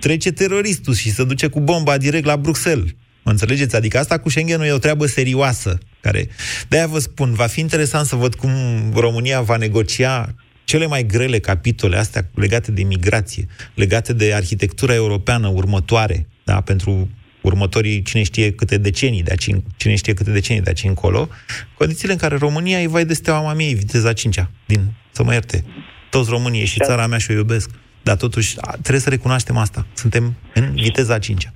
trece 0.00 0.32
teroristul 0.32 0.94
și 0.94 1.10
se 1.10 1.24
duce 1.24 1.46
cu 1.46 1.60
bomba 1.60 1.98
direct 1.98 2.24
la 2.24 2.36
Bruxelles. 2.36 2.90
Mă 3.22 3.30
înțelegeți? 3.30 3.76
Adică 3.76 3.98
asta 3.98 4.18
cu 4.18 4.28
Schengen 4.28 4.60
e 4.60 4.72
o 4.72 4.78
treabă 4.78 5.06
serioasă. 5.06 5.78
Care... 6.00 6.28
De-aia 6.68 6.86
vă 6.86 6.98
spun, 6.98 7.32
va 7.32 7.46
fi 7.46 7.60
interesant 7.60 8.06
să 8.06 8.16
văd 8.16 8.34
cum 8.34 8.50
România 8.94 9.40
va 9.40 9.56
negocia 9.56 10.34
cele 10.64 10.86
mai 10.86 11.06
grele 11.06 11.38
capitole 11.38 11.96
astea 11.96 12.28
legate 12.34 12.70
de 12.70 12.82
migrație, 12.82 13.46
legate 13.74 14.12
de 14.12 14.34
arhitectura 14.34 14.94
europeană 14.94 15.48
următoare, 15.48 16.26
da, 16.44 16.60
pentru 16.60 17.08
următorii 17.48 18.02
cine 18.02 18.22
știe 18.22 18.52
câte 18.52 18.78
decenii 18.78 19.22
de 19.22 19.30
aici, 19.30 19.48
cine 19.76 19.94
știe 19.94 20.14
câte 20.14 20.30
decenii 20.30 20.62
de 20.62 20.68
aici 20.68 20.84
încolo, 20.84 21.28
condițiile 21.74 22.12
în 22.12 22.18
care 22.18 22.36
România 22.36 22.78
îi 22.78 22.86
vai 22.86 23.04
de 23.04 23.14
steaua 23.14 23.40
mamiei, 23.40 23.74
viteza 23.74 24.12
5 24.12 24.36
din, 24.66 24.80
să 25.10 25.22
mă 25.22 25.32
ierte, 25.32 25.64
Toți 26.10 26.30
românii 26.30 26.64
și 26.64 26.78
țara 26.84 27.06
mea 27.06 27.18
și 27.18 27.30
o 27.30 27.34
iubesc. 27.34 27.70
Dar 28.02 28.16
totuși 28.16 28.54
trebuie 28.72 29.00
să 29.00 29.10
recunoaștem 29.10 29.56
asta. 29.56 29.86
Suntem 29.92 30.34
în 30.54 30.74
viteza 30.74 31.14
a 31.14 31.18
cincea. 31.18 31.52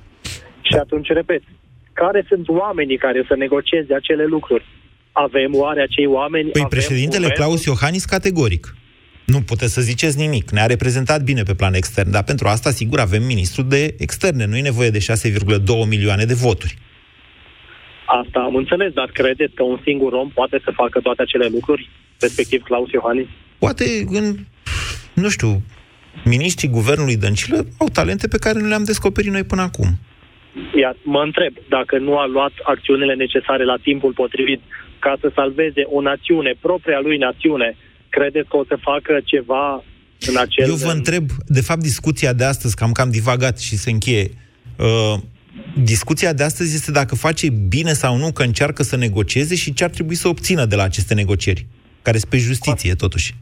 Și 0.62 0.74
atunci, 0.74 1.08
repet, 1.08 1.42
care 1.92 2.24
sunt 2.28 2.48
oamenii 2.48 2.98
care 2.98 3.24
să 3.28 3.34
negocieze 3.36 3.94
acele 3.94 4.24
lucruri? 4.24 4.64
Avem 5.12 5.54
oare 5.54 5.82
acei 5.82 6.06
oameni? 6.06 6.50
Păi 6.50 6.60
avem 6.60 6.78
președintele 6.78 7.26
guvernul? 7.26 7.44
Claus 7.44 7.64
Iohannis 7.64 8.04
categoric. 8.04 8.74
Nu 9.24 9.40
puteți 9.40 9.72
să 9.72 9.80
ziceți 9.80 10.18
nimic. 10.18 10.50
Ne-a 10.50 10.66
reprezentat 10.66 11.22
bine 11.22 11.42
pe 11.42 11.54
plan 11.54 11.74
extern, 11.74 12.10
dar 12.10 12.24
pentru 12.24 12.48
asta, 12.48 12.70
sigur, 12.70 12.98
avem 13.00 13.22
ministrul 13.22 13.68
de 13.68 13.94
externe. 13.98 14.44
Nu 14.46 14.56
e 14.56 14.60
nevoie 14.62 14.90
de 14.90 14.98
6,2 14.98 15.88
milioane 15.88 16.24
de 16.24 16.34
voturi. 16.34 16.78
Asta 18.06 18.38
am 18.38 18.54
înțeles, 18.54 18.92
dar 18.92 19.10
credeți 19.12 19.54
că 19.54 19.62
un 19.62 19.80
singur 19.84 20.12
om 20.12 20.28
poate 20.28 20.60
să 20.64 20.70
facă 20.74 21.00
toate 21.00 21.22
acele 21.22 21.48
lucruri, 21.52 21.88
respectiv 22.20 22.62
Claus 22.62 22.90
Iohannis? 22.90 23.26
Poate 23.58 23.84
în, 24.06 24.34
nu 25.14 25.28
știu, 25.28 25.62
miniștrii 26.24 26.68
guvernului 26.68 27.16
Dăncilă 27.16 27.66
au 27.78 27.88
talente 27.88 28.28
pe 28.28 28.38
care 28.38 28.58
nu 28.58 28.66
le-am 28.68 28.84
descoperit 28.84 29.32
noi 29.32 29.44
până 29.44 29.62
acum. 29.62 29.88
Iar 30.80 30.96
mă 31.02 31.22
întreb 31.22 31.52
dacă 31.68 31.98
nu 31.98 32.18
a 32.18 32.26
luat 32.26 32.52
acțiunile 32.62 33.14
necesare 33.14 33.64
la 33.64 33.76
timpul 33.82 34.12
potrivit 34.12 34.60
ca 34.98 35.16
să 35.20 35.30
salveze 35.34 35.82
o 35.84 36.00
națiune, 36.00 36.54
propria 36.60 37.00
lui 37.00 37.16
națiune, 37.16 37.76
credeți 38.16 38.48
că 38.48 38.56
o 38.56 38.64
să 38.64 38.76
facă 38.90 39.12
ceva 39.24 39.84
în 40.30 40.36
acel... 40.44 40.68
Eu 40.68 40.74
vă 40.74 40.92
întreb, 40.98 41.24
de 41.46 41.60
fapt, 41.60 41.80
discuția 41.80 42.32
de 42.32 42.44
astăzi, 42.44 42.76
că 42.76 42.84
am 42.84 42.92
cam 42.92 43.10
divagat 43.10 43.58
și 43.58 43.74
se 43.76 43.90
încheie, 43.90 44.26
uh, 44.78 45.14
discuția 45.92 46.32
de 46.32 46.42
astăzi 46.42 46.74
este 46.74 46.90
dacă 47.00 47.14
face 47.14 47.46
bine 47.68 47.92
sau 47.92 48.16
nu 48.16 48.32
că 48.32 48.42
încearcă 48.42 48.82
să 48.82 48.96
negocieze 48.96 49.54
și 49.54 49.74
ce 49.74 49.84
ar 49.84 49.90
trebui 49.90 50.14
să 50.14 50.28
obțină 50.28 50.64
de 50.64 50.76
la 50.76 50.82
aceste 50.82 51.14
negocieri, 51.14 51.66
care 52.02 52.18
sunt 52.18 52.30
pe 52.30 52.36
justiție, 52.36 52.94
totuși. 52.94 53.34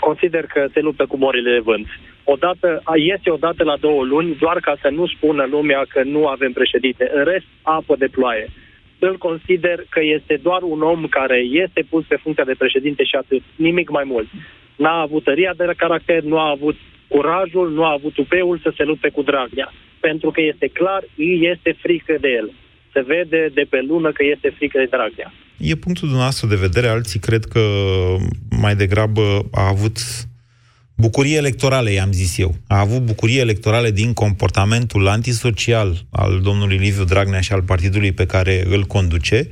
Consider 0.00 0.44
că 0.54 0.60
se 0.72 0.80
luptă 0.80 1.04
cu 1.06 1.16
morile 1.16 1.50
de 1.52 1.62
vânt. 1.70 1.86
Odată, 2.24 2.80
a- 2.84 2.96
iese 3.08 3.30
odată 3.30 3.64
la 3.64 3.76
două 3.76 4.02
luni, 4.04 4.36
doar 4.44 4.58
ca 4.60 4.74
să 4.82 4.88
nu 4.88 5.06
spună 5.06 5.42
lumea 5.50 5.82
că 5.88 6.00
nu 6.14 6.26
avem 6.26 6.52
președinte. 6.52 7.10
În 7.14 7.24
rest, 7.24 7.46
apă 7.62 7.94
de 7.98 8.08
ploaie. 8.16 8.46
Îl 9.08 9.16
consider 9.28 9.78
că 9.94 10.00
este 10.16 10.34
doar 10.42 10.62
un 10.62 10.80
om 10.92 11.00
care 11.18 11.38
este 11.64 11.80
pus 11.92 12.04
pe 12.06 12.22
funcția 12.22 12.44
de 12.44 12.60
președinte 12.62 13.02
și 13.04 13.16
atât, 13.22 13.42
nimic 13.56 13.88
mai 13.90 14.04
mult. 14.12 14.28
N-a 14.76 15.00
avut 15.00 15.24
tăria 15.24 15.52
de 15.56 15.64
caracter, 15.76 16.22
nu 16.22 16.38
a 16.38 16.50
avut 16.50 16.76
curajul, 17.08 17.72
nu 17.72 17.84
a 17.84 17.92
avut 17.98 18.16
upeul 18.16 18.58
să 18.62 18.70
se 18.76 18.84
lupte 18.84 19.08
cu 19.08 19.22
Dragnea. 19.22 19.72
Pentru 20.00 20.30
că 20.30 20.40
este 20.40 20.68
clar, 20.78 21.02
îi 21.16 21.48
este 21.52 21.76
frică 21.82 22.14
de 22.20 22.28
el. 22.28 22.52
Se 22.92 23.00
vede 23.00 23.50
de 23.54 23.64
pe 23.70 23.80
lună 23.88 24.12
că 24.12 24.22
este 24.34 24.48
frică 24.58 24.78
de 24.78 24.88
Dragnea. 24.90 25.32
E 25.58 25.74
punctul 25.74 26.08
dumneavoastră 26.08 26.46
de 26.48 26.64
vedere, 26.66 26.86
alții 26.86 27.20
cred 27.20 27.44
că 27.44 27.60
mai 28.50 28.74
degrabă 28.74 29.22
a 29.52 29.68
avut 29.68 29.96
bucurie 30.94 31.36
electorale, 31.36 31.90
i-am 31.90 32.12
zis 32.12 32.38
eu. 32.38 32.54
A 32.66 32.78
avut 32.78 33.02
bucurie 33.02 33.40
electorale 33.40 33.90
din 33.90 34.12
comportamentul 34.12 35.08
antisocial 35.08 36.06
al 36.10 36.40
domnului 36.40 36.76
Liviu 36.76 37.04
Dragnea 37.04 37.40
și 37.40 37.52
al 37.52 37.62
partidului 37.62 38.12
pe 38.12 38.26
care 38.26 38.64
îl 38.68 38.84
conduce, 38.84 39.48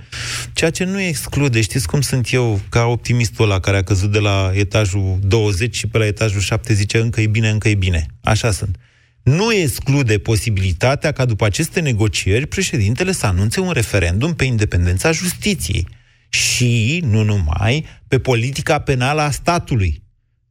ceea 0.53 0.71
ce 0.71 0.85
nu 0.85 1.01
exclude, 1.01 1.61
știți 1.61 1.87
cum 1.87 2.01
sunt 2.01 2.33
eu, 2.33 2.61
ca 2.69 2.85
optimistul 2.85 3.45
ăla 3.45 3.61
care 3.61 3.77
a 3.77 3.83
căzut 3.83 4.13
de 4.13 4.19
la 4.19 4.51
etajul 4.55 5.19
20 5.23 5.77
și 5.77 5.87
pe 5.87 5.99
la 5.99 6.07
etajul 6.07 6.41
7 6.41 6.75
zice 6.75 6.99
încă 6.99 7.21
e 7.21 7.27
bine, 7.27 7.49
încă 7.49 7.69
e 7.69 7.75
bine. 7.75 8.07
Așa 8.23 8.51
sunt. 8.51 8.77
Nu 9.23 9.53
exclude 9.53 10.19
posibilitatea 10.19 11.13
ca 11.13 11.25
după 11.25 11.45
aceste 11.45 11.81
negocieri 11.81 12.47
președintele 12.47 13.13
să 13.13 13.27
anunțe 13.27 13.61
un 13.61 13.71
referendum 13.71 14.35
pe 14.35 14.45
independența 14.45 15.13
justiției 15.13 15.87
și, 16.29 17.03
nu 17.07 17.23
numai, 17.23 17.87
pe 18.09 18.19
politica 18.19 18.79
penală 18.79 19.21
a 19.21 19.31
statului. 19.31 20.03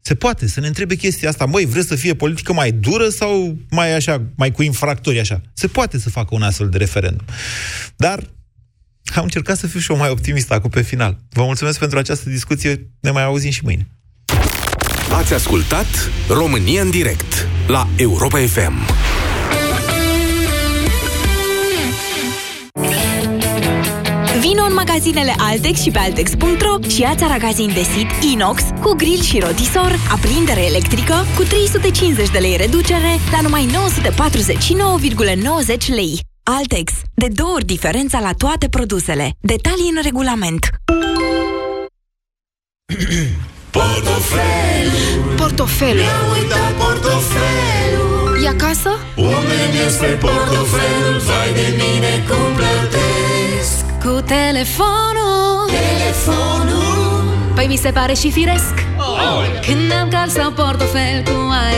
Se 0.01 0.15
poate 0.15 0.47
să 0.47 0.59
ne 0.59 0.67
întrebe 0.67 0.95
chestia 0.95 1.29
asta. 1.29 1.45
Măi, 1.45 1.65
vreți 1.65 1.87
să 1.87 1.95
fie 1.95 2.13
politică 2.13 2.53
mai 2.53 2.71
dură 2.71 3.09
sau 3.09 3.57
mai 3.69 3.95
așa, 3.95 4.21
mai 4.35 4.51
cu 4.51 4.63
infractori 4.63 5.19
așa? 5.19 5.41
Se 5.53 5.67
poate 5.67 5.99
să 5.99 6.09
facă 6.09 6.35
un 6.35 6.41
astfel 6.41 6.69
de 6.69 6.77
referendum. 6.77 7.25
Dar 7.95 8.23
am 9.15 9.23
încercat 9.23 9.57
să 9.57 9.67
fiu 9.67 9.79
și 9.79 9.91
eu 9.91 9.97
mai 9.97 10.09
optimist 10.09 10.51
acum 10.51 10.69
pe 10.69 10.81
final. 10.81 11.17
Vă 11.29 11.43
mulțumesc 11.43 11.79
pentru 11.79 11.97
această 11.97 12.29
discuție. 12.29 12.89
Ne 12.99 13.11
mai 13.11 13.23
auzim 13.23 13.51
și 13.51 13.61
mâine. 13.63 13.87
Ați 15.11 15.33
ascultat 15.33 16.09
România 16.29 16.81
în 16.81 16.89
direct 16.89 17.47
la 17.67 17.87
Europa 17.95 18.39
FM. 18.39 18.73
Vino 24.41 24.63
în 24.69 24.73
magazinele 24.73 25.33
Altex 25.37 25.81
și 25.81 25.91
pe 25.91 25.99
Altex.ro 25.99 26.89
și 26.89 27.01
ia-ți 27.01 27.23
aragazin 27.23 27.67
de 27.73 27.81
sit 27.81 28.31
inox 28.31 28.63
cu 28.81 28.93
grill 28.93 29.21
și 29.21 29.39
rotisor, 29.39 29.95
aprindere 30.11 30.65
electrică 30.65 31.13
cu 31.35 31.43
350 31.43 32.29
de 32.29 32.37
lei 32.37 32.57
reducere 32.57 33.19
la 33.31 33.41
numai 33.41 33.65
949,90 33.65 33.71
lei. 35.87 36.19
Altex. 36.43 36.91
De 37.13 37.27
două 37.33 37.51
ori 37.53 37.65
diferența 37.65 38.19
la 38.19 38.31
toate 38.37 38.69
produsele. 38.69 39.31
Detalii 39.39 39.91
în 39.95 40.01
regulament. 40.01 40.69
Portofelul 43.71 45.35
Portofelul. 45.37 45.95
Mi-a 45.95 46.21
uitat 46.37 46.71
portofelul 46.71 48.43
E 48.43 48.47
acasă? 48.47 48.89
Unde 49.15 49.57
este 49.85 50.05
portofelul 50.05 51.19
Vai 51.25 51.53
de 51.53 51.67
mine 51.77 52.23
cum 52.27 52.55
plătesc 52.55 53.10
Cu 54.03 54.21
telefonul 54.25 55.69
Telefonul 55.69 57.23
Păi 57.55 57.65
mi 57.67 57.75
se 57.75 57.91
pare 57.91 58.13
și 58.13 58.31
firesc 58.31 58.73
Oh. 58.97 59.43
Când 59.65 59.91
am 60.01 60.09
card 60.09 60.31
sau 60.31 60.51
portofel 60.51 61.23
Cu 61.23 61.31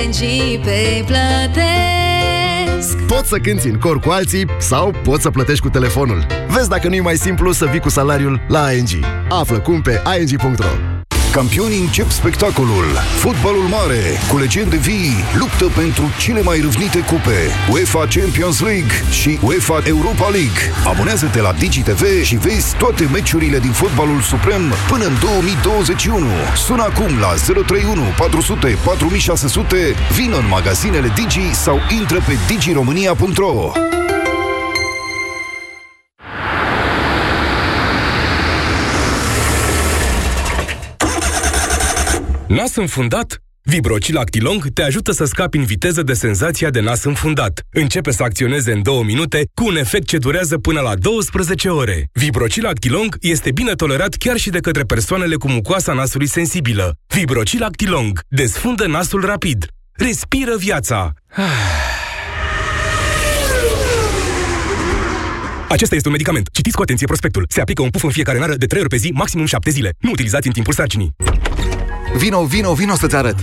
ING 0.03 0.61
Pay 0.63 1.03
plătesc 1.05 2.97
Poți 3.07 3.27
să 3.27 3.37
cânti 3.37 3.67
în 3.67 3.79
cor 3.79 3.99
cu 3.99 4.09
alții 4.09 4.45
sau 4.59 4.93
poți 5.03 5.21
să 5.21 5.29
plătești 5.29 5.61
cu 5.61 5.69
telefonul. 5.69 6.25
Vezi 6.47 6.69
dacă 6.69 6.87
nu 6.87 6.93
e 6.93 7.01
mai 7.01 7.15
simplu 7.15 7.51
să 7.51 7.65
vii 7.65 7.79
cu 7.79 7.89
salariul 7.89 8.41
la 8.47 8.71
ING. 8.71 8.89
Află 9.29 9.59
cum 9.59 9.81
pe 9.81 10.01
ing.ro. 10.19 10.92
Campionii 11.33 11.79
încep 11.79 12.09
spectacolul. 12.09 12.85
Fotbalul 13.17 13.63
mare, 13.63 14.01
cu 14.29 14.37
legende 14.37 14.75
vii, 14.75 15.23
luptă 15.37 15.65
pentru 15.75 16.03
cele 16.19 16.41
mai 16.41 16.59
râvnite 16.59 16.99
cupe. 16.99 17.39
UEFA 17.71 18.05
Champions 18.15 18.59
League 18.61 18.93
și 19.09 19.39
UEFA 19.41 19.81
Europa 19.85 20.27
League. 20.29 20.61
Abonează-te 20.85 21.41
la 21.41 21.51
DigiTV 21.51 22.23
și 22.23 22.35
vezi 22.35 22.75
toate 22.75 23.09
meciurile 23.11 23.59
din 23.59 23.71
fotbalul 23.71 24.21
suprem 24.21 24.61
până 24.89 25.05
în 25.05 25.15
2021. 25.21 26.25
Sună 26.65 26.83
acum 26.83 27.19
la 27.19 27.33
031 27.63 28.01
400 28.17 28.77
4600, 28.83 29.77
vină 30.15 30.37
în 30.37 30.47
magazinele 30.47 31.11
Digi 31.15 31.53
sau 31.53 31.79
intră 31.99 32.17
pe 32.27 32.37
digiromania.ro. 32.47 33.71
Nas 42.53 42.75
înfundat? 42.75 43.41
Vibrocil 43.61 44.17
Actilong 44.17 44.67
te 44.73 44.83
ajută 44.83 45.11
să 45.11 45.25
scapi 45.25 45.57
în 45.57 45.63
viteză 45.63 46.03
de 46.03 46.13
senzația 46.13 46.69
de 46.69 46.79
nas 46.79 47.03
înfundat. 47.03 47.61
Începe 47.71 48.11
să 48.11 48.23
acționeze 48.23 48.71
în 48.71 48.81
două 48.81 49.03
minute 49.03 49.43
cu 49.53 49.65
un 49.65 49.75
efect 49.75 50.07
ce 50.07 50.17
durează 50.17 50.57
până 50.57 50.79
la 50.79 50.95
12 50.95 51.69
ore. 51.69 52.09
Vibrocil 52.11 52.65
Actilong 52.65 53.17
este 53.21 53.51
bine 53.51 53.73
tolerat 53.73 54.13
chiar 54.13 54.37
și 54.37 54.49
de 54.49 54.59
către 54.59 54.83
persoanele 54.83 55.35
cu 55.35 55.49
mucoasa 55.49 55.93
nasului 55.93 56.27
sensibilă. 56.27 56.95
Vibrocil 57.07 57.63
Actilong 57.63 58.19
desfundă 58.27 58.87
nasul 58.87 59.25
rapid. 59.25 59.65
Respiră 59.91 60.55
viața. 60.57 61.13
Acesta 65.69 65.95
este 65.95 66.07
un 66.07 66.13
medicament. 66.13 66.49
Citiți 66.51 66.75
cu 66.75 66.81
atenție 66.81 67.07
prospectul. 67.07 67.45
Se 67.49 67.61
aplică 67.61 67.81
un 67.81 67.89
puf 67.89 68.03
în 68.03 68.09
fiecare 68.09 68.39
nară 68.39 68.55
de 68.55 68.65
3 68.65 68.81
ori 68.81 68.89
pe 68.89 68.97
zi, 68.97 69.11
maximum 69.13 69.45
7 69.45 69.69
zile. 69.69 69.93
Nu 69.99 70.09
utilizați 70.11 70.47
în 70.47 70.53
timpul 70.53 70.73
sarcinii. 70.73 71.15
Vino, 72.17 72.43
vino, 72.43 72.73
vino 72.73 72.95
să-ți 72.95 73.15
arăt. 73.15 73.35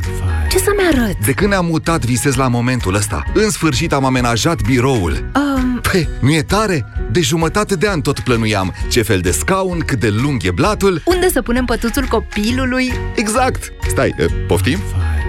Ce 0.50 0.58
să-mi 0.58 0.98
arăt? 1.00 1.16
De 1.24 1.32
când 1.32 1.50
ne-am 1.50 1.66
mutat, 1.66 2.04
visez 2.04 2.34
la 2.34 2.48
momentul 2.48 2.94
ăsta. 2.94 3.22
În 3.34 3.50
sfârșit 3.50 3.92
am 3.92 4.04
amenajat 4.04 4.61
biroul. 4.62 5.30
Um, 5.34 5.80
Păi, 5.92 6.08
nu 6.20 6.32
e 6.32 6.42
tare? 6.42 6.86
De 7.11 7.20
jumătate 7.20 7.74
de 7.74 7.88
an 7.88 8.00
tot 8.00 8.20
plănuiam. 8.20 8.74
Ce 8.90 9.02
fel 9.02 9.20
de 9.20 9.30
scaun, 9.30 9.78
cât 9.86 10.00
de 10.00 10.08
lung 10.08 10.42
e 10.44 10.50
blatul. 10.50 11.02
unde 11.04 11.28
să 11.30 11.42
punem 11.42 11.64
pătuțul 11.64 12.04
copilului? 12.04 12.92
Exact! 13.14 13.72
Stai, 13.88 14.14
e, 14.18 14.24
poftim? 14.46 14.78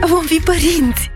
Vom 0.07 0.23
fi 0.25 0.41
părinți! 0.43 1.11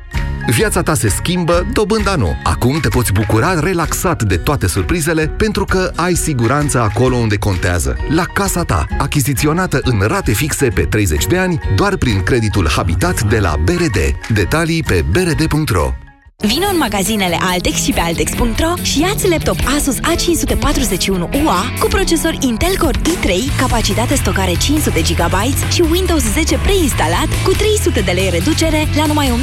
Viața 0.49 0.81
ta 0.81 0.93
se 0.93 1.09
schimbă, 1.09 1.67
dobânda 1.73 2.15
nu. 2.15 2.35
Acum 2.43 2.79
te 2.79 2.87
poți 2.87 3.11
bucura 3.11 3.59
relaxat 3.59 4.23
de 4.23 4.37
toate 4.37 4.67
surprizele 4.67 5.27
pentru 5.27 5.65
că 5.65 5.91
ai 5.95 6.13
siguranță 6.13 6.79
acolo 6.79 7.15
unde 7.15 7.37
contează. 7.37 7.97
La 8.09 8.23
casa 8.33 8.63
ta, 8.63 8.85
achiziționată 8.97 9.79
în 9.83 9.99
rate 9.99 10.31
fixe 10.31 10.67
pe 10.67 10.81
30 10.81 11.27
de 11.27 11.37
ani, 11.37 11.59
doar 11.75 11.97
prin 11.97 12.23
creditul 12.23 12.69
Habitat 12.69 13.23
de 13.23 13.39
la 13.39 13.55
BRD. 13.63 13.97
Detalii 14.33 14.83
pe 14.83 15.05
brd.ro 15.11 16.04
Vino 16.37 16.67
în 16.71 16.77
magazinele 16.77 17.37
Altex 17.39 17.83
și 17.83 17.91
pe 17.91 17.99
Altex.ro 17.99 18.73
și 18.81 18.99
ia-ți 18.99 19.29
laptop 19.29 19.57
Asus 19.77 19.95
A541 19.95 21.43
UA 21.43 21.61
cu 21.79 21.87
procesor 21.87 22.37
Intel 22.39 22.77
Core 22.77 22.99
i3, 22.99 23.57
capacitate 23.57 24.15
stocare 24.15 24.53
500 24.57 25.01
GB 25.01 25.33
și 25.71 25.81
Windows 25.91 26.23
10 26.23 26.57
preinstalat 26.57 27.27
cu 27.45 27.51
300 27.51 28.01
de 28.01 28.11
lei 28.11 28.29
reducere 28.29 28.87
la 28.95 29.05
numai 29.05 29.29
1799,9 29.29 29.33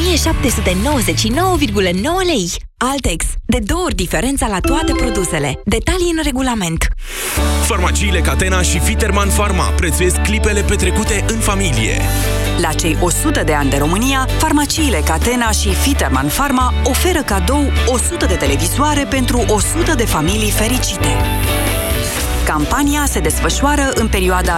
lei. 2.27 2.51
Altex. 2.91 3.25
De 3.45 3.59
două 3.59 3.83
ori 3.85 3.95
diferența 3.95 4.47
la 4.47 4.61
toate 4.61 4.93
produsele. 4.93 5.61
Detalii 5.65 6.13
în 6.17 6.23
regulament. 6.23 6.89
Farmaciile 7.67 8.21
Catena 8.21 8.63
și 8.63 8.79
Viterman 8.79 9.29
Pharma 9.29 9.65
prețuiesc 9.65 10.23
clipele 10.23 10.61
petrecute 10.61 11.25
în 11.29 11.39
familie. 11.39 12.01
La 12.61 12.73
cei 12.73 12.97
100 13.01 13.43
de 13.45 13.53
ani 13.53 13.71
de 13.71 13.77
România, 13.77 14.29
farmaciile 14.39 15.03
Catena 15.05 15.51
și 15.51 15.75
Fiterman 15.75 16.27
Pharma 16.27 16.75
oferă 16.85 17.23
cadou 17.23 17.73
100 17.87 18.27
de 18.27 18.35
televizoare 18.35 19.05
pentru 19.05 19.45
100 19.49 19.95
de 19.95 20.05
familii 20.05 20.51
fericite. 20.51 21.17
Campania 22.45 23.05
se 23.07 23.21
desfășoară 23.21 23.91
în 23.95 24.09
perioada 24.09 24.51